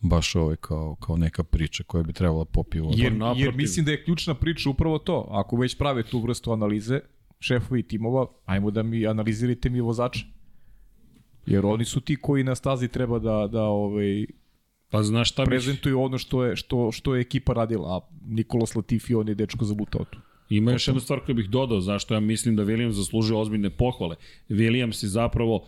[0.00, 2.96] baš ovaj kao, kao neka priča koja bi trebala popije vodu.
[2.98, 3.44] Jer, naprotiv.
[3.44, 5.26] jer mislim da je ključna priča upravo to.
[5.30, 7.00] Ako već prave tu vrstu analize,
[7.40, 10.26] šefovi timova, ajmo da mi analizirajte mi vozače.
[11.46, 14.26] Jer oni su ti koji na stazi treba da, da ovaj,
[14.90, 15.48] Pa znaš šta bih...
[15.48, 17.96] prezentuju ono što je, što, što je ekipa radila.
[17.96, 20.18] A Nikolas Latifi, on je dečko zabutao tu.
[20.50, 24.16] Ima još jedna stvar koju bih dodao, zašto ja mislim da Williams zaslužuje ozbiljne pohvale.
[24.48, 25.66] Williams je zapravo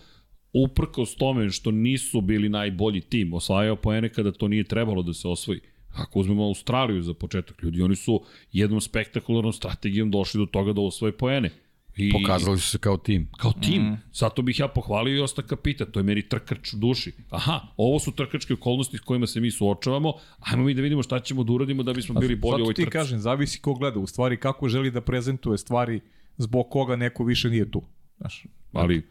[0.53, 5.29] uprkos tome što nisu bili najbolji tim, osvajao poene kada to nije trebalo da se
[5.29, 5.61] osvoji.
[5.95, 8.21] Ako uzmemo Australiju za početak, ljudi, oni su
[8.53, 11.51] jednom spektakularnom strategijom došli do toga da osvoje poene.
[12.01, 13.29] I, Pokazali su se kao tim.
[13.39, 13.83] Kao tim.
[13.83, 13.99] Mm.
[14.13, 17.13] Zato bih ja pohvalio i Osta Kapita, to je meni trkač u duši.
[17.31, 21.21] Aha, ovo su trkačke okolnosti s kojima se mi suočavamo, ajmo mi da vidimo šta
[21.21, 22.93] ćemo da uradimo da bismo bili bolji u Zato ovoj ti trci.
[22.93, 26.01] kažem, zavisi ko gleda, u stvari kako želi da prezentuje stvari
[26.39, 27.83] zbog koga neko više nije tu.
[28.19, 29.07] Znaš, Ali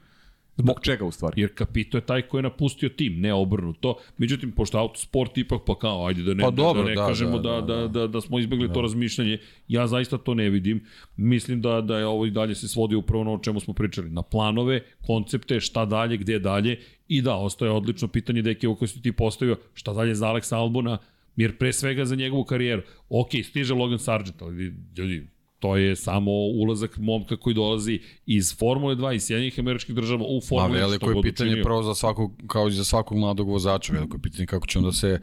[0.60, 1.42] zbog čega u stvari?
[1.42, 3.96] jer Kapito je taj koji je napustio tim, ne obrnuto.
[4.18, 7.40] Međutim, pošto autosport ipak pa kao, ajde da ne, Pa dobro, da ne da, kažemo
[7.40, 9.38] da, da, da, da, da, da, smo izbegli to razmišljanje,
[9.68, 10.84] ja zaista to ne vidim.
[11.18, 14.10] Mislim da, da je ovo i dalje se svodi upravo na o čemu smo pričali.
[14.10, 16.80] Na planove, koncepte, šta dalje, gde dalje.
[17.08, 20.56] I da, ostaje odlično pitanje deke ovo koje si ti postavio, šta dalje za Alexa
[20.56, 20.98] Albona,
[21.36, 22.82] jer pre svega za njegovu karijeru.
[23.10, 25.28] Ok, stiže Logan Sargent, ali ljudi,
[25.60, 30.42] to je samo ulazak momka koji dolazi iz Formule 2 iz Sjedinjih američkih država u
[30.42, 30.82] Formule 1.
[30.82, 34.46] veliko je pitanje pravo za svakog, kao i za svakog mladog vozača, veliko je pitanje
[34.46, 35.20] kako će on da se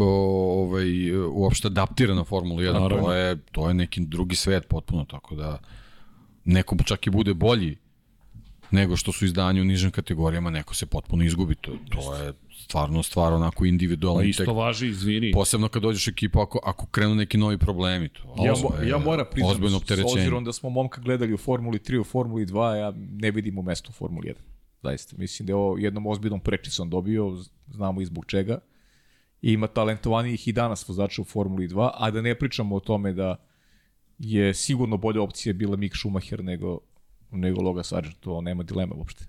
[0.00, 3.04] ovaj, uopšte adaptira na Formulu 1, Naravno.
[3.04, 5.58] to je, to je neki drugi svet potpuno, tako da
[6.44, 7.76] neko čak i bude bolji
[8.70, 12.32] nego što su izdanje u nižim kategorijama, neko se potpuno izgubi, to, to je
[12.64, 14.20] stvarno stvar onako individualno.
[14.20, 15.32] Pa isto važi, izvini.
[15.32, 18.98] Posebno kad dođeš u ekipu, ako, ako krenu neki novi problemi, to Ja, je ja
[18.98, 22.92] moram priznam, s obzirom da smo momka gledali u Formuli 3, u Formuli 2, ja
[22.96, 24.34] ne vidim u mestu u Formuli 1.
[24.82, 27.36] Zaista, mislim da je ovo jednom ozbiljnom prečicom dobio,
[27.66, 28.58] znamo i zbog čega.
[29.42, 33.12] I ima talentovanijih i danas vozača u Formuli 2, a da ne pričamo o tome
[33.12, 33.36] da
[34.18, 36.78] je sigurno bolja opcija bila Mick Schumacher nego,
[37.34, 39.24] nego Logan Sargent, to nema dilema uopšte.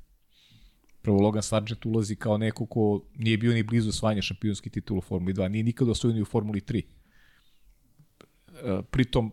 [1.01, 5.01] Prvo, Logan Sargent ulazi kao neko ko nije bio ni blizu osvajanja šampionski titul u
[5.01, 6.83] Formuli 2, nije nikada osvojio ni u Formuli 3.
[6.83, 9.31] E, pritom,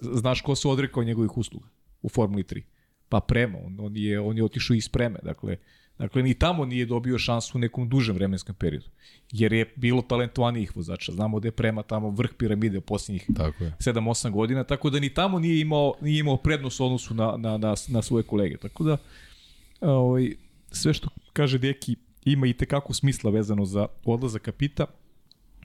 [0.00, 1.68] znaš ko se odrekao njegovih usluga
[2.02, 2.62] u Formuli 3?
[3.08, 5.56] Pa Prema, on, on, je, on je otišao iz Preme, dakle,
[5.98, 8.86] dakle ni tamo nije dobio šansu u nekom dužem vremenskom periodu,
[9.32, 13.64] jer je bilo talentovanijih vozača, znamo da je Prema tamo vrh piramide u posljednjih Tako
[13.64, 13.72] je.
[13.78, 17.58] 7-8 godina, tako da ni tamo nije imao, nije imao prednost u odnosu na, na,
[17.58, 18.56] na, na svoje kolege.
[18.56, 18.96] Tako da,
[19.80, 20.36] ovaj,
[20.70, 24.86] sve što kaže Deki ima i tekako smisla vezano za odlazak kapita,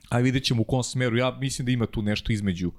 [0.08, 1.16] a vidjet ćemo u kom smeru.
[1.16, 2.72] Ja mislim da ima tu nešto između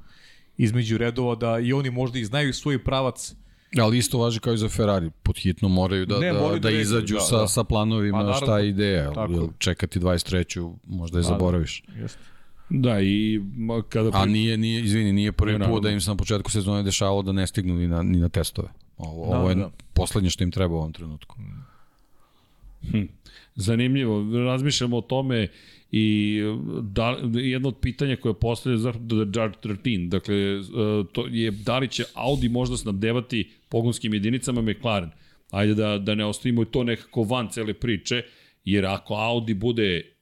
[0.58, 3.36] između redova, da i oni možda i znaju svoj pravac,
[3.80, 6.70] Ali isto važi kao i za Ferrari, pod hitno moraju da, Ne, da, da, da
[6.72, 7.48] izađu da, sa, da.
[7.48, 8.46] sa planovima Pa, naravno.
[8.46, 9.48] šta je ideja, Tako jer je.
[9.58, 10.74] čekati 23.
[10.86, 11.84] možda je zaboraviš.
[11.96, 12.20] Jeste.
[12.70, 13.42] Da, i
[13.90, 14.10] kada...
[14.14, 17.22] A nije, nije, izvini, nije prvi Ne, put da im se na početku sezone dešavalo
[17.22, 18.68] da ne stignu ni na, ni na testove.
[18.98, 19.70] Ovo, Da, ovo je da.
[19.94, 21.36] poslednje što im treba u ovom trenutku.
[23.56, 25.48] Zanimljivo, razmišljamo o tome
[25.92, 26.40] i
[26.82, 30.60] da, jedno od pitanja koje postavlja za The Jar 13, dakle, e,
[31.12, 35.10] to je da li će Audi možda snabdevati pogonskim jedinicama McLaren.
[35.50, 38.24] Ajde da, da ne ostavimo to nekako van cele priče,
[38.66, 40.16] jer ako Audi bude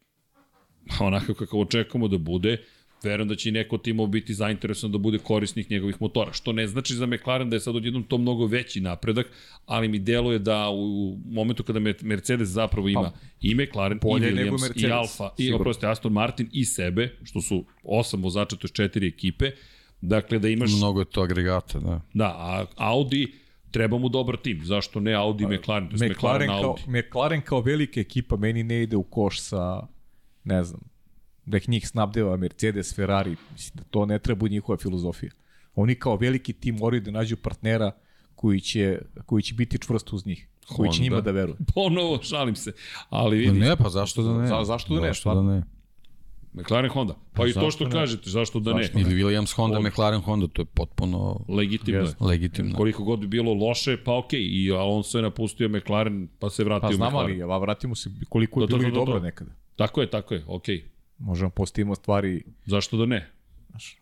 [1.00, 2.58] onako kako očekujemo da bude,
[3.04, 6.34] verujem da će i neko od timova biti zainteresovan da bude korisnik njegovih motora.
[6.34, 9.28] Što ne znači za McLaren da je sad odjednom to mnogo veći napredak,
[9.66, 13.12] ali mi deluje da u momentu kada Mer- Mercedes zapravo ima Pa,
[13.42, 18.24] i McLaren, i Williams, i Alfa, i oprosti Aston Martin, i sebe, što su osam
[18.24, 19.52] vozača, to je četiri ekipe,
[20.02, 22.02] dakle da imaš, Mnogo je to agregata, da.
[22.14, 23.34] da, a Audi
[23.72, 24.62] treba mu dobar tim.
[24.64, 25.90] Zašto ne Audi i McLaren?
[25.90, 27.00] To je McLaren, McLaren, kao, Audi.
[27.00, 29.88] McLaren kao velika ekipa meni ne ide u koš sa,
[30.44, 30.82] ne znam,
[31.50, 35.32] da ih njih snabdeva Mercedes, Ferrari, mislim da to ne treba u njihova filozofija.
[35.76, 37.92] Oni kao veliki tim moraju da nađu partnera
[38.36, 41.58] koji će, koji će biti čvrst uz njih, koji će njima da veruje.
[41.76, 42.72] Ponovo, šalim se.
[43.10, 44.48] Ali Da vidi, ne, pa zašto da ne?
[44.48, 45.64] Za- zašto da ne, Zašto da ne?
[46.54, 47.16] McLaren Honda.
[47.34, 47.92] Pa i to što ne?
[47.92, 48.84] kažete, zašto da ne?
[48.84, 52.02] Zašto Ili Williams Honda, McLaren Honda, to je potpuno Legitimno.
[52.02, 52.24] Jeste.
[52.24, 52.76] legitimno.
[52.76, 54.42] Koliko god bi bilo loše, pa okej.
[54.44, 57.42] I Alonso je napustio McLaren, pa se vratio Pa u znam, McLaren.
[57.42, 59.26] ali a vratimo se koliko je Da, da, bilo i da, da, dobro da.
[59.26, 59.52] nekada.
[59.76, 60.86] Tako je, tako je, okej.
[61.20, 63.32] Možemo postavimo stvari Zašto da ne?
[63.70, 64.00] Znaš,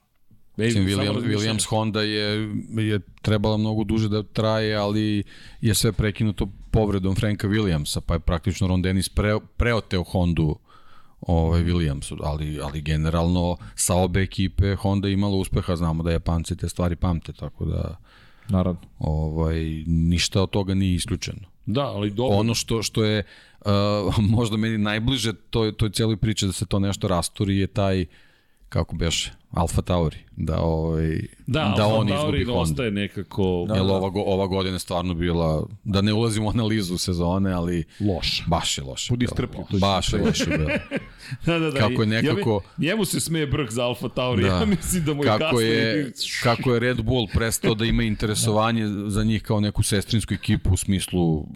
[0.58, 1.22] Ej, Mislim, William.
[1.22, 5.24] Williams Honda je, je trebala mnogo duže da traje, ali
[5.62, 10.56] je sve prekinuto povredom Franka Williamsa, pa je praktično Ron Dennis pre, preoteo Hondu
[11.22, 16.70] ovaj, Williamsu, ali, ali generalno sa obe ekipe Honda imala uspeha, znamo da Japanci te
[16.70, 17.96] stvari pamte, tako da
[18.50, 18.82] naravno.
[19.00, 21.57] ovaj, ništa od toga nije isključeno.
[21.68, 22.38] Da, ali dobro.
[22.38, 23.24] Ono što što je
[23.66, 23.72] uh,
[24.38, 28.06] možda meni najbliže toj toj celoj priči da se to nešto rasturi je taj
[28.70, 32.60] kako beše Alfa Tauri da ovaj da, da Alfa on Tauri izgubi Honda.
[32.62, 33.66] ostaje nekako...
[33.68, 37.54] Da, Jer ova, go, ova godina je stvarno bila, da ne ulazimo u analizu sezone,
[37.54, 38.44] ali Loša.
[38.48, 39.14] baš je loše.
[39.14, 40.70] Budi strpljiv, Baš je loše bilo.
[41.46, 41.80] da, da, da.
[41.80, 44.44] kako je nekako- Ja, njemu se smeje brk za Alfa Tauri.
[44.44, 44.48] Da.
[44.48, 45.74] Ja mislim da mu je kako kasnije...
[45.74, 46.14] je,
[46.44, 50.78] kako je Red Bull prestao da ima interesovanje za njih kao neku sestrinsku ekipu u
[50.78, 51.48] smislu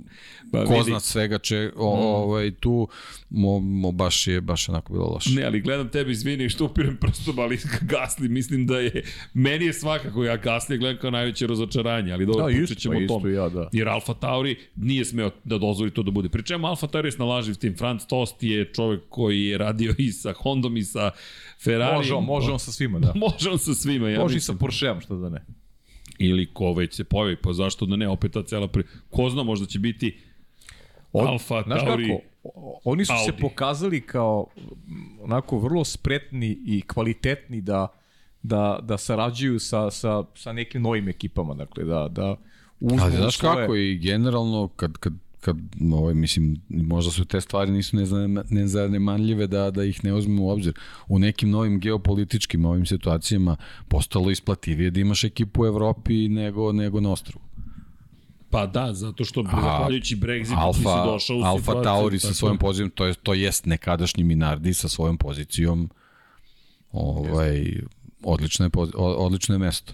[0.51, 1.87] Pa ko zna svega će o,
[2.23, 2.87] ovaj, tu
[3.29, 5.29] mo, mo, baš je baš onako bilo loše.
[5.29, 7.59] Ne, ali gledam tebe, izvini što upirem prstom, ali
[7.91, 9.03] Gasli, mislim da je,
[9.33, 12.93] meni je svakako, ja Gasli gledam kao najveće razočaranje, ali dobro, Da, pričat isto, ćemo
[12.93, 13.33] pa o isto tom.
[13.33, 13.69] ja, da.
[13.71, 16.29] Jer Alfa Tauri nije smeo da dozvoli to da bude.
[16.29, 17.77] Pri čemu Alfa Tauri je snalaživ tim.
[17.77, 21.11] Franz Tost je čovek koji je radio i sa Hondom i sa
[21.59, 21.95] Ferrari.
[21.95, 23.13] Može on, može on sa svima, da.
[23.27, 25.45] Može on sa svima, ja Može i sa Porscheom, što da ne.
[26.19, 28.83] Ili ko već se pojavi, pa zašto da ne, opet ta cela pri...
[29.09, 30.17] Ko zna, možda će biti
[31.13, 32.07] On, Alfa znaš Tauri.
[32.07, 32.21] kako,
[32.83, 33.41] oni su se Audi.
[33.41, 34.63] pokazali kao mm,
[35.21, 37.87] onako vrlo spretni i kvalitetni da
[38.43, 42.35] da da sarađuju sa sa sa nekim novim ekipama, dakle da da
[42.79, 45.57] uzmu Ali znaš svoje- kako i generalno kad, kad kad
[45.93, 50.49] ovaj, mislim, možda su te stvari nisu nezanema- nezanemanljive da, da ih ne uzmemo u
[50.49, 50.73] obzir.
[51.07, 53.57] U nekim novim geopolitičkim ovim situacijama
[53.87, 57.45] postalo isplativije da imaš ekipu u Evropi nego, nego na ostrovu.
[58.49, 61.83] Pa da, zato što zahvaljujući Brexitu ti si Alfa, došao u Alfa situaciju.
[61.83, 65.89] Tauri sa svojom pozicijom, to, je, to jest nekadašnji Minardi sa svojom pozicijom
[66.91, 67.81] ovaj,
[68.23, 69.93] odlično je, odlično je mesto.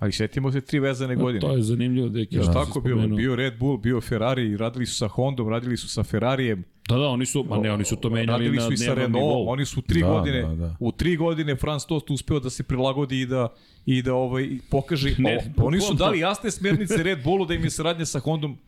[0.00, 1.40] Ali setimo se tri vezane godine.
[1.40, 4.96] To je zanimljivo da je Jer tako bilo, bio Red Bull, bio Ferrari, radili su
[4.96, 8.10] sa Hondom, radili su sa Ferrarijem, Da, da, oni su, ma ne, oni su to
[8.10, 9.48] menjali radili na su i sa Renault, nivou.
[9.48, 10.76] oni su tri Da, godine, da, da.
[10.80, 13.48] u tri godine Franz Tost uspeo da se prilagodi i da
[13.86, 17.64] i da ovaj pokaže Ne, o, oni su dali jasne smernice Red Bullu da im
[17.64, 18.58] je saradnja sa Hondom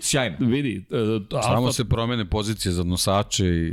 [0.00, 0.36] sjajna.
[0.40, 3.72] Vidi, uh, Samo Alfa, se promene pozicije za nosače i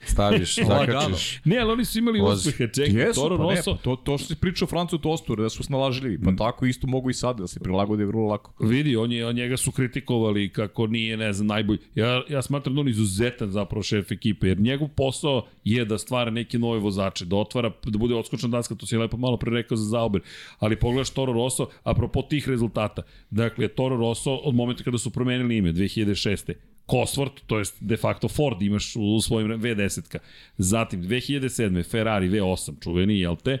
[0.00, 1.40] staviš, zakačiš.
[1.44, 2.48] Ne, ali oni su imali Vozi.
[2.48, 5.36] uspehe, čekaj, Jesu, Toro pa ne, Rosso, pa to, to što si pričao Francu Tostu,
[5.36, 6.24] da su snalažljivi, Mm.
[6.26, 8.52] pa tako isto mogu i sad da se prilagode vrlo lako.
[8.60, 11.78] Vidi, on je, on njega su kritikovali kako nije, ne znam, najbolji.
[11.94, 16.30] Ja, ja smatram da on izuzetan zapravo šef ekipe, jer njegov posao je da stvara
[16.30, 19.50] neke nove vozače, da otvara, da bude odskočna daska, to si je lepo malo pre
[19.52, 20.20] rekao za Zauber.
[20.58, 23.02] Ali pogledaš Toro Rosso, apropo tih rezultata.
[23.30, 26.52] Dakle, Toro Rosso od momenta kada su promenili ime, 2006.
[26.86, 30.18] Cosworth, to jest de facto Ford imaš u svojim V10-ka.
[30.58, 31.84] Zatim 2007.
[31.84, 33.58] Ferrari V8, čuveni, jel te?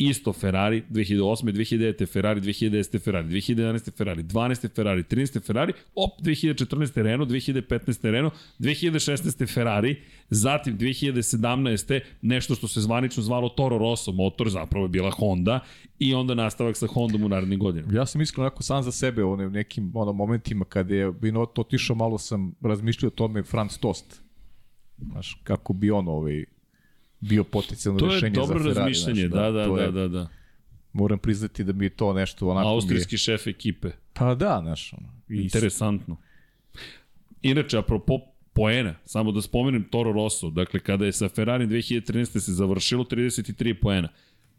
[0.00, 1.52] Isto Ferrari, 2008.
[1.52, 2.06] 2009.
[2.06, 2.98] Ferrari, 2010.
[2.98, 3.90] Ferrari, 2011.
[3.96, 4.68] Ferrari, 12.
[4.74, 5.40] Ferrari, 13.
[5.46, 7.02] Ferrari, op, 2014.
[7.02, 8.10] Renault, 2015.
[8.10, 9.54] Renault, 2016.
[9.54, 9.96] Ferrari,
[10.30, 12.00] zatim 2017.
[12.22, 15.60] nešto što se zvanično zvalo Toro Rosso motor, zapravo je bila Honda,
[15.98, 17.98] i onda nastavak sa Hondom u narednim godinama.
[17.98, 21.96] Ja sam iskreno onako sam za sebe u nekim ono, momentima kada je Binot otišao,
[21.96, 24.22] malo sam razmišljao o tome Franz Tost.
[24.98, 26.44] Znaš, kako bi on ovaj,
[27.20, 28.74] bio potencijalno To je rešenje za dobro Ferrari.
[28.76, 30.28] razmišljanje, znaš, da, da, to da, je, da, da.
[30.92, 32.60] Moram priznati da je to nešto onako...
[32.60, 33.90] mi je- Austrijski šef ekipe.
[34.12, 35.08] Pa da, znaš, ono.
[35.30, 36.16] Interesantno.
[37.42, 38.18] Inače, apropo
[38.52, 42.40] poena, samo da spomenem Toro Rosso, dakle kada je sa Ferrari 2013.
[42.40, 44.08] se završilo 33 poena,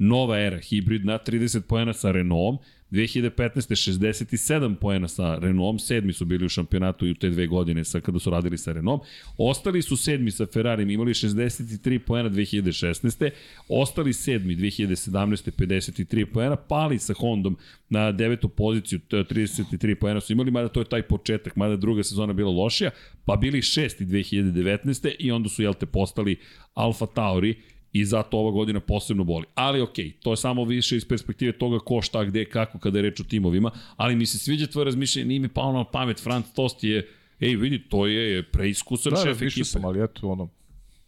[0.02, 2.58] nova era, hibridna, 30 poena sa Renaultom,
[2.92, 3.76] 2015.
[3.76, 8.00] 67 poena sa Renaultom, sedmi su bili u šampionatu i u te dve godine sa,
[8.00, 9.08] kada su radili sa Renaultom,
[9.38, 13.30] ostali su sedmi sa Ferrarijem, imali 63 poena 2016.
[13.68, 15.52] Ostali sedmi 2017.
[15.58, 17.58] 53 poena, pali sa Hondom
[17.90, 21.76] na devetu poziciju, to je 33 poena su imali, mada to je taj početak, mada
[21.76, 22.92] druga sezona bila lošija,
[23.26, 25.16] pa bili šesti 2019.
[25.20, 26.40] i onda su, jel te, postali
[26.74, 27.56] Alfa Tauri
[27.94, 29.46] i zato ova godina posebno boli.
[29.56, 32.98] Ali okej, okay, to je samo više iz perspektive toga ko šta, gde, kako, kada
[32.98, 36.20] je reč o timovima, ali mi se sviđa tvoje razmišljanje, nije mi palo na pamet,
[36.24, 37.08] Franz Tost je,
[37.40, 39.64] ej vidi, to je preiskusan Da, šef razmišljao ekipe.
[39.64, 40.50] sam, ali eto, ono,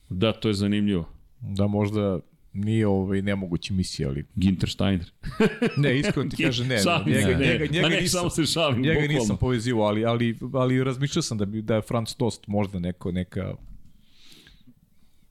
[0.10, 1.10] Da, to je zanimljivo.
[1.40, 2.20] da možda
[2.54, 5.12] nije ovaj nemoguća misija, ali Ginter Steiner.
[5.78, 7.48] ne, iskreno ti kažem ne, Šalim njega, ne.
[7.48, 9.20] njega, njega ne, nisam, samo se šalim, njega bukvalno.
[9.20, 13.12] nisam povezivao, ali, ali, ali razmišljao sam da, bi, da je Franz Tost možda neko,
[13.12, 13.56] neka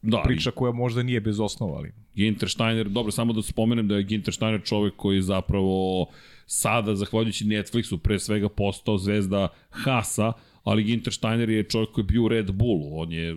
[0.02, 3.96] Da, priča koja možda nije bez osnova, ali Ginter Steiner, dobro, samo da spomenem da
[3.96, 6.06] je Ginter Steiner čovek koji je zapravo
[6.46, 10.32] sada, zahvaljujući Netflixu, pre svega postao zvezda Hasa,
[10.64, 13.00] ali Ginter Steiner je čovjek koji je bio u Red Bullu.
[13.00, 13.36] On je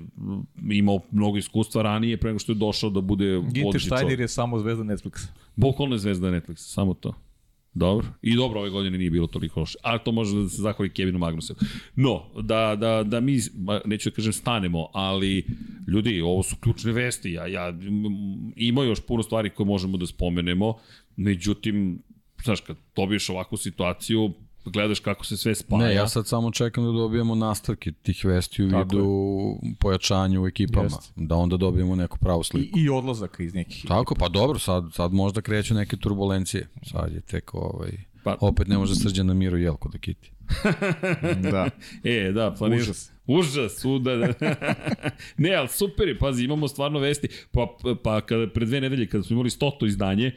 [0.70, 4.20] imao mnogo iskustva ranije pre nego što je došao da bude Ginter Steiner čovjek.
[4.20, 5.28] je samo zvezda Netflixa.
[5.56, 7.14] Bukvalno je zvezda Netflixa, samo to.
[7.76, 8.08] Dobro.
[8.22, 9.78] I dobro, ove godine nije bilo toliko loše.
[9.84, 11.56] Ali to može da se zahvali Kevinu Magnusu.
[11.96, 13.40] No, da, da, da mi,
[13.86, 15.46] neću da kažem stanemo, ali
[15.88, 17.32] ljudi, ovo su ključne vesti.
[17.32, 17.74] Ja, ja,
[18.56, 20.74] ima još puno stvari koje možemo da spomenemo.
[21.16, 22.02] Međutim,
[22.44, 24.34] znaš, kad dobiješ ovakvu situaciju,
[24.66, 25.88] gledaš kako se sve spaja.
[25.88, 30.48] Ne, ja sad samo čekam da dobijemo nastavke tih vesti u Tako vidu pojačanja u
[30.48, 31.14] ekipama, Jeste.
[31.16, 32.80] da onda dobijemo neku pravu I, sliku.
[32.80, 33.86] i odlazaka iz nekih.
[33.88, 36.68] Tako, pa dobro, sad, sad možda kreću neke turbulencije.
[36.92, 37.92] Sad je tek ovaj...
[38.24, 40.32] Pa- Opet ne može srđan na miru jelko da kiti.
[41.52, 41.70] da.
[42.04, 42.84] E, da, planiraš.
[42.84, 43.12] Užas.
[43.28, 44.34] Užas, u, da, da.
[45.38, 47.28] ne, ali super je, pazi, imamo stvarno vesti.
[47.52, 47.68] Pa,
[48.04, 50.32] pa kada, pre dve nedelje, kada smo imali stoto izdanje,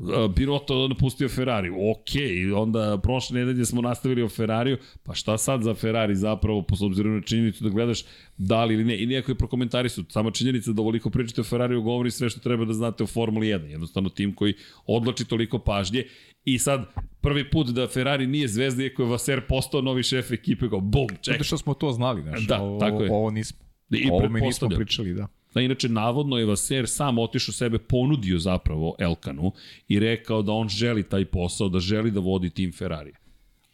[0.00, 1.70] a, Biroto napustio Ferrari.
[1.70, 2.10] Ok,
[2.56, 7.14] onda prošle nedelje smo nastavili o Ferrariju, pa šta sad za Ferrari zapravo, po obzirom
[7.14, 8.04] na činjenicu da gledaš
[8.36, 11.44] da li ili ne, i nijako je prokomentari su, sama činjenica da ovoliko pričate o
[11.44, 14.54] Ferrariju govori sve što treba da znate o Formuli 1, jednostavno tim koji
[14.86, 16.04] odlači toliko pažnje
[16.44, 16.86] i sad
[17.20, 21.08] prvi put da Ferrari nije zvezda iako je Vaser postao novi šef ekipe, kao bum,
[21.08, 21.34] ček.
[21.34, 22.46] Zato što smo to znali, znaš.
[22.46, 23.10] Da, ovo, tako je.
[23.12, 23.58] Ovo nismo.
[23.90, 25.26] I ovo mi nismo pričali, da.
[25.56, 29.52] Da, inače, navodno je Vaser sam otišao sebe, ponudio zapravo Elkanu
[29.88, 33.12] i rekao da on želi taj posao, da želi da vodi tim Ferrari.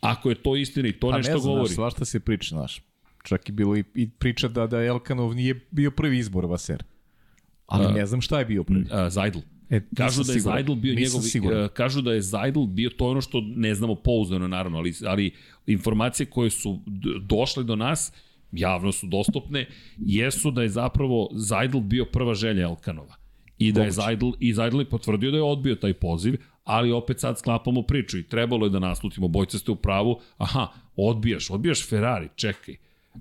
[0.00, 1.68] Ako je to istina i to Pa nešto ne znam, govori.
[1.68, 2.82] Znaš, svašta se priča, znaš.
[3.22, 6.82] Čak je bilo i, i priča da, da Elkanov nije bio prvi izbor Vaser.
[7.66, 8.86] Ali ne znam šta je bio prvi.
[8.90, 9.38] A, Zajdl.
[9.70, 10.56] E, Kažu da je siguran.
[10.56, 11.68] Zajdl bio njegov, siguran.
[11.74, 15.30] kažu da je Zajdl bio to ono što ne znamo pouzdano naravno, ali, ali
[15.66, 16.80] informacije koje su
[17.20, 18.12] došle do nas,
[18.52, 19.66] javno su dostupne,
[19.98, 23.14] jesu da je zapravo Zajdl bio prva želja Elkanova.
[23.58, 27.20] I da je Zajdl, i Zajdl je potvrdio da je odbio taj poziv, ali opet
[27.20, 31.88] sad sklapamo priču i trebalo je da naslutimo, bojce ste u pravu, aha, odbijaš, odbijaš
[31.88, 32.76] Ferrari, čekaj.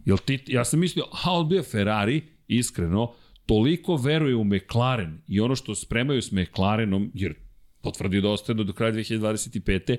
[0.05, 3.13] Jel ti, ja sam mislio, aha, odbija Ferrari, iskreno,
[3.45, 7.33] toliko veruje u McLaren i ono što spremaju s McLarenom, jer
[7.81, 9.97] potvrdio da ostaje do, do kraja 2025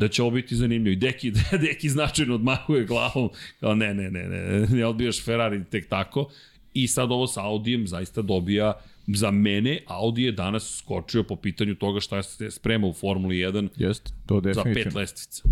[0.00, 0.92] da će ovo biti zanimljivo.
[0.92, 1.32] I Deki,
[1.66, 6.30] Deki značajno odmahuje glavom, kao ne, ne, ne, ne, ne odbijaš Ferrari tek tako.
[6.74, 8.72] I sad ovo sa Audijem zaista dobija
[9.06, 13.68] za mene, Audi je danas skočio po pitanju toga šta se sprema u Formuli 1
[13.76, 15.42] Jest, to za pet lestvica.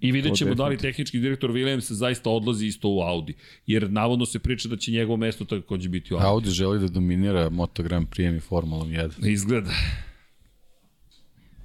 [0.00, 3.34] I vidjet ćemo da li tehnički direktor Williams zaista odlazi isto u Audi.
[3.66, 6.26] Jer navodno se priča da će njegovo mesto takođe biti u Audi.
[6.26, 9.28] Audi želi da dominira Moto Grand Prix i Formulom 1.
[9.28, 9.70] Izgleda.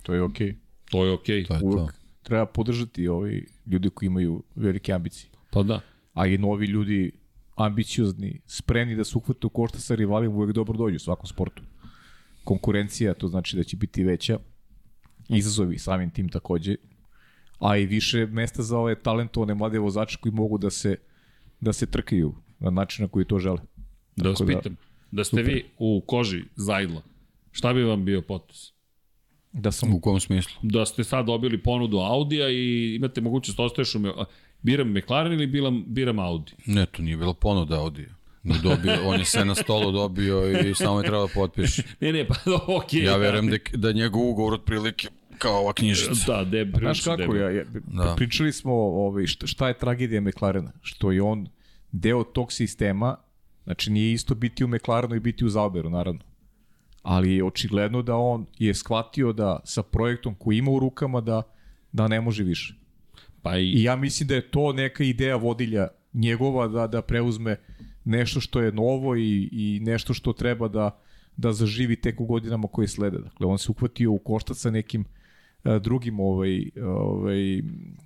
[0.04, 0.56] To je okej.
[0.90, 1.44] To je okej.
[1.44, 1.99] To je to.
[2.30, 5.32] Treba podržati ovi ljudi koji imaju velike ambicije.
[5.52, 5.82] Pa da.
[6.14, 7.12] A i novi ljudi
[7.56, 11.64] ambiciozni, spremni da se uhvate u košta sa rivalima uvek dobro dođu u svakom sportu.
[12.44, 14.40] Konkurencija, to znači da će biti veća,
[15.30, 16.76] izazovi samim tim takođe,
[17.60, 20.96] a i više mesta za ove talentovane mlade vozače koji mogu da se
[21.60, 23.60] da se trkaju na način na koji to žele.
[24.16, 24.76] Da vas Tako da- pitam,
[25.12, 27.02] da ste vi u koži Zajdla,
[27.52, 28.74] šta bi vam bio potus?
[29.52, 30.54] Da sam U kom smislu?
[30.62, 34.00] Da ste sad dobili ponudu Audija i imate mogućnost da ostaješ u...
[34.00, 34.12] Me...
[34.62, 36.52] Biram McLaren ili biram, biram Audi?
[36.66, 38.06] Ne, to nije bila ponuda Audi.
[38.44, 41.84] On je, dobio, on je sve na stolu dobio i samo je trebalo da potpiše.
[42.02, 42.36] Ne, ne, pa
[42.78, 43.04] okej.
[43.04, 45.08] Ja verujem da, da je njegov ugovor otprilike
[45.38, 46.14] kao ova knjižica.
[46.28, 48.16] Da, de, Znaš prilično kako, ja, ja, Da.
[48.18, 51.48] pričali smo ovaj, šta, šta je tragedija McLarena, što je on
[51.92, 53.16] deo tog sistema,
[53.64, 56.22] znači nije isto biti u McLarenu i biti u Zauberu, naravno.
[57.04, 61.42] Ali je očigledno da on je shvatio da sa projektom koji ima u rukama da,
[61.92, 62.76] da ne može više.
[63.42, 67.56] Pa i, I ja mislim da je to neka ideja vodilja njegova da, da preuzme
[68.06, 71.00] nešto što je novo i, i nešto što treba da,
[71.38, 73.18] da zaživi tek u godinama koje slede.
[73.18, 75.06] Dakle, on se uhvatio u koštac sa nekim
[75.64, 77.62] e, drugim ovaj, ovaj,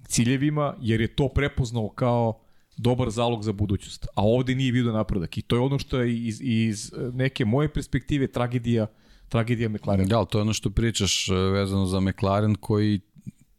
[0.08, 2.43] ciljevima, jer je to prepoznao kao
[2.78, 4.08] dobar zalog za budućnost.
[4.16, 5.38] A ovde nije vidio napredak.
[5.38, 8.88] I to je ono što je iz, iz neke moje perspektive tragedija,
[9.30, 10.08] tragedija McLarena.
[10.08, 13.00] Da, to je ono što pričaš e, vezano za McLaren koji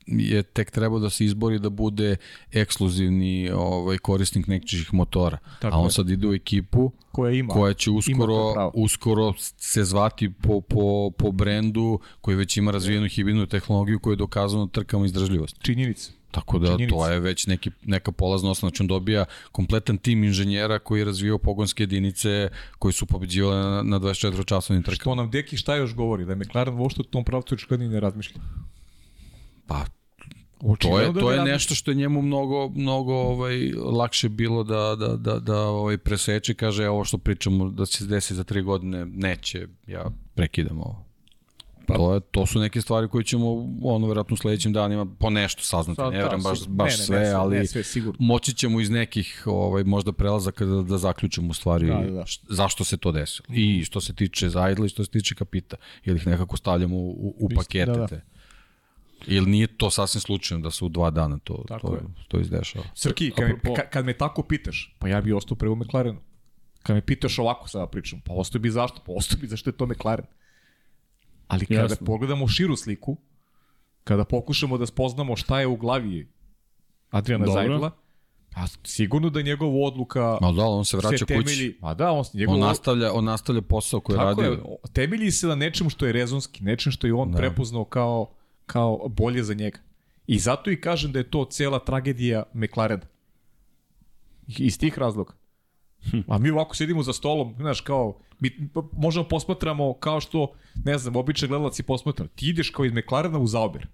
[0.07, 2.17] je tek trebao da se izbori da bude
[2.53, 5.39] ekskluzivni ovaj korisnik nekih motora.
[5.61, 5.91] Tako a on je.
[5.91, 7.53] sad ide u ekipu koja ima.
[7.53, 13.47] koja će uskoro uskoro se zvati po, po, po brendu koji već ima razvijenu hibridnu
[13.47, 15.57] tehnologiju koja je dokazano trkama izdržljivost.
[15.63, 16.13] Činjenica.
[16.35, 16.97] Tako da Činjenica.
[16.97, 18.71] to je već neki, neka polazna osnova.
[18.71, 22.49] Znači on dobija kompletan tim inženjera koji je razvijao pogonske jedinice
[22.79, 24.95] koji su pobeđivali na, na 24 časovnim trkama.
[24.95, 26.25] Što nam Deki šta još govori?
[26.25, 28.41] Da je McLaren uopšte u tom pravcu očigledno ne razmišlja.
[29.67, 29.85] Pa
[30.59, 34.65] To Očigledno je, da to je nešto što je njemu mnogo, mnogo ovaj, lakše bilo
[34.65, 38.45] da, da, da, da ovaj, preseče, kaže ovo što pričamo da će se desiti za
[38.45, 41.05] tri godine, neće, ja prekidam ovo.
[41.87, 43.47] Pa, to, je, to su neke stvari koje ćemo
[43.83, 46.99] ono verovatno u sledećim danima po nešto saznati, Sad, ne da, verujem baš, baš ne,
[46.99, 48.17] ne, sve, ne sve, ali ne sve, sigurno.
[48.21, 52.23] moći ćemo iz nekih ovaj, možda prelazaka da, da zaključimo u stvari Da, da, da.
[52.23, 53.47] š- zašto se to desilo.
[53.51, 57.11] I što se tiče Zajdla i što se tiče Kapita, ili ih nekako stavljamo u,
[57.11, 58.07] u, u pakete da, da.
[58.07, 58.21] te.
[59.27, 62.01] Ili nije to sasvim slučajno da se u dva dana to, Tako to, je.
[62.29, 62.85] to izdešava.
[62.95, 66.21] Srki, kad, Apropo- ka- kad me tako pitaš, pa ja bi ostao prvo McLarenu.
[66.83, 69.01] Kad me pitaš ovako sada pričam, pa ostao bi zašto?
[69.07, 70.27] Pa ostao bi zašto je to McLaren.
[71.49, 72.07] Ali kada Jasno.
[72.07, 73.17] pogledamo širu sliku,
[74.05, 76.29] kada pokušamo da spoznamo šta je u glavi
[77.11, 77.61] Adriana Dobro.
[77.61, 77.91] Zajdla,
[78.55, 81.35] a sigurno da je njegova odluka Ma da, on se vraća se kući.
[81.35, 84.53] temelji, ma da, on, njegov, On nastavlja, on nastavlja posao koji tako radio.
[84.53, 84.63] je,
[84.93, 87.33] temelji se na nečemu što je rezonski, nečem što je on Da.
[87.33, 87.39] da.
[87.39, 88.31] prepoznao kao,
[88.67, 89.79] kao bolje za njega.
[90.27, 93.07] I zato i kažem da je to cela tragedija McLarena.
[94.49, 95.33] Iz tih razloga.
[96.29, 98.51] A mi ovako sedimo za stolom, znaš, kao, mi
[98.93, 100.53] možemo posmatramo kao što,
[100.85, 102.27] ne znam, običan gledalac i posmatra.
[102.27, 103.87] Ti ideš kao iz McLarena u Zauber.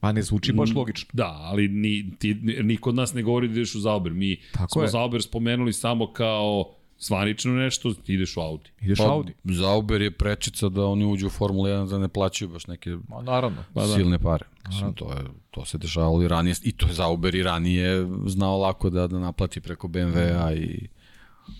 [0.00, 0.76] Pa ne zvuči baš Mm.
[0.76, 1.10] logično.
[1.12, 4.12] Da, ali ni, ti, niko od nas ne govori da ideš u Zauber.
[4.12, 4.88] Mi Tako smo je.
[4.88, 6.74] Zauber spomenuli samo kao
[7.06, 8.70] zvanično nešto, ti ideš u Audi.
[8.80, 9.32] Ideš Pa, Audi.
[9.44, 13.22] Zauber je prečica da oni uđu u Formulu 1 da ne plaćaju baš neke Ma
[13.22, 13.64] naravno.
[13.74, 13.94] pa da.
[13.94, 14.46] silne pare.
[14.68, 15.18] Mislim, to, je,
[15.50, 16.54] to se dešavalo i ranije.
[16.62, 20.88] I to je Zauber i ranije znao lako da, da naplati preko BMW-a i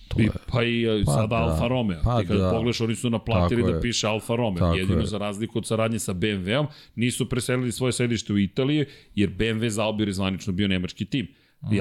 [0.09, 1.37] to I, pa i pa, sada da.
[1.37, 2.01] Alfa Romeo.
[2.05, 2.51] Pa Ti kada da.
[2.51, 4.59] pogledaš, oni su naplatili Tako da piše Alfa Romeo.
[4.59, 5.07] Tako Jedino je.
[5.07, 10.09] za razliku od saradnje sa BMW-om, nisu preselili svoje sedište u Italiji, jer BMW Zauber
[10.09, 11.29] je zvanično bio nemački tim.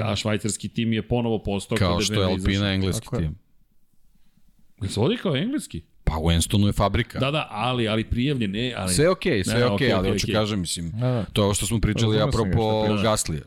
[0.02, 3.34] A švajcarski tim je ponovo postao Kao što je Alpina engleski tim.
[4.84, 5.82] Jel se vodi kao engleski?
[6.04, 7.18] Pa u Enstonu je fabrika.
[7.18, 8.94] Da, da, ali, ali prijavljen, ne, ali...
[8.94, 10.34] Sve je okej, okay, sve je ne, okej, okej, okay, ali okej, hoću okej.
[10.34, 11.24] kažem, mislim, Da, da.
[11.32, 12.84] to je ovo što smo pričali šta apropo.
[13.02, 13.40] Gaslija.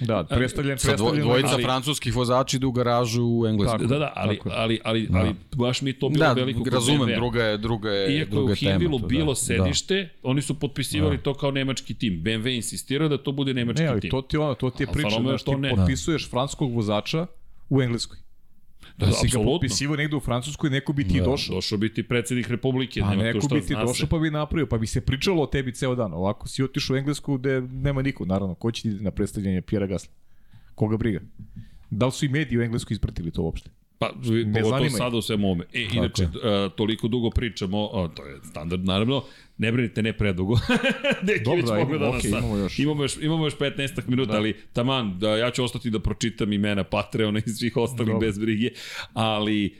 [0.00, 1.22] Da, predstavljen, Sa dvo, predstavljen.
[1.22, 3.78] dvojica ali- francuskih vozača idu u garažu u Engleskoj.
[3.78, 3.88] Tako.
[3.88, 7.00] Da, da, ali, ali, ali, ali, baš mi je to bilo Da, veliko kod razumem,
[7.00, 7.16] BMW-a.
[7.16, 8.70] druga je, druga je, Iako je druga u je tema.
[8.72, 9.34] Hinvilu to, bilo da.
[9.34, 12.22] sedište, oni su potpisivali to kao nemački tim.
[12.24, 14.10] BMW insistirao da to bude nemački Ne, ali tim.
[14.10, 15.70] to ti je ono, to ti je priča, znaš, ti to ne.
[15.70, 17.26] potpisuješ francuskog vozača
[17.68, 18.18] u Engleskoj.
[18.98, 21.24] Da, Da si ga potpisivao negde u Francuskoj, neko bi ti Da.
[21.24, 21.54] došao.
[21.54, 24.66] Došao bi ti predsednik Republike, Pa nema neko šta bi ti došao pa bi napravio,
[24.66, 26.12] pa bi se pričalo o tebi ceo dan.
[26.12, 28.54] Ovako si otišao u Englesku gde nema niko, naravno.
[28.54, 30.12] Ko će ti na predstavljanje Pjera Gasla?
[30.74, 31.20] Koga briga?
[31.90, 33.70] Da li su i mediji u Engleskoj ispratili to uopšte?
[33.98, 34.92] Pa, pogotovo zanima ih.
[34.92, 35.64] sada u svemu ovome.
[35.72, 36.30] E, inače, uh,
[36.76, 39.22] toliko dugo pričamo, uh, to je standard naravno,
[39.58, 40.54] ne brinite ne predugo.
[41.26, 42.40] Deki Dobro, već na okej, sat.
[42.40, 42.78] imamo još.
[42.78, 44.38] Imamo još, imamo još 15 minuta, da.
[44.38, 48.26] ali taman, da, ja ću ostati da pročitam imena Patreona i svih ostalih Dobro.
[48.26, 48.70] bez brige,
[49.12, 49.74] ali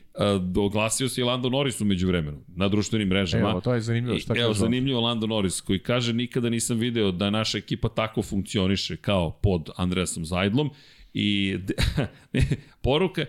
[0.56, 3.50] uh, oglasio se i Lando Norris umeđu vremenu na društvenim mrežama.
[3.50, 7.12] Evo, to je zanimljivo, šta I, Evo, zanimljivo Lando Norris koji kaže nikada nisam video
[7.12, 10.70] da naša ekipa tako funkcioniše kao pod Andreasom Zajdlom
[11.14, 11.58] I
[12.82, 13.24] poruka,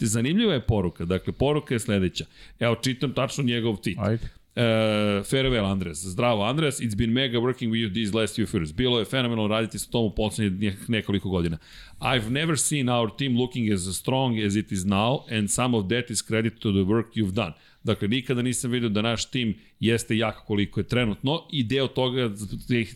[0.00, 2.24] zanimljiva je poruka, dakle poruka je sledeća.
[2.58, 3.96] Evo čitam tačno njegov tweet.
[3.98, 4.28] Ajde.
[4.56, 5.98] Uh, farewell Andres.
[5.98, 8.72] Zdravo Andres, it's been mega working with you these last few years.
[8.72, 11.58] Bilo je fenomenalno raditi sa tom u poslednjih nekoliko godina.
[12.00, 15.88] I've never seen our team looking as strong as it is now and some of
[15.88, 17.52] that is credit to the work you've done.
[17.84, 22.30] Dakle, nikada nisam vidio da naš tim jeste jak koliko je trenutno i deo toga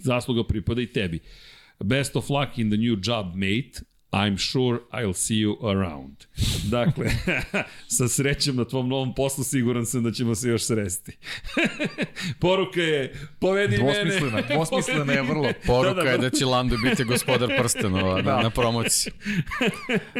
[0.02, 1.18] zasluga pripada i tebi.
[1.84, 3.89] Best of luck in the new job, mate.
[4.12, 6.16] I'm sure I'll see you around.
[6.76, 7.06] Dakle,
[7.88, 11.16] sa srećom na tvom novom poslu siguran sam da ćemo se još sresti.
[12.40, 14.54] Poruka je, povedi Dvosmislena, mene.
[14.54, 15.48] dvosmislena je vrlo.
[15.66, 18.42] Poruka Da, da, je da će Lando biti gospodar prstenova da.
[18.42, 19.12] na, promociji.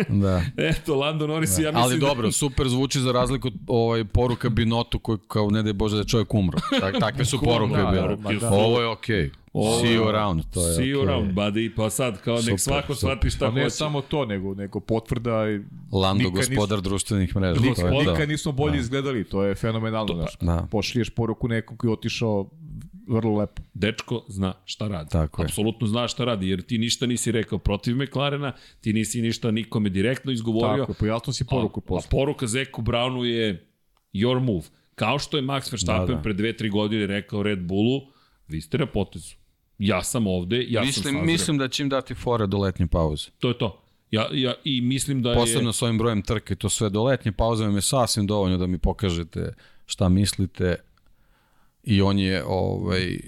[0.09, 0.43] Da.
[0.57, 4.99] Eto, Lando Norris, ja mislim Ali dobro, super zvuči za razliku od ovaj, poruka Binotu
[4.99, 6.59] koji kao ne daj Bože da je čovjek umro.
[6.81, 8.03] Tak, takve su poruke da, bile.
[8.03, 9.31] poruke su- Ovo je okej.
[9.53, 11.09] Ovo- See you around, to je See you okej.
[11.09, 11.75] around, buddy.
[11.77, 12.97] Pa sad, kao nek Super, svako super.
[12.97, 13.71] shvati šta Pa ne hoće.
[13.73, 15.51] samo to, nego, nego potvrda.
[15.51, 15.61] i
[15.93, 17.61] Lando, nikad gospodar društvenih mreža.
[17.61, 18.11] Nismo, to je nikad, to.
[18.13, 20.15] nikad nismo bolje izgledali, to je fenomenalno.
[20.15, 20.37] znaš.
[20.41, 20.67] da.
[20.71, 22.51] Pošliješ poruku nekom koji je otišao
[23.09, 23.63] vrlo lepo.
[23.75, 25.11] Dečko zna šta radi.
[25.11, 25.45] Tako je.
[25.45, 29.89] Apsolutno zna šta radi, jer ti ništa nisi rekao protiv McLarena, ti nisi ništa nikome
[29.89, 30.83] direktno izgovorio.
[30.83, 32.11] Tako, je, pojasno si poruku a, a posle.
[32.11, 33.67] poruka Zeku Brownu je
[34.15, 34.63] your move.
[34.95, 36.15] Kao što je Max Verstappen Da, da, da.
[36.15, 36.23] da.
[36.23, 38.01] pre dve, tri godine rekao Red Bullu,
[38.49, 39.35] vi ste na potezu.
[39.81, 41.25] Ja sam ovde, ja sam Mislim, sazreo.
[41.25, 43.31] mislim da će im dati fore do letnje pauze.
[43.39, 43.81] To je to.
[44.11, 45.73] Ja, ja, I mislim da Posebno je...
[45.73, 48.79] s ovim brojem trke, to sve do letnje pauze vam je sasvim dovoljno da mi
[48.79, 49.55] pokažete
[49.87, 50.77] šta mislite
[51.85, 53.19] i on je ovaj,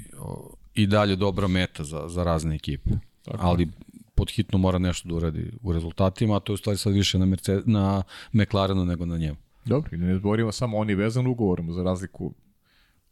[0.74, 2.90] i dalje dobra meta za, za razne ekipe.
[3.22, 3.38] Tako.
[3.40, 3.68] Ali
[4.14, 7.18] pod hitno mora nešto da uradi u rezultatima, a to je u stvari sad više
[7.18, 8.02] na, Mercedes, na
[8.32, 9.36] McLarenu nego na njemu.
[9.64, 12.34] Dobro, i da ne zborimo samo on je vezan ugovorom za razliku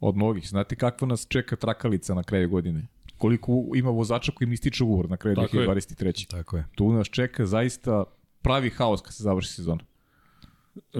[0.01, 0.49] od mnogih.
[0.49, 2.87] Znate kakva nas čeka trakalica na kraju godine?
[3.21, 5.69] Koliko ima vozača koji im ističe ugovor na kraju Tako je.
[5.69, 6.27] 2023.
[6.27, 6.65] Tako je.
[6.75, 8.05] Tu nas čeka zaista
[8.43, 9.85] pravi haos kad se završi sezona.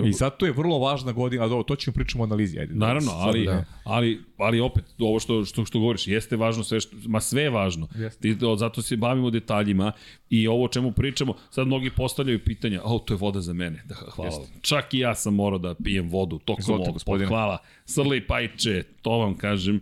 [0.05, 2.59] I zato je vrlo važna godina, a dobro, to ćemo pričamo o analizi.
[2.59, 3.65] Ajde, Naravno, Sad, ali, da.
[3.85, 7.51] ali, ali opet, ovo što, što, što govoriš, jeste važno sve što, ma sve je
[7.51, 7.89] važno.
[7.95, 8.35] Jeste.
[8.35, 9.93] Ti, o, zato se bavimo detaljima
[10.31, 13.83] i ovo o čemu pričamo, sad mnogi postavljaju pitanja, o, to je voda za mene,
[13.85, 14.47] da, hvala vam.
[14.61, 17.27] Čak i ja sam morao da pijem vodu tokom Izvolite, ovog, gospodine.
[17.27, 17.59] hvala.
[17.85, 19.81] Srli pajče, to vam kažem,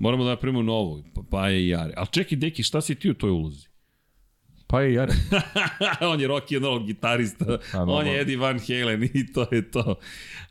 [0.00, 1.92] moramo da napravimo novu, pa, pa je i jare.
[1.96, 3.68] Ali čekaj, deki, šta si ti u toj ulozi?
[4.68, 5.12] Pa je Jare.
[6.12, 8.20] on je rock and roll gitarista, A, on je.
[8.20, 9.94] Eddie Van Halen i to je to.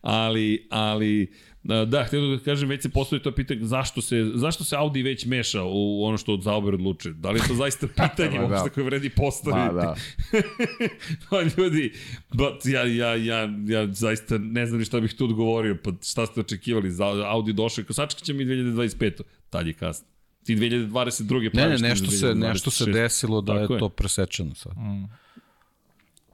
[0.01, 1.31] Ali, ali,
[1.67, 5.25] da, htio da kažem, već se postoji to pitanje zašto se, zašto se Audi već
[5.25, 7.13] meša u ono što od Zauber odlučuje.
[7.13, 8.53] Da li je to zaista pitanje Ma da.
[8.53, 9.67] uopšte koje vredi postaviti?
[9.67, 9.95] Pa da.
[11.29, 11.93] pa ljudi,
[12.33, 16.25] but ja, ja, ja, ja zaista ne znam ni šta bih tu odgovorio, pa šta
[16.25, 19.21] ste očekivali, za Audi došao i sačekat će mi 2025.
[19.49, 20.07] Tad je kasno.
[20.43, 21.55] Ti 2022.
[21.55, 22.33] Ne, ne, nešto se, 2026.
[22.33, 23.79] nešto se desilo da Tako je je.
[23.79, 24.73] to presečeno sad.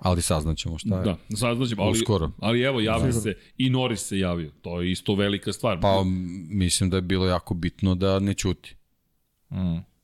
[0.04, 1.04] Ali saznaćemo šta je.
[1.04, 2.32] Da, saznaćemo, ali, Uskoro.
[2.40, 5.80] ali evo, javio se, i Norris se javio, to je isto velika stvar.
[5.82, 6.04] Pa
[6.50, 8.76] mislim da je bilo jako bitno da ne ćuti.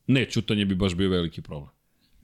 [0.07, 1.69] Ne, čutanje bi baš bio veliki problem.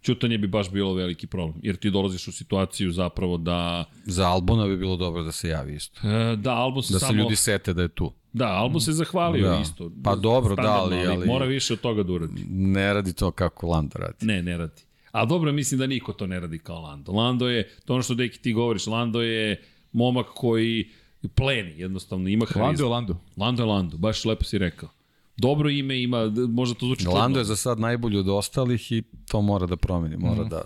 [0.01, 3.85] Čutanje bi baš bilo veliki problem, jer ti dolaziš u situaciju zapravo da...
[4.05, 6.07] Za Albona bi bilo dobro da se javi isto.
[6.07, 7.17] E, da, Albon se Da se samo...
[7.19, 8.13] ljudi sete da je tu.
[8.33, 9.59] Da, Albon se zahvalio Da.
[9.59, 9.91] isto.
[10.03, 12.45] Pa dobro, da, ali- ali- Mora više od toga da uradi.
[12.49, 14.25] Ne radi to kako Lando radi.
[14.25, 14.81] Ne, ne radi.
[15.15, 17.11] A dobro, mislim da niko to ne radi kao Lando.
[17.11, 19.61] Lando je, to ono što Deki ti govoriš, Lando je
[19.91, 20.89] momak koji
[21.35, 22.63] pleni, jednostavno, ima harizmu.
[22.65, 23.17] Lando je Lando.
[23.37, 24.89] Lando je Lando, baš lepo si rekao.
[25.37, 26.17] Dobro ime ima,
[26.49, 27.17] možda to zvuči čudno.
[27.17, 30.49] Lando je za sad najbolji od ostalih i to mora da promeni, mora Mhm.
[30.49, 30.61] da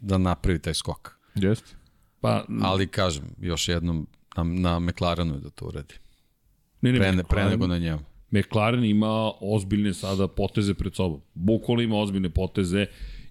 [0.00, 1.18] da napravi taj skok.
[1.34, 1.76] Jeste.
[2.20, 4.06] Pa, Ali kažem, još jednom
[4.36, 5.94] na, na McLarenu je da to uradi.
[6.80, 8.00] ne, ne, Pre, ne, pre nego na njemu.
[8.30, 11.20] McLaren ima ozbiljne sada poteze pred sobom.
[11.34, 12.86] Bukvalno ima ozbiljne poteze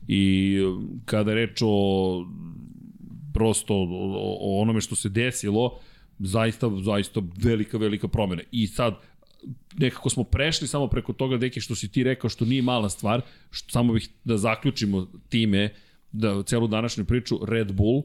[0.07, 0.57] i
[1.05, 2.25] kada reč o
[3.33, 3.73] prosto
[4.39, 5.79] o onome što se desilo,
[6.19, 8.41] zaista, zaista velika, velika promjena.
[8.51, 8.95] I sad,
[9.77, 13.21] nekako smo prešli samo preko toga, deke, što si ti rekao, što nije mala stvar,
[13.51, 15.73] što samo bih da zaključimo time,
[16.11, 18.03] da celu današnju priču, Red Bull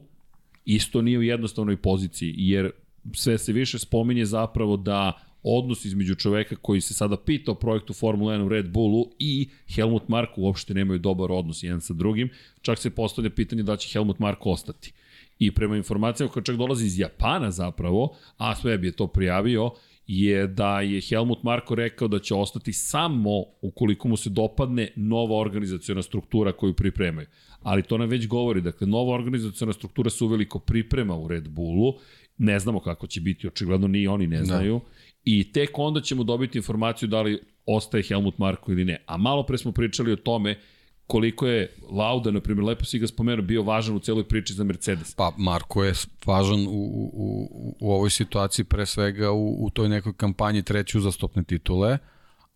[0.65, 2.71] isto nije u jednostavnoj poziciji, jer
[3.13, 7.93] sve se više spominje zapravo da odnos između čoveka koji se sada pita o projektu
[7.93, 12.29] Formula 1 u Red Bullu i Helmut Marko uopšte nemaju dobar odnos jedan sa drugim.
[12.61, 14.93] Čak se postavlja pitanje da će Helmut Marko ostati.
[15.39, 19.71] I prema informacijama koje čak dolazi iz Japana zapravo, a sve je to prijavio,
[20.07, 25.37] je da je Helmut Marko rekao da će ostati samo ukoliko mu se dopadne nova
[25.37, 27.27] organizacijona struktura koju pripremaju.
[27.61, 31.93] Ali to nam već govori, dakle, nova organizacijona struktura se uveliko priprema u Red Bullu,
[32.37, 34.85] ne znamo kako će biti, očigledno ni oni ne znaju, da.
[35.23, 39.03] I tek onda ćemo dobiti informaciju da li ostaje Helmut Marko ili ne.
[39.05, 40.59] A malo pre smo pričali o tome
[41.07, 44.63] koliko je Lauda, na primjer, lepo si ga spomenuo, bio važan u celoj priči za
[44.63, 45.15] Mercedes.
[45.15, 45.93] Pa Marko je
[46.25, 51.43] važan u, u, u ovoj situaciji pre svega u, u toj nekoj kampanji treći uzastopne
[51.43, 51.97] titule,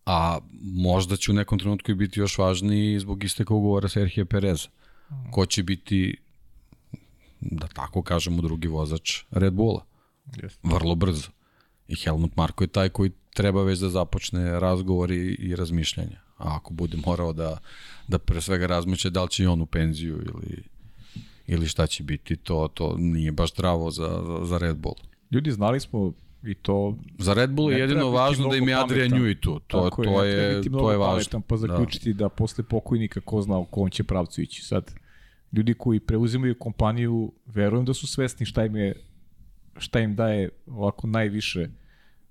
[0.06, 4.68] a možda će u nekom trenutku i biti još važniji zbog isteka ugovora Serhije Pereza.
[5.32, 6.16] Ko će biti,
[7.40, 9.84] da tako kažemo, drugi vozač Red Bulla.
[10.26, 10.56] Yes.
[10.62, 11.28] Vrlo brzo.
[11.88, 16.20] I Helmut Marko je taj koji treba već da započne razgovor i, i razmišljanja.
[16.36, 17.58] A ako bude morao da,
[18.08, 20.62] da pre svega razmišlja da li će i on u penziju ili,
[21.46, 24.94] ili šta će biti, to, to nije baš zdravo za, za Red Bull.
[25.30, 26.12] Ljudi, znali smo
[26.42, 26.96] i to...
[27.18, 29.60] Za Red Bull je jedino važno da im je Adrian Newey tu.
[29.66, 31.40] To, Tako to je, je, to je važno.
[31.40, 32.24] Pa zaključiti da.
[32.24, 34.64] da posle pokojnika ko zna u kom će pravcu ići.
[34.64, 34.94] Sad,
[35.52, 38.94] ljudi koji preuzimaju kompaniju, verujem da su svesni šta im je
[39.78, 41.68] šta im daje ovako najviše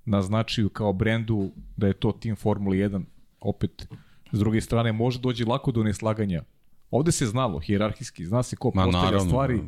[0.05, 3.03] naznačuju kao brendu da je to tim Formula 1
[3.39, 3.87] opet
[4.31, 6.43] s druge strane može doći lako do neslaganja.
[6.91, 9.61] Ovde se znalo hijerarhijski zna se ko postavlja stvari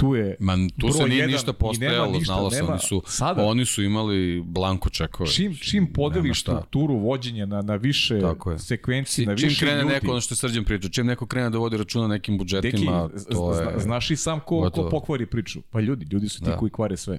[0.00, 3.64] tu je Ma, tu se nije ništa postojalo, ništa, znalo se, oni su, sada, oni
[3.64, 5.30] su imali blanko čekove.
[5.30, 8.20] Čim, čim podeliš strukturu vođenja na, na više
[8.58, 11.50] sekvenci, na više Čim krene ljudi, neko, ono što je srđan priča, čim neko krene
[11.50, 13.78] da vodi računa nekim budžetima, Deki, to je...
[13.78, 15.60] Znaš i sam ko, ko pokvari priču.
[15.70, 16.56] Pa ljudi, ljudi su ti da.
[16.56, 17.18] koji kvare sve.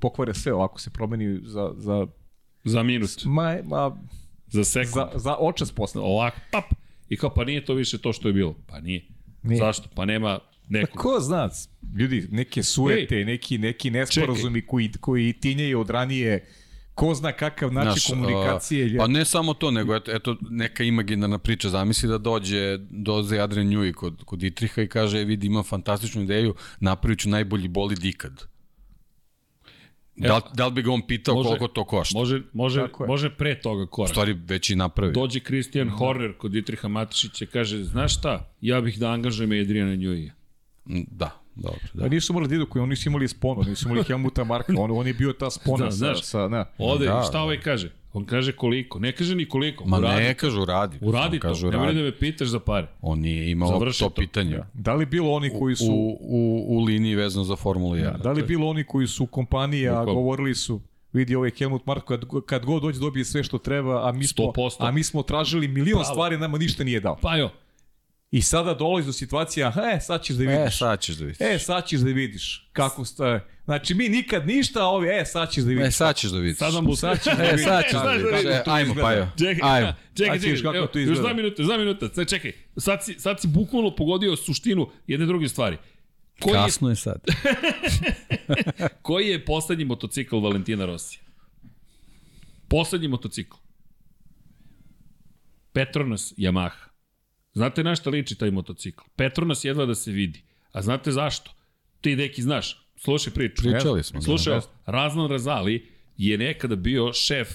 [0.00, 2.06] Pokvare sve, ovako se promeni za, za
[2.64, 3.10] Za minut.
[3.24, 3.96] Ma, ma,
[4.48, 4.94] za sekund.
[4.94, 6.02] Za, za očas posle.
[6.02, 6.64] Ovako, pap.
[7.08, 8.54] I kao, pa nije to više to što je bilo.
[8.66, 9.06] Pa nije.
[9.42, 9.58] nije.
[9.58, 9.88] Zašto?
[9.94, 10.38] Pa nema
[10.70, 10.96] nekog.
[10.96, 11.48] Pa ko zna?
[11.98, 16.46] Ljudi, neke suete, Ej, neki, neki nesporazumi koji, koji tinjaju od ranije
[16.94, 18.86] ko zna kakav način Naš, komunikacije.
[18.86, 21.68] Uh, pa ne samo to, nego eto, eto neka imaginarna priča.
[21.68, 26.22] Zamisli da dođe, doze Adrian Newey kod, kod Itriha i kaže, e, vidi, imam fantastičnu
[26.22, 28.50] ideju, napravit ću najbolji bolid ikad.
[30.16, 32.18] Da, li, da li bi ga on pitao može, koliko to košta?
[32.18, 34.10] Može, može, može pre toga korak.
[34.10, 35.12] U stvari već i napravi.
[35.12, 35.88] Dođe Christian.
[35.88, 40.39] Horner kod Dietriha Matišića kaže, znaš šta, ja bih da angažujem Adriana Njuija.
[40.90, 41.80] Mm, da, dobro.
[41.94, 42.02] Da.
[42.02, 44.90] Pa nisu morali da idu koji oni su imali spono, nisu imali Helmuta Marka, on,
[44.90, 46.64] on je bio ta spona da, sa, znaš, sa, ne.
[46.78, 47.90] Ode, da, šta ovaj kaže?
[48.12, 49.84] On kaže koliko, ne kaže ni koliko.
[49.86, 50.22] Ma uradi.
[50.22, 50.98] ne kaže uradi.
[51.00, 51.86] Uradi to, kaže, uradi.
[51.86, 52.86] ne da me pitaš za pare.
[53.00, 54.56] On nije imao Završi to, to pitanje.
[54.56, 54.66] Da.
[54.74, 55.92] da li bilo oni koji su...
[55.92, 58.02] U, u, u liniji vezano za Formulu 1.
[58.02, 60.80] Da, da li bilo oni koji su kompanija, govorili su
[61.12, 64.44] vidi ovaj Helmut Marko kad, kad god dođe dobije sve što treba, a mi smo,
[64.44, 64.76] 100%.
[64.78, 66.04] a mi smo tražili milion Pravo.
[66.04, 67.16] stvari, nama ništa nije dao.
[67.22, 67.50] Pa jo,
[68.30, 70.74] I sada dolazi do situacija, e, sad ćeš da vidiš.
[70.74, 71.40] E, sad ćeš da vidiš.
[71.40, 73.40] E, sad ćeš da vidiš kako ste.
[73.64, 75.86] Znači, mi nikad ništa, a ovi, e, sad ćeš da vidiš.
[75.86, 76.58] E, sad ćeš da vidiš.
[76.58, 77.60] Sad nam sad ćeš da vidiš.
[77.60, 78.44] E, sad ćeš da vidiš.
[78.44, 79.28] E, ajmo, pa jo.
[79.38, 79.94] Čekaj, ajmo.
[80.14, 81.10] čekaj, čekaj, to izgleda.
[81.10, 82.08] Još dva minuta, dva minuta.
[82.14, 85.76] Sad, čekaj, sad si, sad si bukvalno pogodio suštinu jedne druge stvari.
[86.40, 87.20] Koji Kasno je, je sad.
[89.02, 91.18] koji je poslednji motocikl Valentina Rossi?
[92.68, 93.56] Poslednji motocikl.
[95.72, 96.89] Petronas Yamaha.
[97.52, 99.04] Znate na šta liči taj motocikl?
[99.16, 100.42] Petronas jedva da se vidi.
[100.72, 101.50] A znate zašto?
[102.00, 103.62] Ti, deki, znaš, slušaj priču.
[103.62, 104.22] Pričali smo.
[104.22, 104.62] Slušaj, da.
[104.86, 105.86] Razvan Razali
[106.16, 107.48] je nekada bio šef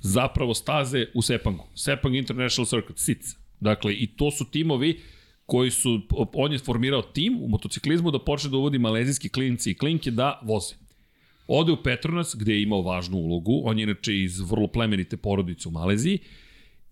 [0.00, 1.66] zapravo staze u Sepangu.
[1.74, 3.36] Sepang International Circuit, SIC.
[3.60, 5.00] Dakle, i to su timovi
[5.46, 6.00] koji su,
[6.32, 10.40] on je formirao tim u motociklizmu da počne da uvodi malezijski klinci i klinke da
[10.42, 10.74] voze.
[11.46, 15.68] Ode u Petronas, gde je imao važnu ulogu, on je inače iz vrlo plemenite porodice
[15.68, 16.18] u Maleziji,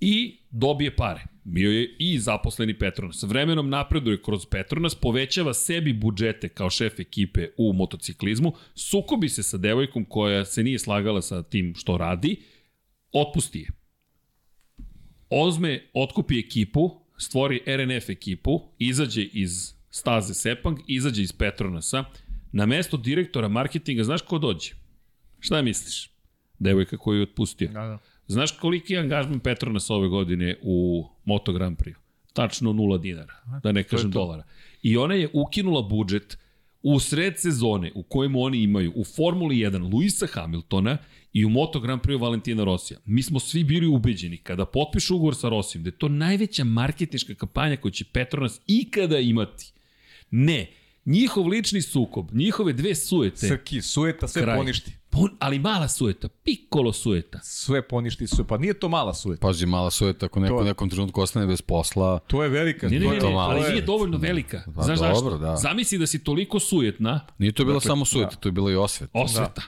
[0.00, 1.24] i dobije pare.
[1.44, 3.22] Bio je i zaposleni Petronas.
[3.22, 9.56] Vremenom napreduje kroz Petronas, povećava sebi budžete kao šef ekipe u motociklizmu, sukobi se sa
[9.56, 12.36] devojkom koja se nije slagala sa tim što radi,
[13.12, 13.68] otpusti je.
[15.30, 22.04] Ozme, otkupi ekipu, stvori RNF ekipu, izađe iz staze Sepang, izađe iz Petronasa,
[22.52, 24.70] na mesto direktora marketinga, znaš ko dođe?
[25.40, 26.10] Šta misliš?
[26.58, 27.68] Devojka koju je otpustio.
[27.68, 27.98] Da, da.
[28.28, 31.94] Znaš koliki je angažman Petronas ove godine u Moto Grand Prix?
[32.32, 34.42] Tačno nula dinara, da ne kažem dolara.
[34.82, 36.38] I ona je ukinula budžet
[36.82, 40.98] u sred sezone u kojemu oni imaju u Formuli 1 Luisa Hamiltona
[41.32, 43.00] i u Moto Grand Prix Valentina Rosija.
[43.04, 47.34] Mi smo svi bili ubeđeni kada potpišu ugovor sa Rosijom da je to najveća marketnička
[47.34, 49.72] kampanja koju će Petronas ikada imati.
[50.30, 50.66] Ne,
[51.08, 53.48] njihov lični sukob, njihove dve sujete.
[53.48, 54.56] Srki, sujeta sve kraj.
[54.56, 54.92] poništi.
[55.10, 57.38] Pon, ali mala sueta, pikolo sueta.
[57.42, 59.40] Sve poništi su, pa nije to mala sueta.
[59.40, 62.88] Pazi, mala sujeta, ako neko To- u nekom trenutku ostane bez posla, To je velika.
[62.88, 63.52] Ne, ne, to ne, je, ne, to malo.
[63.52, 64.62] ali nije dovoljno velika.
[64.66, 65.38] Pa Znaš dobro, zašto?
[65.38, 65.56] da.
[65.56, 68.76] Zamisli da si toliko sujetna, nije to bilo Dakle, samo sujeta, to je bilo i
[68.76, 69.10] osvet.
[69.14, 69.62] osveta.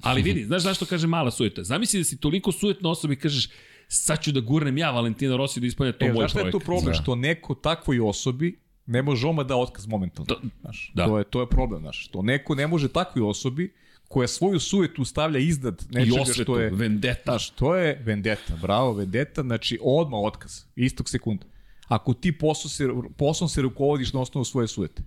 [0.00, 1.64] Ali vidi, znaš zašto kaže mala sujeta?
[1.64, 3.48] Zamisli da si toliko sujetna osoba i kažeš
[3.88, 6.42] sad ću da gurnem ja Valentina Rossi da ispunja to E, moj znaš šta je
[6.42, 6.60] projekat.
[6.60, 6.86] tu problem?
[6.86, 6.94] Da.
[6.94, 10.26] Što neko takvoj osobi ne može oma da otkaz momentalno.
[10.26, 11.06] To- Znaš, da.
[11.06, 12.04] to, je, to je problem, znaš.
[12.04, 13.72] Što neko ne može takvoj osobi
[14.08, 16.70] koja svoju sujetu stavlja iznad nečega osvetu, što je...
[16.70, 17.22] vendeta.
[17.24, 21.44] Znaš, to je vendeta, bravo, vendeta, znači odmah otkaz, istog sekunda.
[21.88, 25.02] Ako ti poslom se, poslom se rukovodiš na osnovu svoje sujete,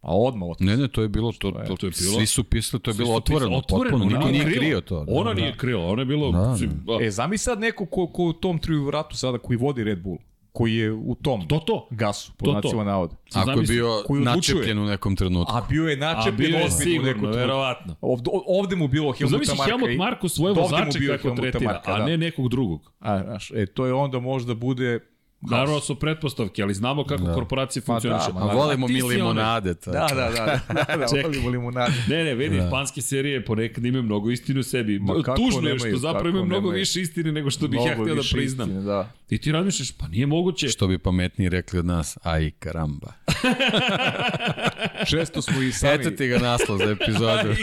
[0.00, 0.66] a odmah otkaz.
[0.66, 2.94] Ne, ne, to je bilo, to, to, to je bilo- svi su pisali, to je
[2.94, 5.04] bilo pisali, otvoreno, potpuno, niko ona nije krio to.
[5.04, 5.12] Da.
[5.12, 6.32] Ona nije krila, ona je bilo...
[6.32, 6.70] Da, mislim,
[7.02, 10.18] E, zamisli sad neko ko, ko u tom trivratu sada koji vodi Red Bull,
[10.52, 11.88] koji je u tom To to.
[11.90, 13.14] gasu, po To, nacima navoda.
[13.30, 15.52] Ako je Zamisli, bio načepljen u nekom trenutku.
[15.52, 17.38] A bio je načepljen bio je ozbiljno u sigurno, nekom trenutku.
[17.38, 17.96] verovatno.
[18.00, 19.70] Ovde, ovde mu bilo Helmuta Zamisli Marka.
[19.70, 22.06] Helmut i- Marko svoje vozače kako tretira, Marka, a da.
[22.06, 22.92] ne nekog drugog.
[23.00, 25.00] A, znaš, e, to je onda možda bude...
[25.42, 27.34] Naravno su pretpostavke, ali znamo kako Da.
[27.34, 28.32] korporacije Pa funkcioniše.
[28.32, 29.74] da, A ma, volimo mi limonade.
[29.76, 31.22] Da, da, da, da, da, Čekaj.
[31.22, 31.92] volimo limunade.
[32.08, 32.70] Ne, ne, vidi, da.
[32.70, 34.98] panske serije ponekad imaju mnogo istine u sebi.
[34.98, 36.78] Ma kako Tužno je nemaju, što zapravo imaju mnogo nemaju.
[36.78, 38.68] više istine nego što bih ja htio da priznam.
[38.68, 39.12] istine, da.
[39.30, 40.68] I ti razmišljaš, pa nije moguće.
[40.68, 43.12] Što bi pametniji rekli od nas, aj karamba.
[45.10, 47.54] Često smo i sami, Eto ti ga naslov za epizodu.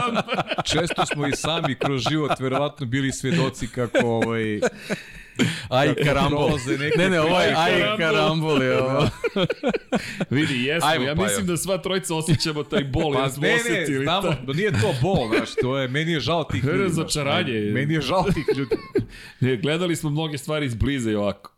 [0.72, 4.60] često smo i sami kroz život verovatno bili svedoci kako ovaj
[5.70, 6.50] Aj Kako karambol.
[6.96, 8.62] Ne, ne, ovo je Aj aj karambol.
[8.62, 9.08] je ovo.
[10.30, 10.88] Vidi, jesmo.
[10.88, 11.24] Ajmo, ja Pajo.
[11.24, 13.12] mislim da sva trojica osjećamo taj bol.
[13.14, 13.56] Pa ja smo ne,
[13.88, 16.78] ne, znamo, da nije to bol, znaš, to je, meni je žao tih ljudi.
[16.78, 17.52] razočaranje.
[17.52, 18.76] Meni, je žao tih ljudi.
[19.40, 21.52] Ne, Gledali smo mnoge stvari izbliza i ovako.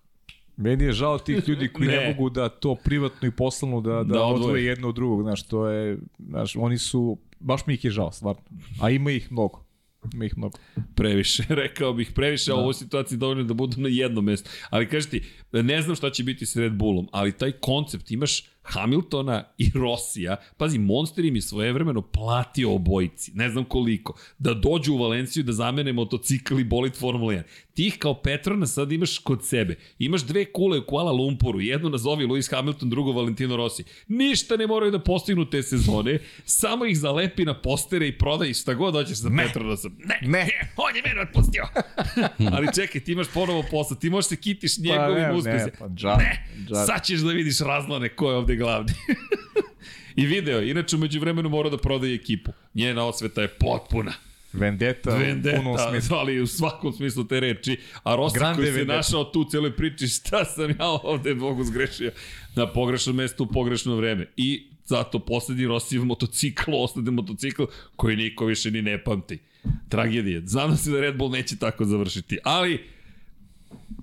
[0.57, 2.09] Meni je žao tih ljudi koji ne, Ne.
[2.09, 4.35] mogu da to privatno i poslovno da, da, Da odvoje.
[4.35, 8.13] odvoje jedno od drugog, znaš, to je, znaš, oni su, baš mi ih je žao,
[8.13, 8.43] stvarno.
[8.81, 9.65] A ima ih mnogo.
[10.15, 10.59] Ima ih mnogo.
[10.95, 12.57] Previše, rekao bih, previše, da.
[12.57, 14.51] ovoj situaciji dovoljno da budu na jednom mestu.
[14.71, 15.23] Ali kaži ti,
[15.53, 20.37] ne znam šta će biti s Red Bullom, ali taj koncept, imaš Hamiltona i Rosija,
[20.57, 25.53] pazi, Monster im je svojevremeno platio obojici, ne znam koliko, da dođu u Valenciju da
[25.53, 27.43] zamene motocikl i bolid Formula 1.
[27.75, 29.77] Ti ih kao Petrona sad imaš kod sebe.
[29.99, 33.85] Imaš dve kule u Kuala Lumpuru, jednu nazovi Lewis Hamilton, drugo Valentino Rossi.
[34.09, 38.75] Ništa ne moraju da postignu te sezone, samo ih zalepi na postere i prodaj šta
[38.75, 39.45] god hoćeš za ne.
[39.47, 39.77] Petrona.
[39.99, 40.49] Ne, Ne.
[40.87, 41.65] on je mene otpustio.
[42.55, 45.65] Ali čekaj, ti imaš ponovo posao, ti možeš se kitiš njegovim ne, uspesima.
[45.65, 46.87] ne, pa džab, ne, džab.
[46.87, 48.93] sad ćeš da vidiš razlone ko je ovde glavni.
[50.23, 52.53] I video, inače umeđu vremenu mora da prodaje ekipu.
[52.75, 54.13] Njena osveta je potpuna.
[54.53, 56.17] Vendetta, u punom smislu.
[56.21, 57.77] ali u svakom smislu te reči.
[58.03, 58.97] A Rossi Grande koji se vendetta.
[58.97, 62.13] našao tu u celoj priči, šta sam ja ovde Bogu zgrešio
[62.57, 64.27] na pogrešnom mestu u pogrešno vreme.
[64.37, 67.65] I zato poslednji Rossijev motocikl, ostade motocikl
[67.97, 69.39] koji niko više ni ne pamti.
[69.89, 70.41] Tragedija.
[70.45, 72.85] Znam da se da Red Bull neće tako završiti, ali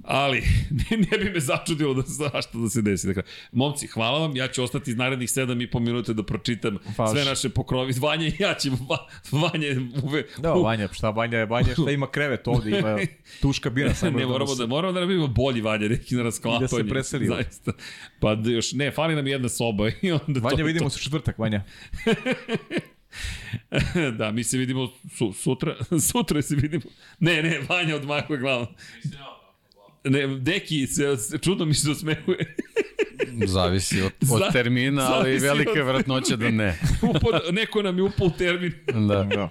[0.07, 0.43] ali
[1.11, 3.07] ne, bi me začudilo da svašta da se desi.
[3.07, 7.11] Dakle, momci, hvala vam, ja ću ostati iz narednih 7,5 minuta da pročitam Baš.
[7.11, 7.93] sve naše pokrovi.
[8.01, 9.67] Vanja i ja ćemo, Va- Vanja
[10.03, 12.97] uve, Da, Vanja, šta Vanja je, Vanja šta ima krevet ovde, ima
[13.41, 16.57] tuška bira, samo ne, da moramo da, moramo da nabavimo bolji Vanja, neki na rasklapanje.
[16.57, 17.27] I da se preseli.
[17.27, 17.71] Zaista.
[18.19, 21.03] Pa da još, ne, fali nam jedna soba i onda Vanja, to, vidimo se u
[21.03, 21.63] četvrtak, Vanja.
[22.05, 22.11] to.
[24.17, 25.75] da, mi se vidimo su, sutra,
[26.11, 26.83] sutra se vidimo.
[27.19, 28.67] Ne, ne, Vanja odmahuje glavom.
[30.09, 31.03] Ne, Deki se,
[31.41, 32.55] čudno mi se osmehuje.
[33.45, 36.79] Zavisi od, od termina, ali zavisi velika od- vratnoća da ne.
[37.15, 38.73] Upad, neko nam je upao u termin.
[39.07, 39.23] Da.
[39.23, 39.49] Da.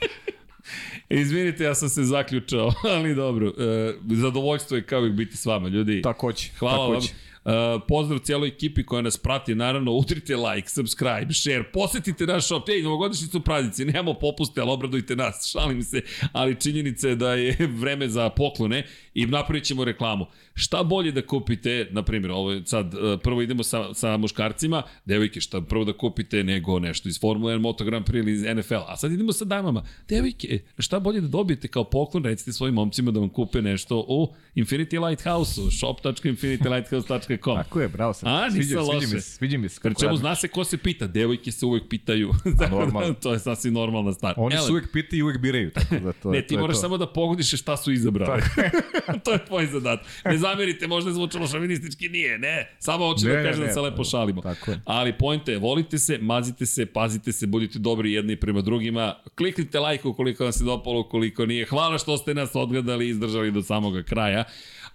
[1.08, 3.48] Izvinite, ja sam se zaključao, ali dobro.
[3.48, 6.02] E, zadovoljstvo je kao uvijek biti s vama, ljudi.
[6.02, 6.48] Takođe.
[6.58, 7.08] Hvala takođe.
[7.08, 7.26] vam.
[7.46, 12.68] Uh, pozdrav cijeloj ekipi koja nas prati, naravno udrite like, subscribe, share, posetite naš shop,
[12.68, 16.00] ej, novogodišnji su praznici, nemamo popuste, ali obradujte nas, šalim se,
[16.32, 18.86] ali činjenica je da je vreme za poklone
[19.16, 20.26] i napravit ćemo reklamu.
[20.54, 24.82] Šta bolje da kupite, na primjer, ovo je sad, uh, prvo idemo sa, sa muškarcima,
[25.04, 28.42] devojke, šta prvo da kupite nego nešto iz Formula 1, Moto Grand Prix ili iz
[28.42, 32.74] NFL, a sad idemo sa damama, devojke, šta bolje da dobijete kao poklon, recite svojim
[32.74, 37.56] momcima da vam kupe nešto u Infinity Lighthouse-u, shop.infinitylighthouse.com.
[37.56, 38.28] Tako je, bravo sam.
[38.28, 39.14] A, Sviđa, nisam sviđa loše.
[39.14, 39.80] mi se, sviđa mi se.
[40.16, 42.32] Zna se ko se pita, devojke se uvek pitaju.
[42.70, 43.14] normalno.
[43.14, 44.34] to je sasvim normalna stvar.
[44.36, 46.76] Oni Ele, su uvek pitaju i uvek biraju, tako da to Ne, ti to moraš
[46.76, 46.80] to.
[46.80, 48.42] samo da pogodiš šta su izabrali.
[49.24, 50.06] to je tvoj zadatak.
[50.24, 52.76] Ne zamerite, možda je zvučalo šovinistički, nije, ne.
[52.78, 54.42] Samo hoću Ne, da ne, kažem da se lepo šalimo.
[54.42, 54.80] tako je.
[54.84, 59.14] Ali pojnte je, volite se, mazite se, pazite se, budite dobri jedni prema drugima.
[59.34, 61.66] Kliknite like ukoliko vam se dopalo, ukoliko nije.
[61.66, 64.44] Hvala što ste nas odgledali i izdržali do samoga kraja.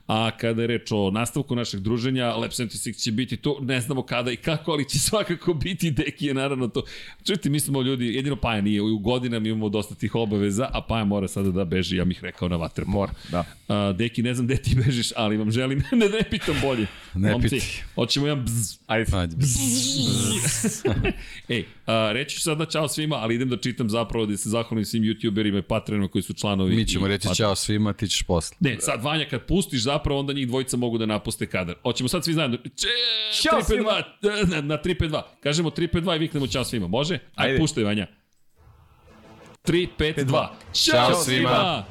[0.08, 4.04] A kada je reč o nastavku našeg druženja, Lab 76 će biti tu, ne znamo
[4.04, 6.84] kada i kako, ali će svakako biti, Deki je naravno to.
[7.26, 11.06] Čujte, mi smo ljudi, jedino Paja nije, u godinama imamo dosta tih obaveza, a Paja
[11.06, 12.86] mora sada da beži, ja bih rekao, na vater.
[12.88, 13.46] Mora, da.
[13.68, 16.88] A, Deki, ne znam gde ti bežiš, ali vam želim, ne, ne pitam bolje.
[17.14, 17.84] Ne Momci, piti.
[17.96, 18.78] Hoćemo jedan bzz.
[18.88, 19.18] Ajde.
[19.18, 19.36] Ajde.
[21.50, 24.50] Ej, a, reći ću sad na čao svima, ali idem da čitam zapravo da se
[24.50, 26.76] zahvalim svim youtuberima i patronima koji su članovi.
[26.76, 28.58] Mi ćemo reći patron- ćao svima, ti ćeš posle.
[28.60, 31.76] Ne, sad Vanja kad pustiš zapravo onda njih dvojica mogu da napuste kadar.
[31.84, 32.58] Hoćemo sad svi zajedno.
[32.58, 32.88] Če,
[33.42, 34.04] Ćao 352,
[34.46, 35.22] na, na 352.
[35.40, 36.88] Kažemo 352 i viknemo čao svima.
[36.88, 37.14] Može?
[37.36, 37.60] Ajde, Ajde.
[37.60, 38.08] puštaj Vanja.
[39.64, 40.48] 352.
[40.74, 41.50] Ćao, Ćao svima.
[41.50, 41.84] svima.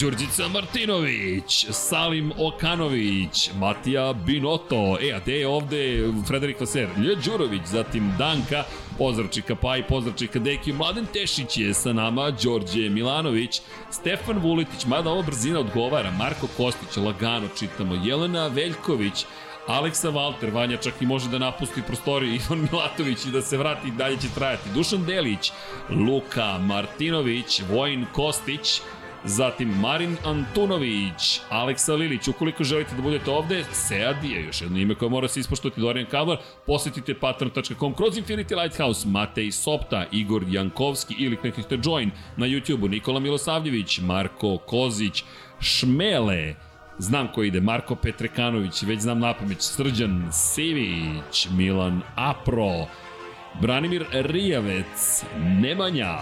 [0.00, 7.62] Đurđica Martinović, Salim Okanović, Matija Binoto, e, a gde je ovde Frederik Vaser, Lje Đurović,
[7.64, 8.64] zatim Danka,
[8.98, 13.60] pozdrav Čika Paj, pozdrav Čika Deki, Mladen Tešić je sa nama, Đorđe Milanović,
[13.90, 19.24] Stefan Vuletić, mada ova brzina odgovara, Marko Kostić, lagano čitamo, Jelena Veljković,
[19.66, 23.90] Aleksa Valter, Vanja čak i može da napusti prostoriju, Ivan Milatović i da se vrati,
[23.90, 24.70] dalje će trajati.
[24.74, 25.52] Dušan Delić,
[25.90, 28.80] Luka Martinović, Vojin Kostić,
[29.26, 34.94] Zatim Marin Antunović, Aleksa Lilić, ukoliko želite da budete ovde, Sead je još jedno ime
[34.94, 41.14] koje mora se ispoštovati Dorijan Kablar, posetite patron.com kroz Infinity Lighthouse, Matej Sopta, Igor Jankovski
[41.18, 42.10] ili kliknite join.
[42.36, 45.24] Na YouTube-u, Nikola Milosavljević, Marko Kozić,
[45.60, 46.54] Šmele,
[46.98, 52.86] Znam ko ide, Marko Petrekanović, već znam napamet, Srđan Sivić, Milan Apro,
[53.60, 56.18] Branimir Rijavec, Nemanja,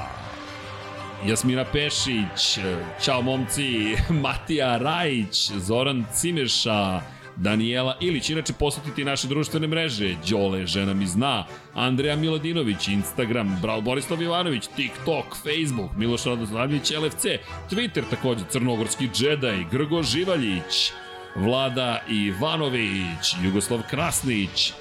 [1.26, 2.58] Jasmina Pešić,
[3.02, 7.00] Ćao momci, Matija Rajić, Zoran Cimeša,
[7.36, 11.44] Danijela Ilić, inače posetiti naše društvene mreže, Đole, žena mi zna,
[11.74, 17.24] Andreja Miladinović, Instagram, Brao Borislav Ivanović, TikTok, Facebook, Miloš Radoslavljević, LFC,
[17.70, 20.92] Twitter takođe, Crnogorski džedaj, Grgo Živaljić,
[21.36, 24.72] Vlada Ivanović, Jugoslav Krasnić,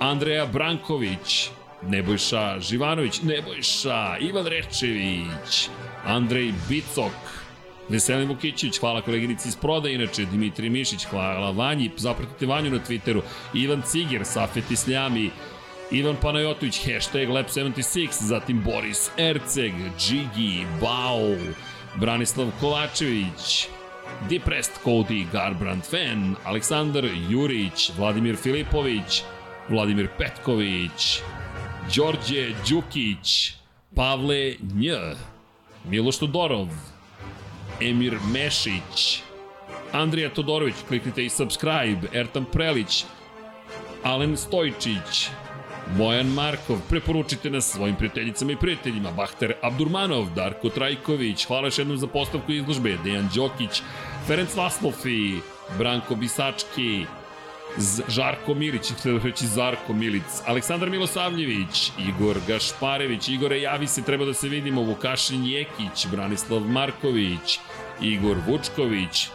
[0.00, 1.50] Andreja Branković,
[1.88, 5.68] Nebojša Živanović, Nebojša, Ivan Rečević,
[6.04, 7.12] Andrej Bicok,
[7.88, 13.22] Veselin Vukićić, hvala koleginici iz Proda, inače Dimitri Mišić, hvala Vanji, zapratite Vanju na Twitteru,
[13.54, 15.30] Ivan Ciger, Safet Isljami,
[15.90, 21.36] Ivan Panajotović, hashtag Lab76, zatim Boris Erceg, Džigi, Bao,
[21.96, 23.68] Branislav Kovačević,
[24.28, 29.22] Depressed Cody, Garbrand Fan, Aleksandar Jurić, Vladimir Filipović,
[29.68, 31.20] Vladimir Petković,
[31.88, 33.52] Đorđe Đukić,
[33.96, 34.90] Pavle Nj,
[35.84, 36.68] Miloš Todorov,
[37.80, 39.22] Emir Mešić,
[39.92, 43.04] Andrija Todorović, kliknite i subscribe, Ertan Prelić,
[44.02, 45.28] Alen Stojčić,
[45.98, 51.96] Bojan Markov, preporučite nas svojim prijateljicama i prijateljima, Bahter Abdurmanov, Darko Trajković, hvala još jednom
[51.98, 53.82] za postavku izložbe, Dejan Đokić,
[54.26, 55.36] Ferenc Laslofi,
[55.78, 57.04] Branko Bisački,
[58.08, 64.24] Žarko Milić, htio da reći Zarko Milic, Aleksandar Milosavljević, Igor Gašparević, Igore javi se, treba
[64.24, 67.58] da se vidimo, Vukašin Jekić, Branislav Marković,
[68.00, 69.28] Igor Vučković,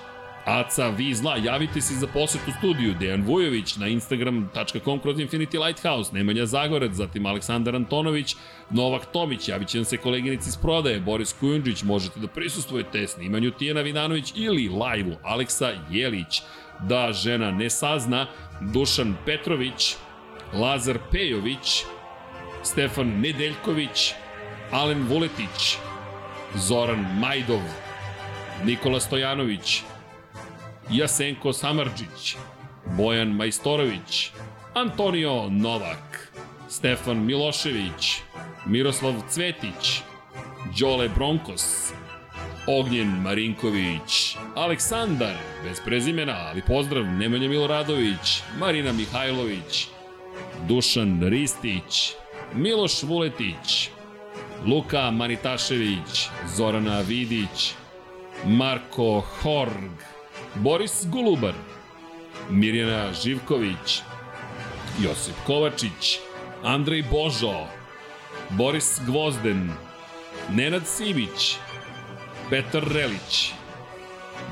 [0.45, 6.13] Aca Vizla, javite se za poset u studiju, Dejan Vujović na instagram.com kroz Infinity Lighthouse,
[6.13, 8.35] Nemanja Zagorac, zatim Aleksandar Antonović,
[8.69, 13.51] Novak Tomić, javit će nam se koleginici iz prodaje, Boris Kujundžić, možete da prisustujete snimanju
[13.51, 16.41] Tijena Vidanović ili live-u Aleksa Jelić,
[16.79, 18.27] da žena ne sazna,
[18.61, 19.95] Dušan Petrović,
[20.53, 21.83] Lazar Pejović,
[22.63, 24.13] Stefan Nedeljković,
[24.71, 25.77] Alen Vuletić,
[26.55, 27.61] Zoran Majdov,
[28.65, 29.83] Nikola Stojanović,
[30.91, 32.35] Jasenko Samarđić,
[32.97, 34.31] Bojan Majstorović,
[34.73, 36.31] Antonio Novak,
[36.69, 38.21] Stefan Milošević,
[38.65, 40.01] Miroslav Cvetić,
[40.79, 41.93] Đole Bronkos,
[42.67, 49.87] Ognjen Marinković, Aleksandar, bez prezimena, ali pozdrav, Nemanja Miloradović, Marina Mihajlović,
[50.67, 52.13] Dušan Ristić,
[52.53, 53.89] Miloš Vuletić,
[54.65, 57.73] Luka Manitašević, Zorana Vidić,
[58.45, 60.14] Marko Horg,
[60.55, 61.53] Boris Golubar,
[62.49, 64.01] Mirjana Živković,
[65.03, 66.19] Josip Kovačić,
[66.63, 67.67] Andrej Božo,
[68.49, 69.71] Boris Gvozden,
[70.49, 71.57] Nenad Sivić,
[72.49, 73.51] Petar Relić,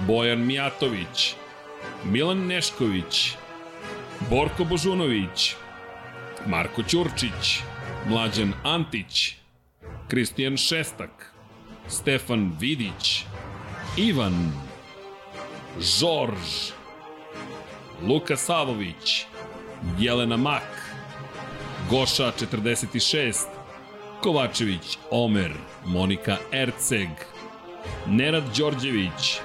[0.08, 1.36] Bojan Mijatović,
[2.04, 3.36] Milan Nešković,
[4.30, 5.56] Borko Božunović,
[6.46, 7.60] Marko Ćurčić,
[8.08, 9.36] Mlađan Antić,
[10.08, 11.34] Kristijan Šestak,
[11.88, 13.24] Stefan Vidić,
[13.98, 14.52] Ivan,
[15.80, 16.72] Žorž,
[18.08, 19.26] Luka Savović,
[20.00, 20.94] Jelena Mak,
[21.90, 23.48] Goša 46,
[24.22, 25.52] Kovačević Omer,
[25.86, 27.10] Monika Erceg,
[28.08, 29.40] Nerad Đorđević,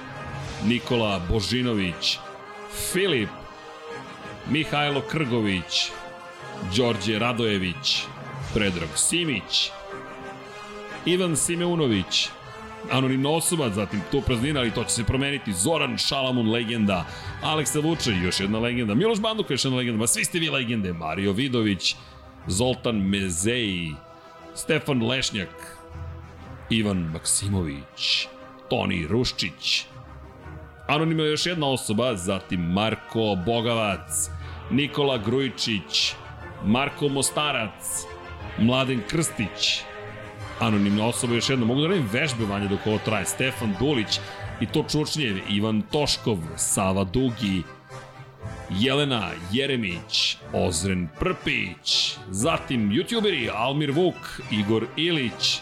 [0.65, 2.19] Nikola Božinović,
[2.91, 3.29] Filip,
[4.49, 5.91] Mihajlo Krgović,
[6.75, 8.03] Đorđe Radojević,
[8.53, 9.71] Predrag Simić,
[11.05, 12.29] Ivan Simeunović,
[12.91, 17.05] anonimna osoba, zatim tu praznina, ali to će se promeniti, Zoran Šalamun, legenda,
[17.43, 20.93] Aleksa Vuče, još jedna legenda, Miloš Banduka, još jedna legenda, ma svi ste vi legende,
[20.93, 21.95] Mario Vidović,
[22.47, 23.95] Zoltan Mezeji,
[24.55, 25.77] Stefan Lešnjak,
[26.69, 28.27] Ivan Maksimović,
[28.69, 29.85] Toni Ruščić,
[30.87, 34.29] anonimno još jedna osoba, zatim Marko Bogavac,
[34.71, 36.13] Nikola Grujičić,
[36.65, 38.05] Marko Mostarac,
[38.57, 39.81] Mladen Krstić,
[40.59, 44.19] anonimna osoba još jedno, mogu da radim vežbe vanje dok ovo traje, Stefan Dulić
[44.61, 47.63] i to čučnjev, Ivan Toškov, Sava Dugi,
[48.69, 55.61] Jelena Jeremić, Ozren Prpić, zatim youtuberi Almir Vuk, Igor Ilić,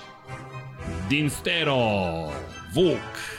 [1.10, 2.32] Dinstero,
[2.76, 3.38] Vuk,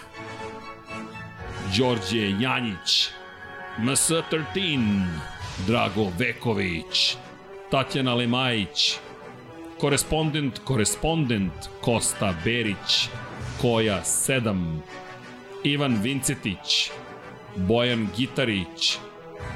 [1.78, 3.08] Đorđe Janjić,
[3.78, 5.06] MS13,
[5.66, 7.16] Drago Veković,
[7.70, 8.98] Tatjana Lemajić,
[9.78, 13.08] korespondent, korespondent, Kosta Berić,
[13.60, 14.80] Koja 7,
[15.64, 16.90] Ivan Vincetić,
[17.56, 18.98] Bojan Gitarić,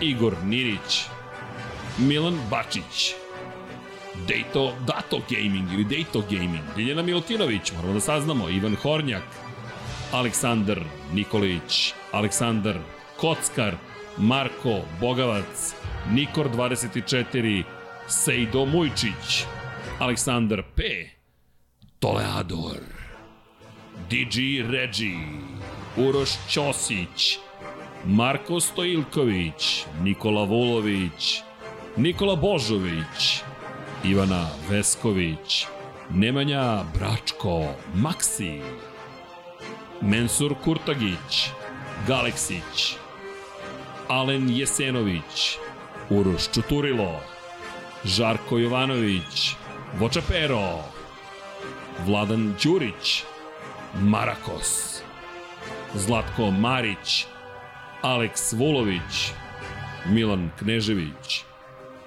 [0.00, 1.04] Igor Nirić,
[1.98, 3.14] Milan Bačić,
[4.28, 9.24] Dejto, Dato Gaming ili Dejto Gaming, Ljiljana Milutinović, moramo da saznamo, Ivan Hornjak,
[10.12, 10.80] Aleksandar
[11.14, 12.78] Nikolić, Aleksandar
[13.16, 13.76] Kockar,
[14.18, 15.74] Marko Bogavac,
[16.10, 17.62] Nikor 24,
[18.08, 19.44] Sejdo Mujčić,
[20.02, 20.82] Aleksandar P,
[22.00, 22.82] Toleador,
[24.10, 25.18] DG Regi,
[25.96, 27.38] Uroš Ćosić,
[28.04, 31.42] Marko Stojilković, Nikola Vulović,
[31.96, 33.42] Nikola Božović,
[34.04, 35.66] Ivana Vesković,
[36.10, 37.62] Nemanja Bračko,
[37.94, 38.60] Maksi,
[40.00, 41.50] Mensur Kurtagić,
[42.08, 42.96] Galeksić,
[44.08, 45.58] Alen Jesenović,
[46.10, 47.20] Uroš Čuturilo,
[48.04, 49.61] Žarko Jovanović,
[49.98, 50.78] Vočapero,
[52.06, 53.24] Vladan Đurić,
[54.00, 55.02] Marakos,
[55.94, 57.26] Zlatko Marić,
[58.02, 59.32] Aleks Vulović,
[60.06, 61.44] Milan Knežević,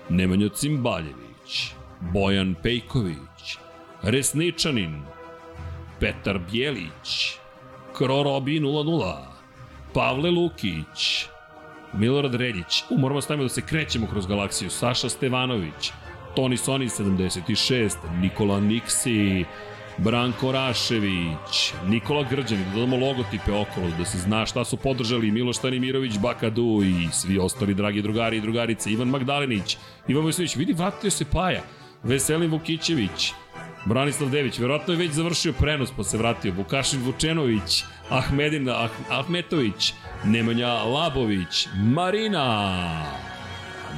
[0.09, 3.57] Nemanjo Cimbaljević, Bojan Pejković,
[4.01, 5.01] Resničanin,
[5.99, 7.37] Petar Bjelić,
[7.97, 9.15] Krorobi 00,
[9.93, 11.25] Pavle Lukić,
[11.93, 15.91] Milorad Reljić, u moramo stavimo da se krećemo kroz galaksiju, Saša Stevanović,
[16.35, 19.45] Toni Soni 76, Nikola Niksi,
[19.97, 25.57] Branko Rašević, Nikola Grđan, da dodamo logotipe okolo, da se zna šta su podržali Miloš
[25.57, 31.11] Stanimirović, Bakadu i svi ostali dragi drugari i drugarice, Ivan Magdalenić, Ivan Vojsović, vidi, vratio
[31.11, 31.61] se Paja,
[32.03, 33.31] Veselin Vukićević,
[33.85, 39.93] Branislav Dević, verovatno je već završio prenos pa se vratio, Vukašin Vučenović, Ahmedin ah, Ahmetović,
[40.25, 43.05] Nemanja Labović, Marina,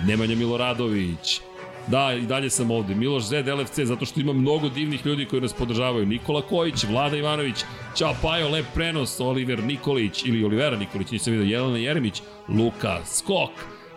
[0.05, 1.39] Nemanja Miloradović,
[1.87, 2.95] Da, i dalje sam ovde.
[2.95, 6.05] Miloš Zed, LFC, zato što ima mnogo divnih ljudi koji nas podržavaju.
[6.05, 7.55] Nikola Kojić, Vlada Ivanović,
[7.95, 13.51] Ćao Pajo, lep prenos, Oliver Nikolić ili Olivera Nikolić, nisam vidio, Jelena Jeremić, Luka Skok,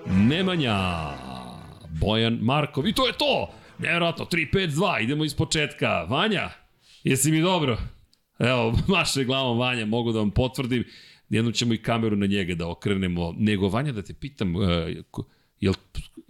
[0.07, 1.11] Nemanja,
[2.01, 3.51] Bojan Markov i to je to!
[3.79, 6.03] Nevjerojatno, 3-5-2, idemo iz početka.
[6.03, 6.51] Vanja,
[7.05, 7.79] jesi mi dobro?
[8.39, 10.85] Evo, maše glavom Vanja, mogu da vam potvrdim.
[11.31, 13.35] Jednom ćemo i kameru na njega da okrenemo.
[13.39, 14.63] Nego, Vanja, da te pitam, uh,
[15.61, 15.75] jel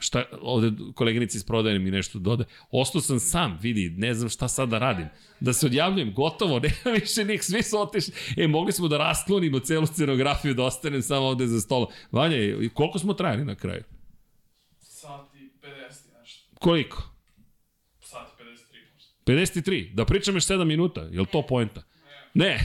[0.00, 2.44] šta, ovde koleginici iz prodaje mi nešto dode.
[2.70, 5.08] Ostao sam sam, vidi, ne znam šta sad da radim.
[5.40, 8.14] Da se odjavljujem, gotovo, nema više nik, svi su otišli.
[8.36, 11.88] E, mogli smo da rasklonimo celu scenografiju, da ostanem samo ovde za stolom.
[12.12, 12.36] Vanja,
[12.74, 13.82] koliko smo trajali na kraju?
[14.78, 16.56] Sat i 50 nešto.
[16.58, 17.02] Koliko?
[18.00, 18.48] Sat i 53
[18.94, 19.60] možda.
[19.60, 19.94] 53.
[19.94, 21.82] Da pričam još 7 minuta, je li to poenta?
[22.34, 22.60] Ne.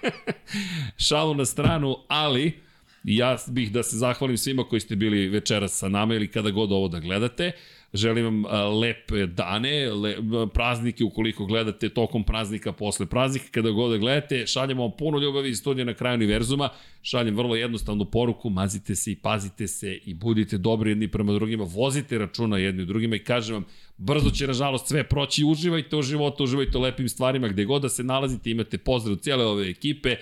[1.08, 2.69] Šalu na stranu, ali
[3.04, 6.72] ja bih da se zahvalim svima koji ste bili večeras sa nama ili kada god
[6.72, 7.52] ovo da gledate.
[7.94, 8.44] Želim vam
[8.80, 10.16] lepe dane, le,
[10.54, 15.50] praznike ukoliko gledate tokom praznika, posle praznika, kada god da gledate, šaljemo vam puno ljubavi
[15.50, 16.68] iz studija na kraju univerzuma,
[17.02, 21.64] šaljem vrlo jednostavnu poruku, mazite se i pazite se i budite dobri jedni prema drugima,
[21.64, 23.64] vozite računa jedni drugima i kažem vam,
[23.96, 27.88] brzo će nažalost sve proći, uživajte u životu, uživajte u lepim stvarima, gde god da
[27.88, 30.16] se nalazite, imate pozdrav cijele ove ekipe,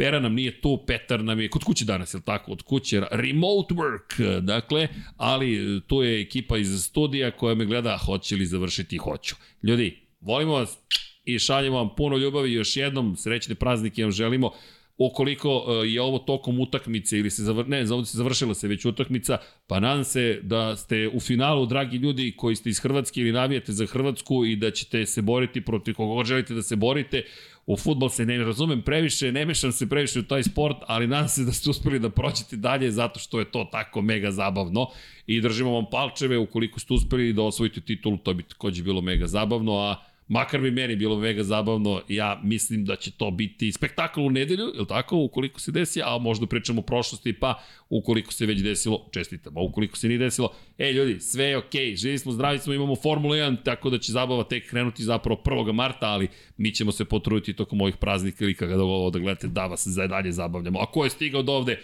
[0.00, 2.52] Pera nam nije tu, Petar nam je kod kuće danas, je li tako?
[2.52, 8.36] Od kuće, remote work, dakle, ali tu je ekipa iz studija koja me gleda, hoće
[8.36, 9.34] li završiti, hoću.
[9.62, 10.78] Ljudi, volimo vas
[11.24, 14.52] i šaljemo vam puno ljubavi, još jednom srećne praznike vam želimo
[15.00, 17.68] ukoliko e, je ovo tokom utakmice ili se zavr...
[17.68, 21.96] ne, ovdje se završila se već utakmica, pa nadam se da ste u finalu, dragi
[21.96, 25.94] ljudi koji ste iz Hrvatske ili navijate za Hrvatsku i da ćete se boriti protiv
[25.94, 27.24] koga želite da se borite,
[27.70, 31.28] U futbol se ne razumem previše, ne mešam se previše u taj sport, ali nadam
[31.28, 34.88] se da ste uspeli da prođete dalje zato što je to tako mega zabavno.
[35.26, 39.26] I držimo vam palčeve ukoliko ste uspeli da osvojite titulu, to bi takođe bilo mega
[39.26, 39.96] zabavno, a
[40.30, 44.64] Makar bi meni bilo mega zabavno, ja mislim da će to biti spektakl u nedelju,
[44.78, 49.08] je tako, ukoliko se desi, a možda pričamo o prošlosti, pa ukoliko se već desilo,
[49.12, 52.58] čestitam, a ukoliko se nije desilo, ej ljudi, sve je okej, okay, živi smo, zdravi
[52.58, 55.72] smo, imamo Formula 1, tako da će zabava tek krenuti zapravo 1.
[55.72, 59.66] marta, ali mi ćemo se potruditi tokom ovih praznika ili kada ovo da gledate da
[59.66, 60.80] vas za dalje zabavljamo.
[60.80, 61.82] A ko je stigao do ovde,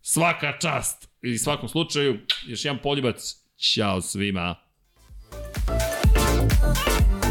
[0.00, 4.54] svaka čast i svakom slučaju, još jedan poljubac, ćao svima.
[5.30, 7.27] Thank you.